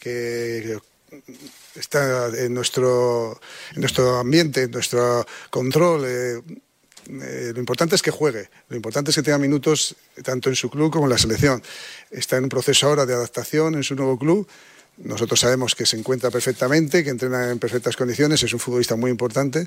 está 1.74 2.28
en 2.28 2.54
nuestro, 2.54 3.40
en 3.74 3.80
nuestro 3.80 4.18
ambiente, 4.18 4.62
en 4.62 4.70
nuestro 4.70 5.26
control. 5.50 6.04
Eh, 6.06 6.42
eh, 7.08 7.50
lo 7.52 7.58
importante 7.58 7.96
es 7.96 8.02
que 8.02 8.12
juegue, 8.12 8.48
lo 8.68 8.76
importante 8.76 9.10
es 9.10 9.16
que 9.16 9.22
tenga 9.22 9.38
minutos 9.38 9.96
tanto 10.22 10.48
en 10.48 10.54
su 10.54 10.70
club 10.70 10.92
como 10.92 11.06
en 11.06 11.10
la 11.10 11.18
selección. 11.18 11.60
Está 12.10 12.36
en 12.36 12.44
un 12.44 12.50
proceso 12.50 12.86
ahora 12.86 13.06
de 13.06 13.14
adaptación 13.14 13.74
en 13.74 13.82
su 13.82 13.96
nuevo 13.96 14.16
club. 14.16 14.46
Nosotros 14.98 15.40
sabemos 15.40 15.74
que 15.74 15.86
se 15.86 15.96
encuentra 15.96 16.30
perfectamente, 16.30 17.02
que 17.02 17.10
entrena 17.10 17.50
en 17.50 17.58
perfectas 17.58 17.96
condiciones, 17.96 18.42
es 18.42 18.52
un 18.52 18.60
futbolista 18.60 18.94
muy 18.94 19.10
importante 19.10 19.66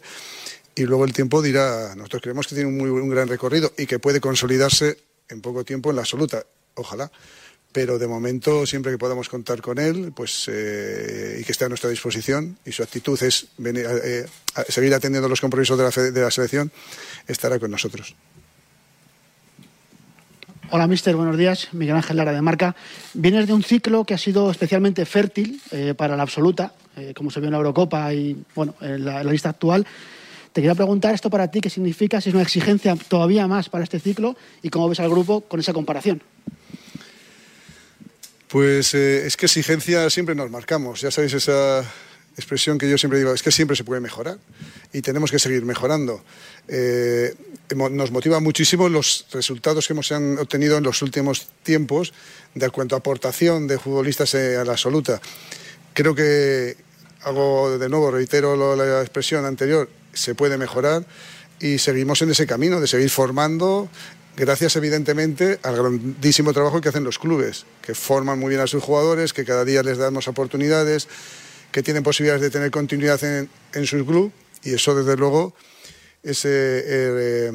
y 0.75 0.83
luego 0.83 1.05
el 1.05 1.13
tiempo 1.13 1.41
dirá, 1.41 1.95
nosotros 1.95 2.21
creemos 2.21 2.47
que 2.47 2.55
tiene 2.55 2.69
un 2.69 3.09
gran 3.09 3.27
recorrido 3.27 3.73
y 3.77 3.85
que 3.85 3.99
puede 3.99 4.19
consolidarse 4.19 4.97
en 5.29 5.41
poco 5.41 5.63
tiempo 5.63 5.89
en 5.89 5.97
la 5.97 6.01
absoluta, 6.01 6.43
ojalá. 6.75 7.11
Pero 7.71 7.97
de 7.97 8.07
momento, 8.07 8.67
siempre 8.67 8.91
que 8.91 8.99
podamos 8.99 9.29
contar 9.29 9.61
con 9.61 9.79
él, 9.79 10.13
pues 10.15 10.45
eh, 10.47 11.39
y 11.41 11.43
que 11.43 11.51
esté 11.51 11.65
a 11.65 11.69
nuestra 11.69 11.89
disposición 11.89 12.57
y 12.65 12.71
su 12.71 12.83
actitud 12.83 13.21
es 13.23 13.47
eh, 13.65 14.25
seguir 14.69 14.93
atendiendo 14.93 15.27
los 15.27 15.41
compromisos 15.41 15.77
de 15.77 15.83
la, 15.83 16.11
de 16.11 16.21
la 16.21 16.29
selección, 16.29 16.71
estará 17.27 17.57
con 17.57 17.71
nosotros. 17.71 18.15
Hola, 20.69 20.87
mister. 20.87 21.15
Buenos 21.15 21.37
días. 21.37 21.69
Miguel 21.71 21.95
Ángel 21.95 22.17
Lara 22.17 22.31
de 22.31 22.41
Marca. 22.41 22.75
Vienes 23.15 23.47
de 23.47 23.53
un 23.53 23.63
ciclo 23.63 24.05
que 24.05 24.13
ha 24.13 24.19
sido 24.19 24.51
especialmente 24.51 25.05
fértil 25.05 25.59
eh, 25.71 25.95
para 25.95 26.15
la 26.15 26.23
absoluta, 26.23 26.73
como 27.15 27.31
se 27.31 27.39
vio 27.39 27.47
en 27.47 27.53
la 27.53 27.57
Eurocopa 27.57 28.13
y 28.13 28.43
bueno, 28.53 28.75
en 28.81 29.03
la 29.03 29.23
lista 29.23 29.49
actual. 29.49 29.85
Te 30.53 30.61
quería 30.61 30.75
preguntar 30.75 31.15
esto 31.15 31.31
para 31.31 31.49
ti, 31.49 31.61
qué 31.61 31.69
significa, 31.71 32.21
si 32.21 32.29
es 32.29 32.35
una 32.35 32.43
exigencia 32.43 32.95
todavía 33.07 33.47
más 33.47 33.69
para 33.69 33.83
este 33.83 33.99
ciclo 33.99 34.37
y 34.61 34.69
cómo 34.69 34.87
ves 34.87 34.99
al 34.99 35.09
grupo 35.09 35.41
con 35.41 35.59
esa 35.59 35.73
comparación. 35.73 36.21
Pues 38.49 38.93
eh, 38.93 39.25
es 39.25 39.35
que 39.35 39.47
exigencia 39.47 40.07
siempre 40.11 40.35
nos 40.35 40.51
marcamos, 40.51 41.01
ya 41.01 41.09
sabéis 41.09 41.33
esa 41.33 41.83
expresión 42.37 42.77
que 42.77 42.87
yo 42.87 42.99
siempre 42.99 43.17
digo, 43.17 43.33
es 43.33 43.41
que 43.41 43.51
siempre 43.51 43.75
se 43.75 43.83
puede 43.83 43.99
mejorar 43.99 44.37
y 44.93 45.01
tenemos 45.01 45.31
que 45.31 45.39
seguir 45.39 45.65
mejorando. 45.65 46.23
Eh, 46.67 47.33
nos 47.75 48.11
motiva 48.11 48.39
muchísimo 48.39 48.89
los 48.89 49.25
resultados 49.31 49.87
que 49.87 49.93
hemos 49.93 50.11
obtenido 50.11 50.77
en 50.77 50.83
los 50.83 51.01
últimos 51.01 51.47
tiempos 51.63 52.13
de 52.53 52.69
cuanto 52.69 52.93
a 52.93 52.99
aportación 52.99 53.65
de 53.65 53.79
futbolistas 53.79 54.35
eh, 54.35 54.57
a 54.57 54.63
la 54.65 54.73
absoluta. 54.73 55.19
Creo 55.95 56.13
que, 56.13 56.77
hago 57.21 57.79
de 57.79 57.89
nuevo, 57.89 58.11
reitero 58.11 58.75
la 58.75 59.01
expresión 59.01 59.45
anterior, 59.45 59.89
se 60.13 60.35
puede 60.35 60.57
mejorar 60.57 61.05
y 61.59 61.77
seguimos 61.77 62.21
en 62.21 62.31
ese 62.31 62.45
camino 62.47 62.79
de 62.79 62.87
seguir 62.87 63.09
formando, 63.09 63.89
gracias 64.35 64.75
evidentemente 64.75 65.59
al 65.63 65.75
grandísimo 65.75 66.53
trabajo 66.53 66.81
que 66.81 66.89
hacen 66.89 67.03
los 67.03 67.19
clubes, 67.19 67.65
que 67.81 67.95
forman 67.95 68.39
muy 68.39 68.49
bien 68.49 68.61
a 68.61 68.67
sus 68.67 68.83
jugadores, 68.83 69.33
que 69.33 69.45
cada 69.45 69.65
día 69.65 69.83
les 69.83 69.97
damos 69.97 70.27
oportunidades, 70.27 71.07
que 71.71 71.83
tienen 71.83 72.03
posibilidades 72.03 72.41
de 72.41 72.49
tener 72.49 72.71
continuidad 72.71 73.23
en, 73.23 73.49
en 73.73 73.85
su 73.85 74.05
club 74.05 74.31
y 74.63 74.73
eso 74.73 74.95
desde 74.95 75.17
luego 75.17 75.53
es, 76.23 76.45
eh, 76.45 77.51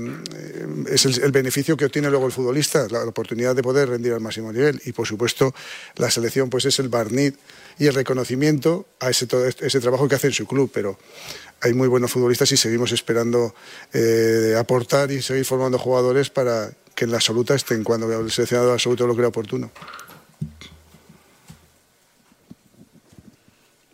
es 0.91 1.05
el, 1.07 1.33
beneficio 1.33 1.77
que 1.77 1.87
obtiene 1.87 2.11
luego 2.11 2.27
el 2.27 2.33
futbolista, 2.33 2.87
la, 2.91 3.05
oportunidad 3.05 3.57
de 3.57 3.63
poder 3.63 3.89
rendir 3.89 4.13
al 4.13 4.21
máximo 4.21 4.53
nivel. 4.53 4.81
Y 4.85 4.93
por 4.93 5.07
supuesto, 5.07 5.55
la 5.97 6.11
selección 6.11 6.51
pues 6.51 6.67
es 6.67 6.79
el 6.79 6.91
barniz 6.91 7.35
y 7.79 7.87
el 7.87 7.95
reconocimiento 7.95 8.87
a 9.01 9.09
ese, 9.09 9.27
todo 9.27 9.47
ese 9.47 9.81
trabajo 9.81 10.07
que 10.07 10.17
hace 10.17 10.27
en 10.27 10.35
su 10.35 10.47
club. 10.47 10.71
Pero 10.73 10.99
hay 11.63 11.73
muy 11.73 11.89
buenos 11.89 12.13
futbolistas 12.13 12.53
y 12.53 12.59
seguimos 12.59 12.93
esperando 12.93 13.55
eh, 13.95 14.55
aportar 14.59 15.11
y 15.11 15.23
seguir 15.23 15.47
formando 15.47 15.79
jugadores 15.79 16.29
para 16.29 16.71
que 16.95 17.05
en 17.05 17.11
la 17.11 17.17
absoluta 17.17 17.55
estén 17.55 17.85
cuando 17.85 18.13
el 18.21 18.31
seleccionado 18.31 18.73
absoluto 18.73 19.07
lo 19.07 19.17
crea 19.17 19.29
oportuno. 19.29 19.71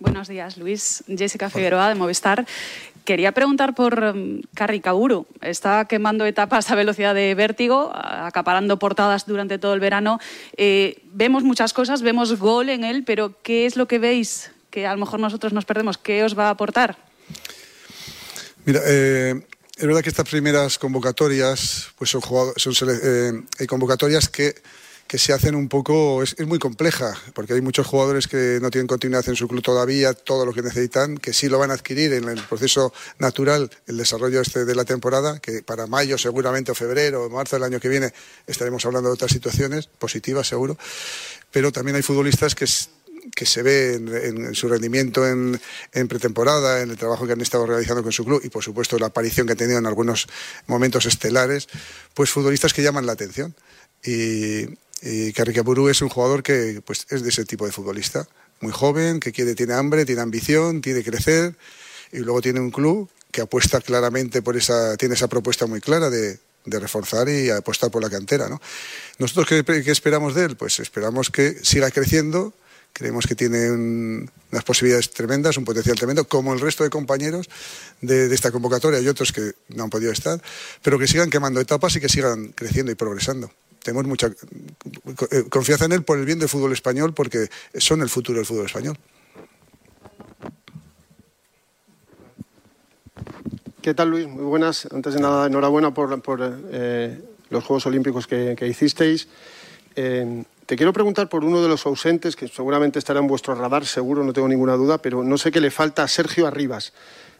Buenos 0.00 0.28
días, 0.28 0.58
Luis. 0.58 1.04
Jessica 1.06 1.48
Figueroa, 1.48 1.88
de 1.88 1.94
Movistar. 1.94 2.46
Quería 3.04 3.32
preguntar 3.32 3.74
por 3.74 4.02
um, 4.02 4.40
Carri 4.54 4.80
Kaburu. 4.80 5.26
Está 5.42 5.84
quemando 5.84 6.24
etapas 6.24 6.70
a 6.70 6.74
velocidad 6.74 7.14
de 7.14 7.34
vértigo, 7.34 7.92
acaparando 7.94 8.78
portadas 8.78 9.26
durante 9.26 9.58
todo 9.58 9.74
el 9.74 9.80
verano. 9.80 10.18
Eh, 10.56 11.02
vemos 11.12 11.42
muchas 11.44 11.74
cosas, 11.74 12.00
vemos 12.00 12.38
gol 12.38 12.70
en 12.70 12.82
él, 12.82 13.04
pero 13.04 13.42
¿qué 13.42 13.66
es 13.66 13.76
lo 13.76 13.86
que 13.86 13.98
veis 13.98 14.52
que 14.70 14.86
a 14.86 14.92
lo 14.92 15.00
mejor 15.00 15.20
nosotros 15.20 15.52
nos 15.52 15.66
perdemos? 15.66 15.98
¿Qué 15.98 16.24
os 16.24 16.38
va 16.38 16.46
a 16.46 16.50
aportar? 16.50 16.96
Mira, 18.64 18.80
eh, 18.86 19.34
es 19.76 19.86
verdad 19.86 20.00
que 20.00 20.08
estas 20.08 20.28
primeras 20.28 20.78
convocatorias 20.78 21.88
pues 21.98 22.08
son, 22.08 22.22
son 22.56 22.88
eh, 22.90 23.66
convocatorias 23.66 24.30
que 24.30 24.54
que 25.06 25.18
se 25.18 25.32
hacen 25.32 25.54
un 25.54 25.68
poco, 25.68 26.22
es, 26.22 26.38
muy 26.46 26.58
compleja, 26.58 27.14
porque 27.34 27.52
hay 27.52 27.60
muchos 27.60 27.86
jugadores 27.86 28.26
que 28.26 28.58
no 28.60 28.70
tienen 28.70 28.86
continuidad 28.86 29.28
en 29.28 29.36
su 29.36 29.46
club 29.48 29.62
todavía, 29.62 30.14
todo 30.14 30.46
lo 30.46 30.52
que 30.52 30.62
necesitan, 30.62 31.18
que 31.18 31.32
sí 31.32 31.48
lo 31.48 31.58
van 31.58 31.70
a 31.70 31.74
adquirir 31.74 32.12
en 32.14 32.28
el 32.28 32.42
proceso 32.42 32.92
natural, 33.18 33.70
el 33.86 33.96
desarrollo 33.96 34.40
este 34.40 34.64
de 34.64 34.74
la 34.74 34.84
temporada, 34.84 35.38
que 35.38 35.62
para 35.62 35.86
mayo 35.86 36.18
seguramente 36.18 36.72
o 36.72 36.74
febrero 36.74 37.24
o 37.24 37.30
marzo 37.30 37.56
del 37.56 37.64
año 37.64 37.80
que 37.80 37.88
viene 37.88 38.12
estaremos 38.46 38.84
hablando 38.86 39.08
de 39.10 39.14
otras 39.14 39.30
situaciones 39.30 39.86
positivas 39.86 40.48
seguro, 40.48 40.76
pero 41.50 41.70
también 41.70 41.96
hay 41.96 42.02
futbolistas 42.02 42.54
que 42.54 42.66
que 43.34 43.46
se 43.46 43.62
ve 43.62 43.94
en, 43.94 44.54
su 44.54 44.68
rendimiento 44.68 45.26
en, 45.26 45.58
en, 45.92 46.08
pretemporada, 46.08 46.82
en 46.82 46.90
el 46.90 46.98
trabajo 46.98 47.26
que 47.26 47.32
han 47.32 47.40
estado 47.40 47.64
realizando 47.64 48.02
con 48.02 48.12
su 48.12 48.22
club 48.22 48.42
y 48.44 48.50
por 48.50 48.62
supuesto 48.62 48.98
la 48.98 49.06
aparición 49.06 49.46
que 49.46 49.54
ha 49.54 49.56
tenido 49.56 49.78
en 49.78 49.86
algunos 49.86 50.26
momentos 50.66 51.06
estelares, 51.06 51.68
pues 52.12 52.28
futbolistas 52.28 52.74
que 52.74 52.82
llaman 52.82 53.06
la 53.06 53.12
atención. 53.12 53.54
Y, 54.04 54.68
y 55.04 55.34
Carricapuru 55.34 55.90
es 55.90 56.00
un 56.00 56.08
jugador 56.08 56.42
que 56.42 56.80
pues, 56.84 57.06
es 57.10 57.22
de 57.22 57.28
ese 57.28 57.44
tipo 57.44 57.66
de 57.66 57.72
futbolista, 57.72 58.26
muy 58.60 58.72
joven, 58.72 59.20
que 59.20 59.32
quiere, 59.32 59.54
tiene 59.54 59.74
hambre, 59.74 60.06
tiene 60.06 60.22
ambición, 60.22 60.80
que 60.80 61.04
crecer 61.04 61.54
y 62.10 62.20
luego 62.20 62.40
tiene 62.40 62.60
un 62.60 62.70
club 62.70 63.10
que 63.30 63.42
apuesta 63.42 63.82
claramente 63.82 64.40
por 64.40 64.56
esa, 64.56 64.96
tiene 64.96 65.14
esa 65.14 65.28
propuesta 65.28 65.66
muy 65.66 65.80
clara 65.80 66.08
de, 66.08 66.38
reforzar 66.66 67.28
y 67.28 67.50
apostar 67.50 67.90
por 67.90 68.02
la 68.02 68.08
cantera. 68.08 68.48
¿no? 68.48 68.58
Nosotros, 69.18 69.46
¿qué, 69.66 69.90
esperamos 69.90 70.34
de 70.34 70.46
él? 70.46 70.56
Pues 70.56 70.80
esperamos 70.80 71.28
que 71.28 71.62
siga 71.62 71.90
creciendo, 71.90 72.54
creemos 72.94 73.26
que 73.26 73.34
tiene 73.34 73.70
unas 73.70 74.64
posibilidades 74.64 75.10
tremendas, 75.10 75.58
un 75.58 75.66
potencial 75.66 75.98
tremendo, 75.98 76.26
como 76.26 76.54
el 76.54 76.60
resto 76.60 76.82
de 76.82 76.88
compañeros 76.88 77.50
de, 78.00 78.28
de, 78.28 78.34
esta 78.34 78.50
convocatoria 78.50 79.00
y 79.00 79.08
otros 79.08 79.32
que 79.32 79.52
no 79.68 79.84
han 79.84 79.90
podido 79.90 80.12
estar, 80.12 80.40
pero 80.80 80.98
que 80.98 81.06
sigan 81.06 81.28
quemando 81.28 81.60
etapas 81.60 81.94
y 81.96 82.00
que 82.00 82.08
sigan 82.08 82.52
creciendo 82.52 82.90
y 82.90 82.94
progresando 82.94 83.50
tenemos 83.84 84.06
mucha 84.06 84.28
eh, 84.28 85.44
confianza 85.48 85.84
en 85.84 85.92
él 85.92 86.02
por 86.02 86.18
el 86.18 86.24
bien 86.24 86.40
del 86.40 86.48
fútbol 86.48 86.72
español, 86.72 87.14
porque 87.14 87.48
son 87.74 88.00
el 88.00 88.08
futuro 88.08 88.38
del 88.38 88.46
fútbol 88.46 88.66
español. 88.66 88.98
¿Qué 93.80 93.92
tal, 93.92 94.10
Luis? 94.10 94.26
Muy 94.26 94.44
buenas. 94.44 94.88
Antes 94.90 95.14
de 95.14 95.20
nada, 95.20 95.46
enhorabuena 95.46 95.92
por, 95.92 96.18
eh, 96.72 97.20
los 97.50 97.64
Juegos 97.64 97.86
Olímpicos 97.86 98.26
que, 98.26 98.56
hicisteis. 98.66 99.28
Eh, 99.94 100.42
te 100.64 100.76
quiero 100.76 100.94
preguntar 100.94 101.28
por 101.28 101.44
uno 101.44 101.62
de 101.62 101.68
los 101.68 101.84
ausentes, 101.84 102.34
que 102.34 102.48
seguramente 102.48 102.98
estará 102.98 103.20
en 103.20 103.26
vuestro 103.26 103.54
radar, 103.54 103.84
seguro, 103.84 104.24
no 104.24 104.32
tengo 104.32 104.48
ninguna 104.48 104.72
duda, 104.74 104.96
pero 104.96 105.22
no 105.22 105.36
sé 105.36 105.52
qué 105.52 105.60
le 105.60 105.70
falta 105.70 106.02
a 106.02 106.08
Sergio 106.08 106.46
Arribas. 106.46 106.94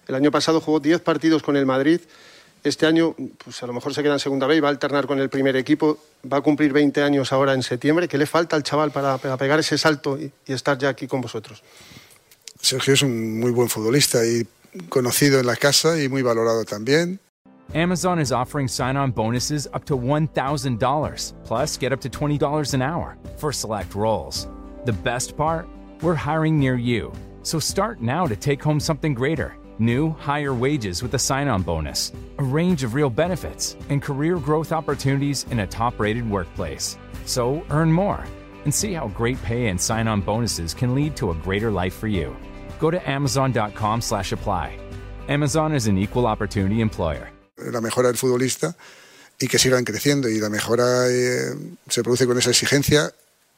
El 0.07 0.15
año 0.15 0.31
pasado 0.31 0.61
jugó 0.61 0.81
10 0.81 1.01
partidos 1.01 1.43
con 1.43 1.57
el 1.57 1.65
Madrid 1.65 2.03
este 2.65 2.87
año, 2.87 3.15
pues 3.45 3.63
a 3.63 3.67
lo 3.67 3.75
mejor 3.75 3.95
se 3.95 4.03
queda 4.03 4.15
en 4.15 4.19
segunda 4.19 4.47
B 4.47 4.57
y 4.57 4.61
va 4.61 4.69
a 4.69 4.71
alternar 4.71 5.07
con 5.07 5.21
el 5.21 5.29
primer 5.29 5.55
equipo. 5.55 5.99
Va 6.31 6.39
a 6.39 6.41
cumplir 6.41 6.73
20 6.73 7.03
años 7.03 7.33
ahora 7.33 7.53
en 7.53 7.63
septiembre. 7.63 8.09
¿Qué 8.09 8.17
le 8.17 8.27
falta 8.27 8.57
al 8.57 8.63
chaval 8.63 8.91
para, 8.91 9.19
pegar 9.19 9.61
ese 9.61 9.77
salto 9.77 10.19
y, 10.19 10.33
estar 10.47 10.79
ya 10.79 10.89
aquí 10.89 11.07
con 11.07 11.21
vosotros? 11.21 11.63
Sergio 12.61 12.95
es 12.95 13.03
un 13.03 13.39
muy 13.39 13.51
buen 13.51 13.69
futbolista 13.69 14.25
y 14.25 14.47
conocido 14.89 15.39
en 15.39 15.47
la 15.47 15.57
casa 15.57 16.03
y 16.03 16.09
muy 16.09 16.23
valorado 16.23 16.65
también. 16.65 17.21
Amazon 17.75 18.19
is 18.19 18.33
offering 18.33 18.69
sign-on 18.69 19.11
bonuses 19.11 19.67
up 19.73 19.85
to 19.87 19.97
$1,000, 19.97 21.33
plus 21.45 21.79
get 21.79 21.93
up 21.93 22.01
to 22.01 22.09
$20 22.09 22.75
an 22.75 22.83
hour 22.83 23.17
for 23.37 23.53
select 23.53 23.95
roles. 23.95 24.49
The 24.85 24.93
best 24.93 25.37
part? 25.37 25.67
We're 26.03 26.15
hiring 26.15 26.59
near 26.59 26.77
you. 26.77 27.13
So 27.43 27.59
start 27.59 28.01
now 28.01 28.27
to 28.27 28.37
take 28.37 28.63
home 28.63 28.81
something 28.81 29.15
greater. 29.15 29.55
New, 29.81 30.11
higher 30.21 30.55
wages 30.55 31.03
with 31.03 31.15
a 31.15 31.19
sign 31.19 31.49
on 31.49 31.63
bonus, 31.63 32.13
a 32.39 32.45
range 32.45 32.85
of 32.85 32.95
real 32.95 33.11
benefits, 33.11 33.77
and 33.89 34.01
career 34.01 34.37
growth 34.39 34.71
opportunities 34.71 35.47
in 35.51 35.61
a 35.61 35.67
top 35.67 35.99
rated 35.99 36.31
workplace. 36.31 36.97
So 37.27 37.65
earn 37.71 37.93
more 37.93 38.25
and 38.65 38.73
see 38.73 38.93
how 38.93 39.09
great 39.09 39.43
pay 39.43 39.67
and 39.67 39.81
sign 39.81 40.07
on 40.07 40.21
bonuses 40.21 40.75
can 40.75 40.95
lead 40.95 41.17
to 41.17 41.33
a 41.33 41.35
greater 41.35 41.73
life 41.73 41.95
for 41.95 42.07
you. 42.07 42.37
Go 42.79 42.91
to 42.91 43.01
amazon.com 43.11 44.01
slash 44.01 44.31
apply. 44.31 44.79
Amazon 45.29 45.75
is 45.75 45.89
an 45.89 45.99
equal 45.99 46.27
opportunity 46.27 46.81
employer. 46.81 47.31
La 47.57 47.81
mejora 47.81 48.09
del 48.09 48.17
futbolista 48.17 48.77
y 49.41 49.49
que 49.49 49.59
sigan 49.59 49.85
creciendo 49.85 50.29
y 50.29 50.39
la 50.39 50.51
mejora 50.51 51.09
eh, 51.09 51.55
se 51.89 52.03
produce 52.03 52.27
con 52.27 52.39
esa 52.39 52.51
exigencia 52.51 53.13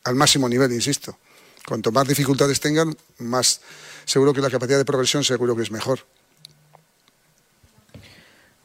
al 0.04 0.14
máximo 0.14 0.48
nivel, 0.48 0.72
insisto. 0.72 1.18
Cuanto 1.66 1.90
más 1.90 2.06
dificultades 2.06 2.60
tengan, 2.60 2.96
más 3.18 3.60
seguro 4.04 4.32
que 4.32 4.40
la 4.40 4.50
capacidad 4.50 4.78
de 4.78 4.84
progresión 4.84 5.24
seguro 5.24 5.56
que 5.56 5.62
es 5.62 5.72
mejor. 5.72 5.98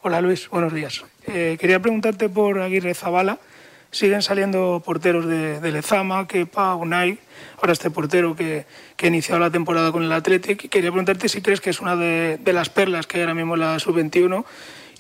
Hola 0.04 0.22
Luis, 0.22 0.48
buenos 0.50 0.72
días. 0.72 1.04
Eh, 1.26 1.58
quería 1.60 1.80
preguntarte 1.80 2.30
por 2.30 2.60
Aguirre 2.60 2.94
Zabala. 2.94 3.40
Siguen 3.90 4.22
saliendo 4.22 4.82
porteros 4.86 5.26
de, 5.26 5.72
Lezama, 5.72 6.28
Kepa, 6.28 6.76
Unai, 6.76 7.20
ahora 7.58 7.74
este 7.74 7.90
portero 7.90 8.36
que, 8.36 8.66
que, 8.96 9.08
ha 9.08 9.10
iniciado 9.10 9.40
la 9.40 9.50
temporada 9.50 9.92
con 9.92 10.04
el 10.04 10.12
Athletic. 10.12 10.70
Quería 10.70 10.92
preguntarte 10.92 11.28
si 11.28 11.42
crees 11.42 11.60
que 11.60 11.72
es 11.72 11.82
una 11.82 11.96
de, 11.96 12.40
las 12.46 12.70
perlas 12.70 13.08
que 13.08 13.18
hay 13.18 13.24
ahora 13.24 13.34
mismo 13.34 13.56
en 13.56 13.62
la 13.62 13.80
sub-21 13.80 14.46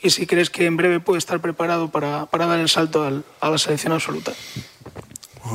y 0.01 0.09
si 0.09 0.25
crees 0.25 0.49
que 0.49 0.65
en 0.65 0.75
breve 0.75 0.99
puede 0.99 1.19
estar 1.19 1.39
preparado 1.39 1.89
para, 1.89 2.27
dar 2.31 2.59
el 2.59 2.67
salto 2.67 3.23
a 3.39 3.49
la 3.49 3.57
selección 3.59 3.93
absoluta. 3.93 4.33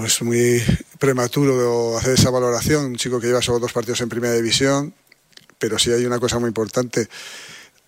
Es 0.05 0.21
muy 0.21 0.63
prematuro 0.99 1.97
hacer 1.97 2.15
esa 2.15 2.31
valoración, 2.31 2.87
un 2.87 2.97
chico 2.97 3.21
que 3.21 3.29
lleva 3.29 3.41
solo 3.41 3.61
dos 3.61 3.73
partidos 3.73 4.01
en 4.01 4.09
primera 4.09 4.35
división, 4.35 4.93
pero 5.59 5.79
sí 5.79 5.93
hay 5.93 6.05
una 6.05 6.19
cosa 6.19 6.39
muy 6.39 6.49
importante. 6.49 7.09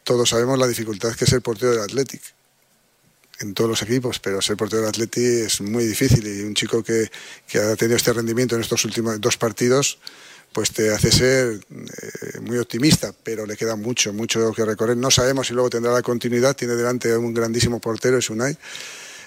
Todos 0.05 0.29
sabemos 0.31 0.59
la 0.59 0.69
dificultad 0.69 1.15
que 1.15 1.25
es 1.25 1.33
el 1.33 1.43
portero 1.43 1.73
del 1.73 1.81
Athletic 1.81 2.23
en 3.41 3.55
todos 3.55 3.71
los 3.71 3.83
equipos, 3.83 4.19
pero 4.21 4.41
ser 4.41 4.57
portero 4.57 4.83
del 4.83 4.91
Athletic 4.91 5.23
es 5.23 5.61
muy 5.61 5.85
difícil 5.85 6.27
y 6.27 6.43
un 6.43 6.55
chico 6.55 6.83
que, 6.83 7.11
que, 7.47 7.59
ha 7.59 7.77
tenido 7.77 7.97
este 7.97 8.13
rendimiento 8.13 8.55
en 8.55 8.63
estos 8.63 8.85
últimos 8.85 9.21
dos 9.21 9.37
partidos, 9.37 9.99
pues 10.53 10.73
te 10.73 10.91
hace 10.91 11.11
ser 11.13 11.61
eh, 11.71 12.41
muy 12.41 12.59
optimista, 12.59 13.13
pero 13.23 13.45
le 13.45 13.57
queda 13.57 13.77
mucho, 13.77 14.13
mucho 14.13 14.53
que 14.53 14.65
recorrer. 14.65 14.97
No 14.97 15.11
sabemos 15.11 15.49
si 15.49 15.55
luego 15.55 15.71
tendrá 15.71 15.93
la 15.93 16.03
continuidad, 16.03 16.57
tiene 16.57 16.75
delante 16.75 17.17
un 17.17 17.35
grandísimo 17.35 17.81
portero, 17.81 18.19
es 18.19 18.31
Unai, 18.31 18.57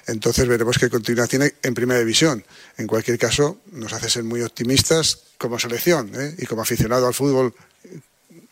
entonces 0.07 0.47
veremos 0.47 0.77
qué 0.77 0.89
continuidad 0.89 1.27
tiene 1.27 1.53
en 1.63 1.73
primera 1.73 1.99
división. 1.99 2.43
En 2.77 2.87
cualquier 2.87 3.17
caso, 3.17 3.59
nos 3.71 3.93
hace 3.93 4.09
ser 4.09 4.23
muy 4.23 4.41
optimistas 4.41 5.19
como 5.37 5.59
selección 5.59 6.11
¿eh? 6.15 6.35
y 6.37 6.45
como 6.45 6.61
aficionado 6.61 7.07
al 7.07 7.13
fútbol. 7.13 7.53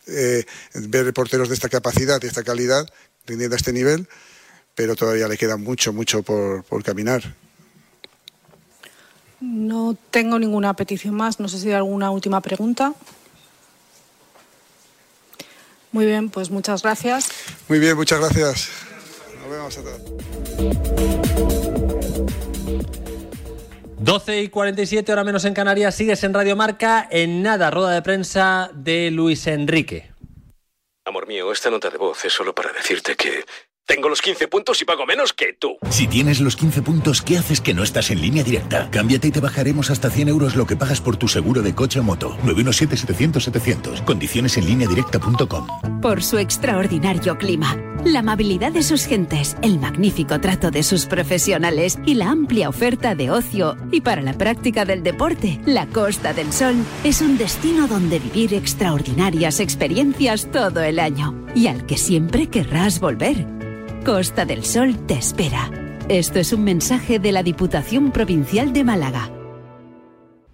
Eh, 0.06 0.44
ver 0.74 1.12
porteros 1.12 1.48
de 1.48 1.54
esta 1.54 1.68
capacidad, 1.68 2.20
de 2.20 2.28
esta 2.28 2.42
calidad, 2.42 2.88
rindiendo 3.26 3.54
a 3.54 3.58
este 3.58 3.72
nivel, 3.72 4.08
pero 4.74 4.96
todavía 4.96 5.28
le 5.28 5.36
queda 5.36 5.56
mucho, 5.56 5.92
mucho 5.92 6.22
por, 6.22 6.64
por 6.64 6.82
caminar. 6.82 7.34
No 9.40 9.96
tengo 10.10 10.38
ninguna 10.38 10.74
petición 10.74 11.14
más. 11.14 11.40
No 11.40 11.48
sé 11.48 11.58
si 11.58 11.68
hay 11.68 11.74
alguna 11.74 12.10
última 12.10 12.40
pregunta. 12.40 12.94
Muy 15.92 16.06
bien, 16.06 16.30
pues 16.30 16.50
muchas 16.50 16.82
gracias. 16.82 17.28
Muy 17.68 17.78
bien, 17.78 17.96
muchas 17.96 18.20
gracias. 18.20 18.68
Nos 19.50 19.58
vemos 19.58 19.78
a 19.78 19.82
todos. 19.82 20.00
12 23.98 24.42
y 24.42 24.48
47, 24.48 25.10
ahora 25.10 25.24
menos 25.24 25.44
en 25.44 25.54
Canarias, 25.54 25.94
sigues 25.96 26.22
en 26.22 26.32
Radio 26.32 26.54
Marca. 26.54 27.08
En 27.10 27.42
nada, 27.42 27.70
rueda 27.72 27.90
de 27.90 28.02
prensa 28.02 28.70
de 28.72 29.10
Luis 29.10 29.48
Enrique. 29.48 30.12
Amor 31.04 31.26
mío, 31.26 31.50
esta 31.50 31.68
nota 31.68 31.90
de 31.90 31.98
voz 31.98 32.24
es 32.24 32.32
solo 32.32 32.54
para 32.54 32.72
decirte 32.72 33.16
que 33.16 33.44
Tengo 33.90 34.08
los 34.08 34.22
15 34.22 34.46
puntos 34.46 34.80
y 34.80 34.84
pago 34.84 35.04
menos 35.04 35.32
que 35.32 35.52
tú. 35.58 35.76
Si 35.90 36.06
tienes 36.06 36.38
los 36.40 36.54
15 36.54 36.80
puntos, 36.80 37.22
¿qué 37.22 37.38
haces 37.38 37.60
que 37.60 37.74
no 37.74 37.82
estás 37.82 38.12
en 38.12 38.20
línea 38.20 38.44
directa? 38.44 38.88
Cámbiate 38.92 39.26
y 39.26 39.30
te 39.32 39.40
bajaremos 39.40 39.90
hasta 39.90 40.10
100 40.10 40.28
euros 40.28 40.54
lo 40.54 40.64
que 40.64 40.76
pagas 40.76 41.00
por 41.00 41.16
tu 41.16 41.26
seguro 41.26 41.60
de 41.60 41.74
coche 41.74 41.98
o 41.98 42.04
moto. 42.04 42.38
917-700-700. 42.44 44.04
Condiciones 44.04 44.56
en 44.58 44.66
línea 44.66 44.86
directa.com. 44.86 45.66
Por 46.00 46.22
su 46.22 46.38
extraordinario 46.38 47.36
clima, 47.36 47.76
la 48.04 48.20
amabilidad 48.20 48.70
de 48.70 48.84
sus 48.84 49.06
gentes, 49.06 49.56
el 49.60 49.80
magnífico 49.80 50.40
trato 50.40 50.70
de 50.70 50.84
sus 50.84 51.06
profesionales 51.06 51.98
y 52.06 52.14
la 52.14 52.30
amplia 52.30 52.68
oferta 52.68 53.16
de 53.16 53.32
ocio 53.32 53.76
y 53.90 54.02
para 54.02 54.22
la 54.22 54.34
práctica 54.34 54.84
del 54.84 55.02
deporte, 55.02 55.60
la 55.66 55.86
Costa 55.86 56.32
del 56.32 56.52
Sol 56.52 56.76
es 57.02 57.20
un 57.22 57.38
destino 57.38 57.88
donde 57.88 58.20
vivir 58.20 58.54
extraordinarias 58.54 59.58
experiencias 59.58 60.48
todo 60.52 60.80
el 60.80 61.00
año 61.00 61.44
y 61.56 61.66
al 61.66 61.86
que 61.86 61.98
siempre 61.98 62.46
querrás 62.46 63.00
volver. 63.00 63.59
Costa 64.04 64.46
del 64.46 64.64
Sol 64.64 65.06
te 65.06 65.14
espera. 65.14 65.70
Esto 66.08 66.38
es 66.38 66.52
un 66.52 66.64
mensaje 66.64 67.18
de 67.18 67.32
la 67.32 67.42
Diputación 67.42 68.12
Provincial 68.12 68.72
de 68.72 68.82
Málaga. 68.82 69.30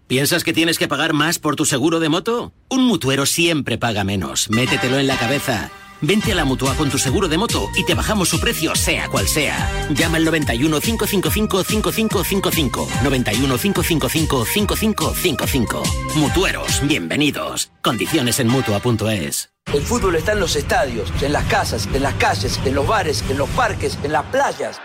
¿Piensas 0.09 0.43
que 0.45 0.53
tienes 0.53 0.79
que 0.79 0.89
pagar 0.89 1.13
más 1.13 1.39
por 1.39 1.57
tu 1.57 1.65
seguro 1.65 2.01
de 2.01 2.09
moto? 2.09 2.53
Un 2.69 2.85
mutuero 2.85 3.25
siempre 3.25 3.79
paga 3.79 4.05
menos. 4.05 4.51
Métetelo 4.51 4.99
en 4.99 5.07
la 5.07 5.17
cabeza. 5.17 5.71
Vente 6.03 6.33
a 6.33 6.35
la 6.35 6.45
mutua 6.45 6.75
con 6.75 6.91
tu 6.91 6.99
seguro 6.99 7.27
de 7.29 7.39
moto 7.39 7.71
y 7.75 7.85
te 7.85 7.95
bajamos 7.95 8.29
su 8.29 8.39
precio, 8.39 8.75
sea 8.75 9.09
cual 9.09 9.27
sea. 9.27 9.89
Llama 9.91 10.19
al 10.19 10.25
91 10.25 10.81
555 10.81 11.65
5555. 11.65 12.89
91 13.03 13.59
555 13.59 14.45
5555. 14.45 15.83
Mutueros, 16.17 16.87
bienvenidos. 16.87 17.71
Condiciones 17.83 18.41
en 18.41 18.49
mutua.es. 18.49 19.51
El 19.73 19.83
fútbol 19.83 20.15
está 20.15 20.33
en 20.33 20.41
los 20.41 20.55
estadios, 20.55 21.13
en 21.21 21.33
las 21.33 21.45
casas, 21.47 21.89
en 21.93 22.03
las 22.03 22.15
calles, 22.15 22.61
en 22.65 22.75
los 22.75 22.87
bares, 22.87 23.25
en 23.29 23.39
los 23.39 23.49
parques, 23.51 23.99
en 24.03 24.13
las 24.13 24.25
playas. 24.27 24.81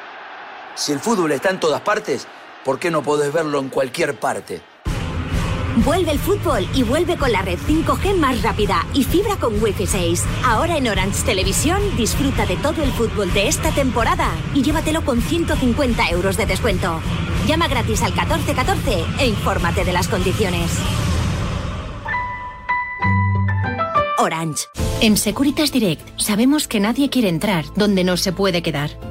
Si 0.76 0.92
el 0.92 1.00
fútbol 1.00 1.34
está 1.34 1.50
en 1.50 1.60
todas 1.60 1.82
partes, 1.82 2.26
¿por 2.64 2.80
qué 2.80 2.90
no 2.90 3.04
podés 3.04 3.32
verlo 3.32 3.60
en 3.60 3.70
cualquier 3.70 4.20
parte? 4.20 4.62
Vuelve 5.78 6.12
el 6.12 6.20
fútbol 6.20 6.68
y 6.76 6.84
vuelve 6.84 7.16
con 7.16 7.32
la 7.32 7.42
red 7.42 7.58
5G 7.58 8.18
más 8.18 8.42
rápida 8.42 8.86
y 8.94 9.06
fibra 9.06 9.38
con 9.38 9.62
Wi-Fi 9.64 9.88
6. 9.88 10.24
Ahora 10.46 10.78
en 10.78 10.88
Orange 10.88 11.24
Televisión 11.24 11.82
disfruta 11.96 12.46
de 12.46 12.58
todo 12.58 12.84
el 12.84 12.92
fútbol 12.92 13.32
de 13.34 13.48
esta 13.48 13.72
temporada 13.72 14.32
y 14.54 14.64
llévatelo 14.64 15.04
con 15.04 15.22
150 15.22 16.10
euros 16.10 16.36
de 16.36 16.46
descuento. 16.46 17.00
Llama 17.48 17.70
gratis 17.70 18.02
al 18.04 18.12
1414 18.12 19.06
e 19.20 19.28
infórmate 19.28 19.86
de 19.86 19.94
las 19.94 20.10
condiciones. 20.10 20.72
Orange. 24.18 24.68
En 25.00 25.16
Securitas 25.18 25.72
Direct 25.72 26.20
sabemos 26.20 26.68
que 26.68 26.80
nadie 26.80 27.10
quiere 27.10 27.30
entrar 27.30 27.66
donde 27.76 28.04
no 28.04 28.18
se 28.18 28.34
puede 28.34 28.62
quedar. 28.62 29.11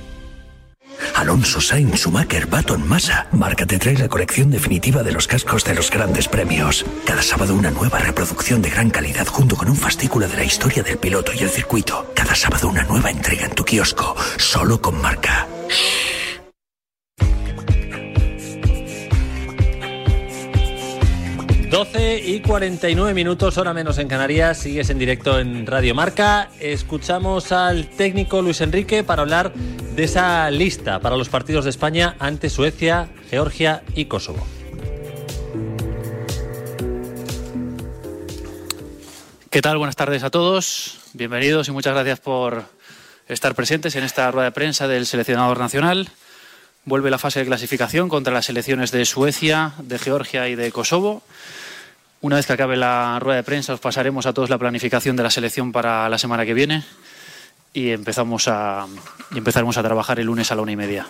Alonso 1.21 1.61
Sainz 1.61 1.99
Schumacher 1.99 2.47
Baton 2.47 2.87
Massa. 2.87 3.27
Marca 3.31 3.63
te 3.67 3.77
trae 3.77 3.95
la 3.95 4.09
colección 4.09 4.49
definitiva 4.49 5.03
de 5.03 5.11
los 5.11 5.27
cascos 5.27 5.63
de 5.63 5.75
los 5.75 5.91
grandes 5.91 6.27
premios. 6.27 6.83
Cada 7.05 7.21
sábado 7.21 7.53
una 7.53 7.69
nueva 7.69 7.99
reproducción 7.99 8.59
de 8.63 8.71
gran 8.71 8.89
calidad 8.89 9.27
junto 9.27 9.55
con 9.55 9.69
un 9.69 9.75
fascículo 9.75 10.27
de 10.27 10.37
la 10.37 10.43
historia 10.43 10.81
del 10.81 10.97
piloto 10.97 11.31
y 11.31 11.43
el 11.43 11.51
circuito. 11.51 12.11
Cada 12.15 12.33
sábado 12.33 12.69
una 12.69 12.81
nueva 12.85 13.11
entrega 13.11 13.45
en 13.45 13.53
tu 13.53 13.63
kiosco, 13.63 14.15
solo 14.37 14.81
con 14.81 14.99
marca. 14.99 15.47
12 21.71 22.19
y 22.25 22.41
49 22.41 23.13
minutos, 23.13 23.57
hora 23.57 23.73
menos 23.73 23.97
en 23.97 24.09
Canarias. 24.09 24.57
Sigues 24.57 24.89
en 24.89 24.99
directo 24.99 25.39
en 25.39 25.65
Radio 25.65 25.95
Marca. 25.95 26.49
Escuchamos 26.59 27.53
al 27.53 27.89
técnico 27.91 28.41
Luis 28.41 28.59
Enrique 28.59 29.05
para 29.05 29.21
hablar 29.21 29.53
de 29.53 30.03
esa 30.03 30.51
lista 30.51 30.99
para 30.99 31.15
los 31.15 31.29
partidos 31.29 31.63
de 31.63 31.69
España 31.69 32.17
ante 32.19 32.49
Suecia, 32.49 33.07
Georgia 33.29 33.83
y 33.95 34.05
Kosovo. 34.05 34.45
¿Qué 39.49 39.61
tal? 39.61 39.77
Buenas 39.77 39.95
tardes 39.95 40.23
a 40.23 40.29
todos. 40.29 40.99
Bienvenidos 41.13 41.69
y 41.69 41.71
muchas 41.71 41.93
gracias 41.93 42.19
por 42.19 42.65
estar 43.29 43.55
presentes 43.55 43.95
en 43.95 44.03
esta 44.03 44.29
rueda 44.29 44.47
de 44.47 44.51
prensa 44.51 44.89
del 44.89 45.05
seleccionador 45.05 45.57
nacional. 45.57 46.09
Vuelve 46.83 47.11
la 47.11 47.19
fase 47.19 47.39
de 47.39 47.45
clasificación 47.45 48.09
contra 48.09 48.33
las 48.33 48.45
selecciones 48.45 48.91
de 48.91 49.05
Suecia, 49.05 49.73
de 49.83 49.99
Georgia 49.99 50.49
y 50.49 50.55
de 50.55 50.71
Kosovo. 50.71 51.21
Una 52.21 52.37
vez 52.37 52.47
que 52.47 52.53
acabe 52.53 52.75
la 52.75 53.19
rueda 53.19 53.37
de 53.37 53.43
prensa, 53.43 53.73
os 53.73 53.79
pasaremos 53.79 54.25
a 54.25 54.33
todos 54.33 54.49
la 54.49 54.57
planificación 54.57 55.15
de 55.15 55.21
la 55.21 55.29
selección 55.29 55.71
para 55.71 56.09
la 56.09 56.17
semana 56.17 56.43
que 56.43 56.55
viene 56.55 56.83
y 57.71 57.91
empezamos 57.91 58.47
a, 58.47 58.87
empezaremos 59.35 59.77
a 59.77 59.83
trabajar 59.83 60.19
el 60.19 60.25
lunes 60.25 60.51
a 60.51 60.55
la 60.55 60.63
una 60.63 60.71
y 60.71 60.75
media. 60.75 61.07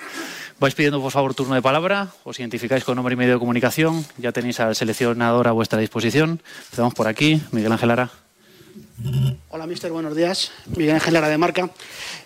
Vais 0.60 0.76
pidiendo, 0.76 1.02
por 1.02 1.12
favor, 1.12 1.34
turno 1.34 1.56
de 1.56 1.62
palabra, 1.62 2.10
os 2.26 2.40
identificáis 2.40 2.84
con 2.84 2.96
nombre 2.96 3.14
y 3.14 3.18
medio 3.18 3.34
de 3.34 3.40
comunicación, 3.40 4.06
ya 4.18 4.34
tenéis 4.34 4.60
al 4.60 4.76
seleccionador 4.76 5.48
a 5.48 5.54
vuestra 5.54 5.80
disposición. 5.80 6.42
Empezamos 6.66 6.94
por 6.94 7.08
aquí, 7.08 7.42
Miguel 7.52 7.72
Ángel 7.72 7.88
Lara. 7.88 8.12
Hola, 9.49 9.66
mister, 9.68 9.91
buenos 9.91 10.16
días. 10.16 10.52
Miguel 10.76 10.95
Ángel 10.95 11.14
Lara 11.14 11.30
de 11.30 11.38
Marca. 11.38 11.70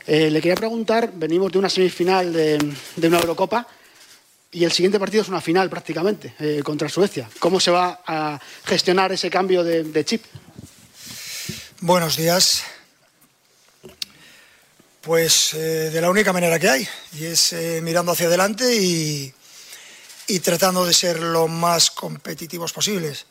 Eh, 0.05 0.30
le 0.30 0.41
quería 0.41 0.55
preguntar, 0.55 1.11
venimos 1.13 1.51
de 1.51 1.59
una 1.59 1.69
semifinal 1.69 2.34
de, 2.34 2.57
una 2.97 3.19
Eurocopa 3.19 3.67
y 4.51 4.63
el 4.63 4.71
siguiente 4.71 4.99
partido 4.99 5.23
es 5.23 5.30
una 5.30 5.41
final 5.41 5.69
prácticamente 5.69 6.34
eh, 6.39 6.61
contra 6.63 6.89
Suecia. 6.89 7.30
¿Cómo 7.39 7.59
se 7.59 7.71
va 7.71 8.01
a 8.05 8.39
gestionar 8.65 9.11
ese 9.11 9.30
cambio 9.30 9.63
de, 9.63 10.05
chip? 10.05 10.23
Buenos 11.82 12.17
días. 12.17 12.63
Pues 15.01 15.53
eh, 15.53 15.91
de 15.91 16.01
la 16.01 16.09
única 16.09 16.34
manera 16.34 16.59
que 16.59 16.69
hay, 16.69 16.88
y 17.13 17.26
es 17.26 17.55
mirando 17.84 18.11
hacia 18.11 18.28
adelante 18.28 18.76
y, 18.76 19.34
y 20.28 20.39
tratando 20.39 20.86
de 20.86 20.93
ser 20.93 21.19
lo 21.19 21.47
más 21.47 21.91
competitivos 21.91 22.73
posibles. 22.73 23.28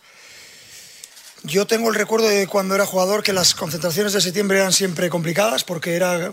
Yo 1.45 1.67
tengo 1.67 1.91
el 1.91 1.95
recuerdo 1.95 2.27
de 2.27 2.47
cuando 2.47 2.75
era 2.75 2.87
jugador 2.87 3.23
que 3.23 3.35
las 3.35 3.55
concentraciones 3.55 4.15
de 4.15 4.23
septiembre 4.23 4.59
eran 4.59 4.73
siempre 4.73 5.11
complicadas 5.11 5.63
porque 5.63 5.95
era, 5.95 6.33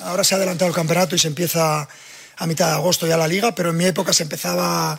ahora 0.00 0.22
se 0.22 0.34
ha 0.34 0.36
adelantado 0.36 0.68
el 0.68 0.74
campeonato 0.76 1.16
y 1.16 1.18
se 1.18 1.26
empieza 1.26 1.88
a 2.36 2.46
mitad 2.46 2.68
de 2.68 2.74
agosto 2.74 3.08
ya 3.08 3.16
la 3.16 3.26
liga, 3.26 3.52
pero 3.56 3.70
en 3.70 3.76
mi 3.76 3.84
época 3.84 4.12
se 4.12 4.22
empezaba 4.22 4.96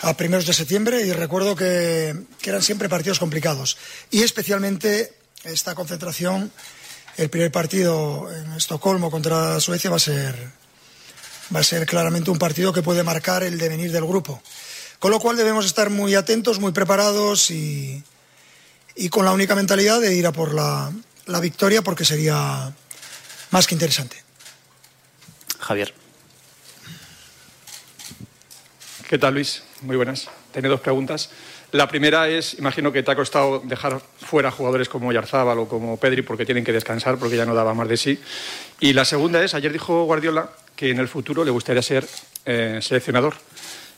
a 0.00 0.16
primeros 0.16 0.46
de 0.46 0.52
septiembre 0.52 1.04
y 1.04 1.12
recuerdo 1.12 1.56
que, 1.56 2.14
eran 2.44 2.62
siempre 2.62 2.88
partidos 2.88 3.18
complicados. 3.18 3.78
Y 4.12 4.22
especialmente 4.22 5.12
esta 5.42 5.74
concentración, 5.74 6.52
el 7.16 7.30
primer 7.30 7.50
partido 7.50 8.32
en 8.32 8.52
Estocolmo 8.52 9.10
contra 9.10 9.58
Suecia 9.58 9.90
va 9.90 9.96
a 9.96 9.98
ser, 9.98 10.36
va 11.54 11.58
a 11.58 11.64
ser 11.64 11.84
claramente 11.84 12.30
un 12.30 12.38
partido 12.38 12.72
que 12.72 12.82
puede 12.82 13.02
marcar 13.02 13.42
el 13.42 13.58
devenir 13.58 13.90
del 13.90 14.04
grupo. 14.04 14.40
Con 15.00 15.10
lo 15.10 15.18
cual 15.18 15.36
debemos 15.36 15.66
estar 15.66 15.90
muy 15.90 16.14
atentos, 16.14 16.60
muy 16.60 16.70
preparados 16.70 17.50
y, 17.50 18.04
y 18.96 19.08
con 19.08 19.24
la 19.24 19.32
única 19.32 19.54
mentalidad 19.54 20.00
de 20.00 20.14
ir 20.14 20.26
a 20.26 20.32
por 20.32 20.54
la, 20.54 20.92
la 21.26 21.40
victoria 21.40 21.82
porque 21.82 22.04
sería 22.04 22.72
más 23.50 23.66
que 23.66 23.74
interesante. 23.74 24.22
Javier. 25.58 25.94
¿Qué 29.08 29.18
tal, 29.18 29.34
Luis? 29.34 29.62
Muy 29.82 29.96
buenas. 29.96 30.28
Tengo 30.52 30.68
dos 30.68 30.80
preguntas. 30.80 31.30
La 31.72 31.88
primera 31.88 32.28
es, 32.28 32.54
imagino 32.54 32.92
que 32.92 33.02
te 33.02 33.10
ha 33.10 33.16
costado 33.16 33.60
dejar 33.64 34.00
fuera 34.20 34.50
jugadores 34.50 34.88
como 34.88 35.12
Yarzábal 35.12 35.58
o 35.58 35.68
como 35.68 35.96
Pedri 35.96 36.22
porque 36.22 36.46
tienen 36.46 36.64
que 36.64 36.72
descansar 36.72 37.18
porque 37.18 37.36
ya 37.36 37.44
no 37.44 37.54
daba 37.54 37.74
más 37.74 37.88
de 37.88 37.96
sí. 37.96 38.20
Y 38.80 38.92
la 38.92 39.04
segunda 39.04 39.42
es, 39.42 39.54
ayer 39.54 39.72
dijo 39.72 40.04
Guardiola 40.04 40.50
que 40.76 40.90
en 40.90 40.98
el 40.98 41.08
futuro 41.08 41.44
le 41.44 41.50
gustaría 41.50 41.82
ser 41.82 42.06
eh, 42.44 42.78
seleccionador. 42.80 43.34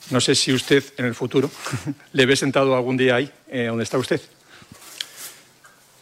No 0.09 0.21
sé 0.21 0.35
si 0.35 0.53
usted 0.53 0.83
en 0.97 1.05
el 1.05 1.15
futuro 1.15 1.51
le 2.13 2.25
ve 2.25 2.35
sentado 2.35 2.75
algún 2.75 2.97
día 2.97 3.15
ahí, 3.15 3.31
eh, 3.47 3.65
donde 3.65 3.83
está 3.83 3.97
usted. 3.97 4.21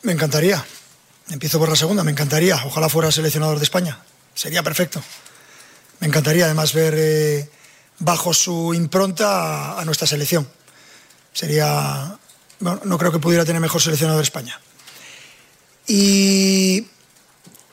Me 0.05 0.11
encantaría. 0.11 0.63
Empiezo 1.31 1.57
por 1.57 1.67
la 1.67 1.75
segunda, 1.75 2.03
me 2.03 2.11
encantaría. 2.11 2.63
Ojalá 2.63 2.89
fuera 2.89 3.11
seleccionador 3.11 3.57
de 3.57 3.63
España. 3.63 3.97
Sería 4.35 4.61
perfecto. 4.61 5.01
Me 5.99 6.05
encantaría 6.05 6.45
además 6.45 6.73
ver 6.73 6.93
eh, 6.95 7.49
bajo 7.97 8.31
su 8.31 8.75
impronta 8.75 9.79
a, 9.79 9.83
nuestra 9.83 10.05
selección. 10.05 10.47
Sería. 11.33 12.19
Bueno, 12.59 12.81
no 12.85 12.99
creo 12.99 13.11
que 13.11 13.17
pudiera 13.17 13.45
tener 13.45 13.59
mejor 13.59 13.81
seleccionador 13.81 14.19
de 14.19 14.25
España. 14.25 14.61
Y 15.87 16.85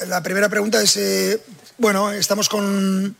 la 0.06 0.22
primera 0.22 0.48
pregunta 0.48 0.80
es: 0.80 0.96
eh, 0.96 1.38
bueno, 1.76 2.12
estamos 2.12 2.48
con, 2.48 3.14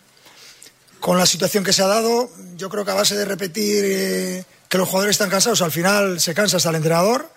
con 1.00 1.18
la 1.18 1.26
situación 1.26 1.64
que 1.64 1.74
se 1.74 1.82
ha 1.82 1.86
dado, 1.86 2.30
yo 2.56 2.70
creo 2.70 2.86
que 2.86 2.92
a 2.92 2.94
base 2.94 3.14
de 3.14 3.26
repetir 3.26 3.84
eh, 3.84 4.44
que 4.70 4.78
los 4.78 4.88
jugadores 4.88 5.16
están 5.16 5.28
cansados, 5.28 5.60
al 5.60 5.70
final 5.70 6.18
se 6.18 6.32
cansa 6.32 6.56
hasta 6.56 6.70
el 6.70 6.76
entrenador. 6.76 7.30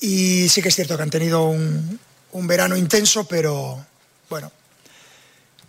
Y 0.00 0.48
sí 0.48 0.60
que 0.62 0.68
es 0.68 0.74
cierto 0.74 0.96
que 0.96 1.02
han 1.02 1.10
tenido 1.10 1.44
un, 1.44 1.98
verano 2.32 2.76
intenso, 2.76 3.24
pero 3.24 3.84
bueno, 4.28 4.50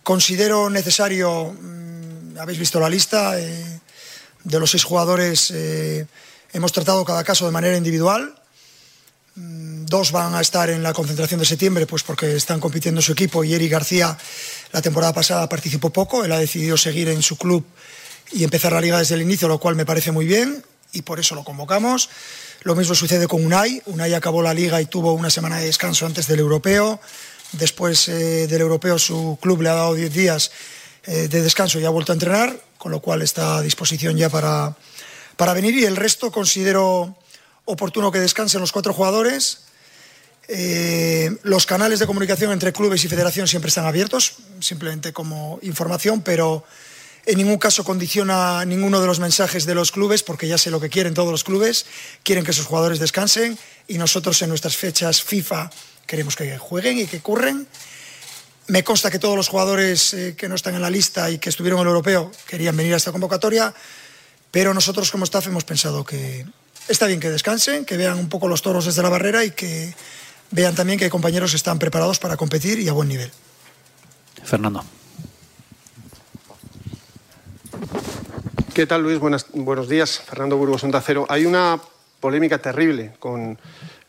considero 0.02 0.68
necesario, 0.68 1.52
mm, 1.52 2.38
habéis 2.38 2.58
visto 2.58 2.80
la 2.80 2.90
lista, 2.90 3.38
eh, 3.38 3.80
de 4.44 4.60
los 4.60 4.70
seis 4.70 4.84
jugadores 4.84 5.50
eh, 5.50 6.06
hemos 6.52 6.72
tratado 6.72 7.04
cada 7.04 7.24
caso 7.24 7.46
de 7.46 7.52
manera 7.52 7.76
individual. 7.76 8.34
Mm, 9.34 9.86
dos 9.86 10.12
van 10.12 10.34
a 10.34 10.40
estar 10.40 10.70
en 10.70 10.82
la 10.82 10.92
concentración 10.92 11.40
de 11.40 11.46
septiembre, 11.46 11.86
pues 11.86 12.02
porque 12.02 12.34
están 12.36 12.60
compitiendo 12.60 13.02
su 13.02 13.12
equipo 13.12 13.44
y 13.44 13.54
Eric 13.54 13.70
García 13.72 14.16
la 14.72 14.82
temporada 14.82 15.12
pasada 15.12 15.48
participó 15.48 15.90
poco, 15.90 16.24
él 16.24 16.32
ha 16.32 16.38
decidido 16.38 16.76
seguir 16.76 17.08
en 17.08 17.22
su 17.22 17.36
club 17.36 17.64
y 18.32 18.44
empezar 18.44 18.72
la 18.72 18.80
liga 18.80 18.98
desde 18.98 19.14
el 19.14 19.22
inicio, 19.22 19.48
lo 19.48 19.58
cual 19.58 19.76
me 19.76 19.86
parece 19.86 20.10
muy 20.12 20.26
bien 20.26 20.64
y 20.96 21.02
por 21.02 21.20
eso 21.20 21.34
lo 21.34 21.44
convocamos. 21.44 22.08
Lo 22.62 22.74
mismo 22.74 22.94
sucede 22.94 23.28
con 23.28 23.44
Unai. 23.44 23.82
Unai 23.86 24.14
acabó 24.14 24.42
la 24.42 24.54
liga 24.54 24.80
y 24.80 24.86
tuvo 24.86 25.12
una 25.12 25.30
semana 25.30 25.58
de 25.58 25.66
descanso 25.66 26.06
antes 26.06 26.26
del 26.26 26.40
europeo. 26.40 27.00
Después 27.52 28.08
eh, 28.08 28.46
del 28.46 28.60
europeo 28.62 28.98
su 28.98 29.38
club 29.40 29.62
le 29.62 29.68
ha 29.68 29.74
dado 29.74 29.94
10 29.94 30.12
días 30.12 30.50
eh, 31.04 31.28
de 31.28 31.42
descanso 31.42 31.78
y 31.78 31.84
ha 31.84 31.90
vuelto 31.90 32.12
a 32.12 32.14
entrenar, 32.14 32.58
con 32.78 32.90
lo 32.90 33.00
cual 33.00 33.22
está 33.22 33.58
a 33.58 33.62
disposición 33.62 34.16
ya 34.16 34.30
para, 34.30 34.74
para 35.36 35.52
venir. 35.52 35.74
Y 35.76 35.84
el 35.84 35.96
resto 35.96 36.32
considero 36.32 37.14
oportuno 37.66 38.10
que 38.10 38.18
descansen 38.18 38.60
los 38.60 38.72
cuatro 38.72 38.94
jugadores. 38.94 39.66
Eh, 40.48 41.36
los 41.42 41.66
canales 41.66 41.98
de 41.98 42.06
comunicación 42.06 42.52
entre 42.52 42.72
clubes 42.72 43.04
y 43.04 43.08
federación 43.08 43.48
siempre 43.48 43.68
están 43.68 43.84
abiertos, 43.84 44.36
simplemente 44.60 45.12
como 45.12 45.58
información, 45.62 46.22
pero 46.22 46.64
en 47.26 47.38
ningún 47.38 47.58
caso 47.58 47.82
condiciona 47.82 48.64
ninguno 48.64 49.00
de 49.00 49.06
los 49.06 49.18
mensajes 49.18 49.66
de 49.66 49.74
los 49.74 49.90
clubes, 49.90 50.22
porque 50.22 50.46
ya 50.46 50.58
sé 50.58 50.70
lo 50.70 50.80
que 50.80 50.88
quieren 50.88 51.12
todos 51.12 51.32
los 51.32 51.42
clubes, 51.42 51.84
quieren 52.22 52.44
que 52.44 52.52
sus 52.52 52.66
jugadores 52.66 53.00
descansen 53.00 53.58
y 53.88 53.98
nosotros 53.98 54.40
en 54.42 54.48
nuestras 54.48 54.76
fechas 54.76 55.22
FIFA 55.22 55.70
queremos 56.06 56.36
que 56.36 56.56
jueguen 56.56 56.98
y 57.00 57.06
que 57.06 57.20
curren. 57.20 57.66
Me 58.68 58.84
consta 58.84 59.10
que 59.10 59.18
todos 59.18 59.36
los 59.36 59.48
jugadores 59.48 60.14
eh, 60.14 60.34
que 60.36 60.48
no 60.48 60.54
están 60.54 60.76
en 60.76 60.82
la 60.82 60.90
lista 60.90 61.28
y 61.30 61.38
que 61.38 61.50
estuvieron 61.50 61.80
en 61.80 61.86
el 61.86 61.88
europeo 61.88 62.30
querían 62.46 62.76
venir 62.76 62.94
a 62.94 62.96
esta 62.96 63.12
convocatoria, 63.12 63.74
pero 64.52 64.72
nosotros 64.72 65.10
como 65.10 65.24
staff 65.24 65.48
hemos 65.48 65.64
pensado 65.64 66.04
que 66.04 66.46
está 66.86 67.06
bien 67.06 67.18
que 67.18 67.30
descansen, 67.30 67.84
que 67.84 67.96
vean 67.96 68.18
un 68.18 68.28
poco 68.28 68.46
los 68.46 68.62
toros 68.62 68.84
desde 68.84 69.02
la 69.02 69.08
barrera 69.08 69.44
y 69.44 69.50
que 69.50 69.94
vean 70.52 70.76
también 70.76 70.98
que 70.98 71.10
compañeros 71.10 71.54
están 71.54 71.80
preparados 71.80 72.20
para 72.20 72.36
competir 72.36 72.78
y 72.78 72.88
a 72.88 72.92
buen 72.92 73.08
nivel. 73.08 73.32
Fernando. 74.44 74.84
¿Qué 78.74 78.86
tal, 78.86 79.02
Luis? 79.02 79.18
buenos 79.18 79.88
días. 79.88 80.18
Fernando 80.18 80.56
Burgos, 80.56 80.84
Onda 80.84 81.00
Cero. 81.00 81.26
Hay 81.28 81.46
una 81.46 81.80
polémica 82.20 82.58
terrible 82.58 83.14
con 83.18 83.58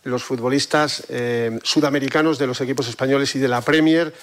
los 0.03 0.23
futbolistas 0.23 1.03
eh, 1.09 1.59
sudamericanos 1.63 2.37
de 2.37 2.47
los 2.47 2.59
equipos 2.61 2.87
españoles 2.87 3.35
y 3.35 3.39
de 3.39 3.47
la 3.47 3.61
Premier. 3.61 4.13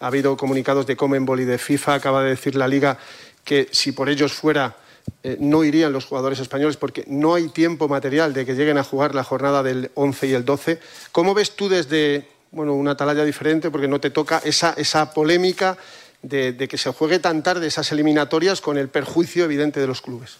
Ha 0.00 0.06
habido 0.06 0.36
comunicados 0.36 0.86
de 0.86 0.96
Comenbol 0.96 1.40
y 1.40 1.44
de 1.44 1.58
FIFA. 1.58 1.94
Acaba 1.94 2.22
de 2.22 2.30
decir 2.30 2.56
la 2.56 2.68
Liga 2.68 2.98
que 3.44 3.68
si 3.72 3.92
por 3.92 4.08
ellos 4.08 4.32
fuera 4.32 4.76
eh, 5.22 5.36
no 5.40 5.64
irían 5.64 5.92
los 5.92 6.06
jugadores 6.06 6.38
españoles 6.40 6.76
porque 6.76 7.04
no 7.06 7.34
hay 7.34 7.48
tiempo 7.48 7.88
material 7.88 8.32
de 8.32 8.46
que 8.46 8.54
lleguen 8.54 8.78
a 8.78 8.84
jugar 8.84 9.14
la 9.14 9.24
jornada 9.24 9.62
del 9.62 9.90
11 9.94 10.26
y 10.28 10.32
el 10.32 10.44
12. 10.44 10.80
¿Cómo 11.12 11.34
ves 11.34 11.56
tú 11.56 11.68
desde 11.68 12.28
bueno, 12.52 12.74
una 12.74 12.92
atalaya 12.92 13.24
diferente, 13.24 13.70
porque 13.70 13.88
no 13.88 14.00
te 14.00 14.10
toca 14.10 14.40
esa, 14.44 14.74
esa 14.76 15.12
polémica 15.12 15.78
de, 16.22 16.68
que 16.68 16.78
se 16.78 16.90
juegue 16.92 17.18
tan 17.18 17.42
tarde 17.42 17.66
esas 17.66 17.90
eliminatorias 17.92 18.60
con 18.60 18.78
el 18.78 18.88
perjuicio 18.88 19.44
evidente 19.44 19.80
de 19.80 19.86
los 19.86 20.00
clubes? 20.00 20.36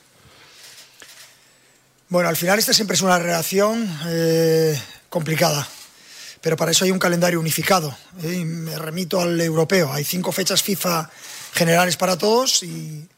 Bueno, 2.08 2.28
al 2.28 2.36
final 2.36 2.58
esta 2.58 2.72
siempre 2.72 2.96
es 2.96 3.02
una 3.02 3.18
relación 3.18 3.88
eh, 4.06 4.80
complicada, 5.08 5.66
pero 6.40 6.56
para 6.56 6.72
eso 6.72 6.84
hay 6.84 6.90
un 6.90 6.98
calendario 6.98 7.38
unificado. 7.38 7.96
¿eh? 8.22 8.44
Me 8.44 8.76
remito 8.76 9.20
al 9.20 9.40
europeo. 9.40 9.92
Hay 9.92 10.04
cinco 10.04 10.32
fechas 10.32 10.62
FIFA 10.62 11.08
generales 11.52 11.96
para 11.96 12.18
todos 12.18 12.62
y 12.62 13.08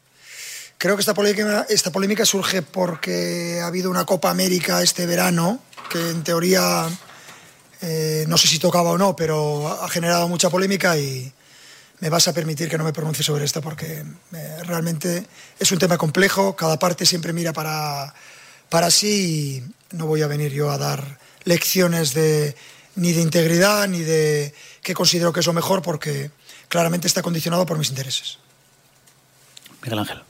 creo 0.77 0.95
que 0.95 1.01
esta 1.01 1.13
polémica, 1.13 1.65
esta 1.69 1.91
polémica 1.91 2.25
surge 2.25 2.61
porque 2.61 3.59
ha 3.61 3.67
habido 3.67 3.89
una 3.89 4.05
Copa 4.05 4.29
América 4.29 4.83
este 4.83 5.05
verano 5.05 5.59
que 5.89 6.09
en 6.11 6.23
teoría 6.23 6.87
eh, 7.81 8.25
no 8.27 8.37
sé 8.37 8.47
si 8.47 8.59
tocaba 8.59 8.91
o 8.91 8.97
no, 8.97 9.15
pero 9.15 9.67
ha 9.67 9.89
generado 9.89 10.27
mucha 10.27 10.49
polémica 10.49 10.97
y, 10.97 11.33
me 12.03 12.09
vas 12.09 12.27
a 12.27 12.33
permitir 12.33 12.67
que 12.67 12.77
no 12.77 12.83
me 12.83 12.91
pronuncie 12.91 13.23
sobre 13.23 13.45
esto 13.45 13.61
porque 13.61 14.03
eh, 14.33 14.57
realmente 14.65 15.25
es 15.57 15.71
un 15.71 15.79
tema 15.79 15.97
complejo, 15.97 16.53
cada 16.53 16.77
parte 16.77 17.05
siempre 17.05 17.31
mira 17.31 17.53
para, 17.53 18.13
para 18.67 18.91
sí 18.91 19.63
y 19.63 19.95
no 19.95 20.05
voy 20.05 20.21
a 20.21 20.27
venir 20.27 20.51
yo 20.51 20.69
a 20.69 20.77
dar 20.77 21.17
lecciones 21.45 22.13
de, 22.13 22.57
ni 22.95 23.13
de 23.13 23.21
integridad 23.21 23.87
ni 23.87 24.01
de 24.01 24.53
qué 24.81 24.93
considero 24.93 25.31
que 25.31 25.39
es 25.39 25.45
lo 25.45 25.53
mejor 25.53 25.81
porque 25.81 26.29
claramente 26.67 27.07
está 27.07 27.21
condicionado 27.21 27.65
por 27.65 27.77
mis 27.77 27.87
intereses. 27.87 28.37
Miguel 29.81 29.99
Ángel. 29.99 30.21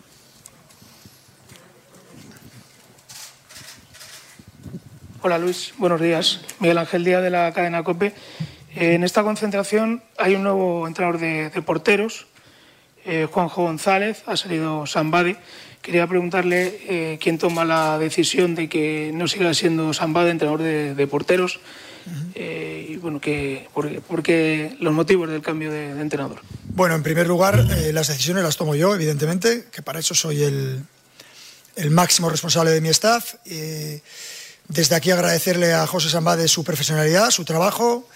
Hola 5.24 5.39
Luis, 5.39 5.74
buenos 5.80 5.99
días. 5.99 6.41
Miguel 6.59 6.78
Ángel 6.78 7.03
Díaz 7.03 7.24
de 7.24 7.32
la 7.32 7.51
cadena 7.51 7.84
COPE. 7.84 8.13
En 8.76 9.03
esta 9.03 9.24
concentración 9.24 10.03
hay 10.17 10.36
un 10.36 10.43
nuevo 10.43 10.88
entrenador 10.88 11.19
de, 11.19 11.61
porteros, 11.61 12.26
eh, 13.05 13.28
Juanjo 13.32 13.63
González, 13.63 14.24
ha 14.26 14.36
salido 14.36 14.88
Sambade. 14.88 15.38
Quería 15.82 16.07
preguntarle 16.07 16.80
eh, 16.88 17.19
quién 17.21 17.38
toma 17.38 17.65
la 17.65 17.99
decisión 17.99 18.55
de 18.55 18.69
que 18.69 19.11
no 19.13 19.28
siga 19.28 19.53
siendo 19.53 19.93
Sambade 19.93 20.32
entrenador 20.32 20.61
de, 20.61 21.07
porteros 21.07 21.59
eh, 22.36 22.88
y 22.89 22.95
bueno, 22.97 23.19
que, 23.19 23.67
por, 23.74 24.24
qué 24.24 24.76
los 24.80 24.93
motivos 24.93 25.30
del 25.30 25.41
cambio 25.41 25.71
de, 25.71 25.91
entrenador. 25.91 26.41
Bueno, 26.69 26.95
en 26.95 27.03
primer 27.03 27.28
lugar, 27.28 27.63
las 27.91 28.07
decisiones 28.07 28.43
las 28.43 28.57
tomo 28.57 28.76
yo, 28.76 28.95
evidentemente, 28.95 29.65
que 29.71 29.84
para 29.84 29.99
eso 29.99 30.15
soy 30.15 30.41
el, 30.41 30.82
el 31.76 31.91
máximo 31.91 32.30
responsable 32.30 32.71
de 32.71 32.82
mi 32.82 32.89
staff. 32.89 33.36
desde 34.67 34.95
aquí 34.95 35.11
agradecerle 35.11 35.74
a 35.74 35.86
José 35.86 36.09
Sambade 36.09 36.47
su 36.47 36.63
profesionalidad, 36.63 37.30
su 37.30 37.45
trabajo 37.45 38.07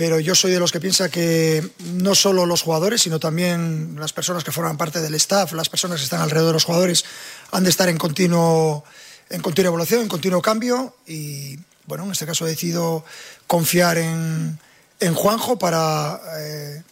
pero 0.00 0.18
yo 0.18 0.34
soy 0.34 0.50
de 0.50 0.58
los 0.58 0.72
que 0.72 0.80
piensa 0.80 1.10
que 1.10 1.62
no 1.92 2.14
solo 2.14 2.46
los 2.46 2.62
jugadores, 2.62 3.02
sino 3.02 3.20
también 3.20 3.96
las 4.00 4.14
personas 4.14 4.44
que 4.44 4.50
forman 4.50 4.78
parte 4.78 5.02
del 5.02 5.14
staff, 5.16 5.52
las 5.52 5.68
personas 5.68 5.98
que 5.98 6.04
están 6.04 6.22
alrededor 6.22 6.48
de 6.48 6.52
los 6.54 6.64
jugadores, 6.64 7.04
han 7.50 7.64
de 7.64 7.68
estar 7.68 7.86
en 7.90 7.98
continuo 7.98 8.82
en 9.28 9.42
continua 9.42 9.68
evolución, 9.68 10.00
en 10.00 10.08
continuo 10.08 10.40
cambio 10.40 10.96
y 11.06 11.58
bueno, 11.84 12.04
en 12.04 12.12
este 12.12 12.24
caso 12.24 12.46
he 12.46 12.48
decidido 12.48 13.04
confiar 13.46 13.98
en, 13.98 14.58
en 15.00 15.14
Juanjo 15.14 15.58
para 15.58 16.18
eh, 16.38 16.82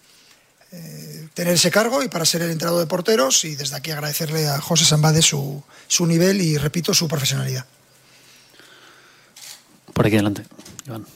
eh, 0.73 1.29
tener 1.33 1.55
ese 1.55 1.71
cargo 1.71 2.03
y 2.03 2.09
para 2.11 2.27
ser 2.27 2.43
el 2.43 2.51
entrenador 2.51 2.81
de 2.81 2.89
porteros 2.89 3.43
y 3.47 3.57
desde 3.57 3.75
aquí 3.75 3.91
agradecerle 3.91 4.47
a 4.49 4.61
José 4.61 4.85
Sambade 4.85 5.23
su, 5.23 5.63
su 5.87 6.05
nivel 6.05 6.43
y 6.43 6.59
repito 6.59 6.93
su 6.93 7.09
profesionalidad. 7.09 7.65
Por 9.95 10.07
aquí 10.07 10.17
adelante, 10.17 10.45
Iván. 10.87 11.07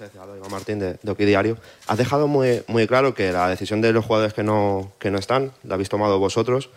Iván 0.00 0.50
Martín 0.50 0.78
de, 0.78 0.98
de 1.02 1.26
Diario. 1.26 1.58
Has 1.86 1.98
dejado 1.98 2.28
muy, 2.28 2.62
muy 2.66 2.86
claro 2.86 3.14
que 3.14 3.32
la 3.32 3.48
decisión 3.48 3.80
de 3.80 3.92
los 3.92 4.04
jugadores 4.04 4.34
que 4.34 4.42
no, 4.42 4.92
que 4.98 5.10
no 5.10 5.18
están 5.18 5.52
la 5.64 5.74
habéis 5.74 5.88
tomado 5.88 6.18
vosotros, 6.18 6.70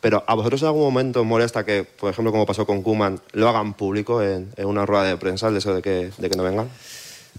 pero 0.00 0.24
¿a 0.26 0.34
vosotros 0.34 0.62
en 0.62 0.68
algún 0.68 0.82
momento 0.82 1.24
molesta 1.24 1.64
que, 1.64 1.84
por 1.84 2.10
ejemplo, 2.10 2.32
como 2.32 2.46
pasó 2.46 2.66
con 2.66 2.82
Kuman, 2.82 3.20
lo 3.32 3.48
hagan 3.48 3.74
público 3.74 4.22
en, 4.22 4.52
una 4.58 4.84
rueda 4.84 5.04
de 5.04 5.16
prensa, 5.16 5.48
el 5.48 5.54
deseo 5.54 5.74
de 5.74 5.82
que, 5.82 6.10
de 6.16 6.30
que 6.30 6.36
no 6.36 6.42
vengan? 6.42 6.68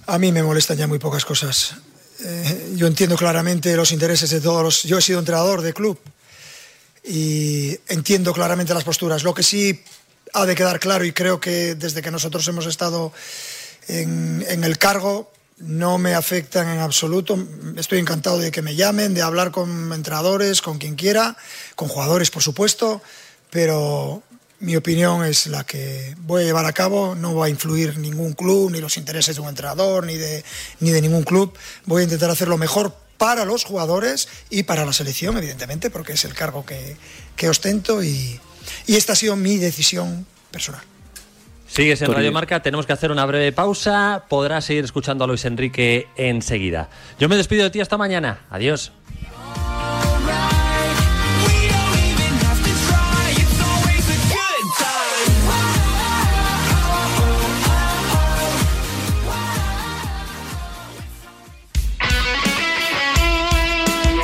A 0.07 0.17
mí 0.17 0.31
me 0.31 0.43
molestan 0.43 0.77
ya 0.77 0.87
muy 0.87 0.99
pocas 0.99 1.25
cosas. 1.25 1.75
Eh, 2.23 2.73
yo 2.75 2.87
entiendo 2.87 3.15
claramente 3.17 3.75
los 3.75 3.91
intereses 3.91 4.29
de 4.29 4.41
todos 4.41 4.63
los... 4.63 4.83
Yo 4.83 4.97
he 4.97 5.01
sido 5.01 5.19
entrenador 5.19 5.61
de 5.61 5.73
club 5.73 5.99
y 7.03 7.77
entiendo 7.87 8.33
claramente 8.33 8.73
las 8.73 8.83
posturas. 8.83 9.23
Lo 9.23 9.33
que 9.33 9.43
sí 9.43 9.83
ha 10.33 10.45
de 10.45 10.55
quedar 10.55 10.79
claro 10.79 11.05
y 11.05 11.11
creo 11.11 11.39
que 11.39 11.75
desde 11.75 12.01
que 12.01 12.11
nosotros 12.11 12.47
hemos 12.47 12.65
estado 12.65 13.13
en, 13.87 14.63
el 14.63 14.77
cargo 14.77 15.31
no 15.57 15.97
me 15.97 16.13
afectan 16.13 16.67
en 16.69 16.79
absoluto. 16.79 17.37
Estoy 17.77 17.99
encantado 17.99 18.37
de 18.37 18.51
que 18.51 18.61
me 18.61 18.75
llamen, 18.75 19.13
de 19.13 19.21
hablar 19.21 19.51
con 19.51 19.93
entrenadores, 19.93 20.61
con 20.61 20.77
quien 20.77 20.95
quiera, 20.95 21.37
con 21.75 21.87
jugadores, 21.87 22.29
por 22.31 22.43
supuesto, 22.43 23.01
pero 23.49 24.21
mi 24.59 24.75
opinión 24.75 25.23
es 25.23 25.47
la 25.47 25.63
que 25.63 26.15
voy 26.19 26.43
a 26.43 26.45
llevar 26.45 26.65
a 26.65 26.73
cabo. 26.73 27.15
No 27.15 27.35
va 27.35 27.45
a 27.45 27.49
influir 27.49 27.97
ningún 27.97 28.33
club, 28.33 28.71
ni 28.71 28.81
los 28.81 28.97
intereses 28.97 29.35
de 29.35 29.41
un 29.41 29.49
entrenador, 29.49 30.05
ni 30.05 30.17
de, 30.17 30.43
ni 30.79 30.91
de 30.91 31.01
ningún 31.01 31.23
club. 31.23 31.57
Voy 31.85 32.01
a 32.01 32.03
intentar 32.03 32.29
hacer 32.29 32.47
lo 32.47 32.57
mejor 32.57 32.95
para 33.17 33.45
los 33.45 33.63
jugadores 33.63 34.27
y 34.49 34.63
para 34.63 34.85
la 34.85 34.91
selección, 34.91 35.37
evidentemente, 35.37 35.89
porque 35.89 36.13
es 36.13 36.25
el 36.25 36.33
cargo 36.33 36.65
que, 36.65 36.97
que 37.35 37.49
ostento 37.49 38.03
y, 38.03 38.39
y 38.87 38.95
esta 38.95 39.13
ha 39.13 39.15
sido 39.15 39.35
mi 39.35 39.57
decisión 39.57 40.25
personal. 40.51 40.83
Sigues 41.75 42.01
en 42.03 42.13
Radio 42.13 42.31
Marca, 42.31 42.61
tenemos 42.61 42.85
que 42.85 42.93
hacer 42.93 43.11
una 43.11 43.25
breve 43.25 43.51
pausa. 43.51 44.23
Podrás 44.29 44.63
seguir 44.63 44.85
escuchando 44.85 45.25
a 45.25 45.27
Luis 45.27 45.43
Enrique 45.43 46.07
enseguida. 46.15 46.89
Yo 47.19 47.27
me 47.27 47.35
despido 47.35 47.65
de 47.65 47.69
ti 47.69 47.81
hasta 47.81 47.97
mañana. 47.97 48.45
Adiós. 48.49 48.93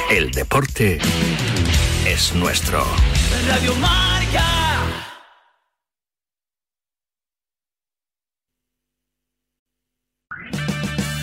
El 0.10 0.32
deporte 0.32 1.00
es 2.06 2.34
nuestro. 2.34 2.86
Radio 3.50 3.76
Marca. 3.76 4.71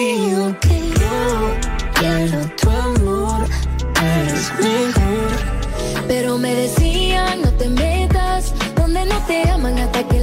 digo 0.00 0.56
que 0.60 0.78
yo 0.98 1.16
quiero 1.94 2.40
tu 2.56 2.70
amor, 2.70 3.46
eres 4.02 4.50
mejor. 4.58 5.30
Pero 6.08 6.38
me 6.38 6.54
decían, 6.54 7.42
no 7.42 7.52
te 7.52 7.68
metas 7.68 8.54
donde 8.74 9.04
no 9.04 9.18
te 9.26 9.48
aman 9.50 9.78
hasta 9.78 10.02
que 10.08 10.19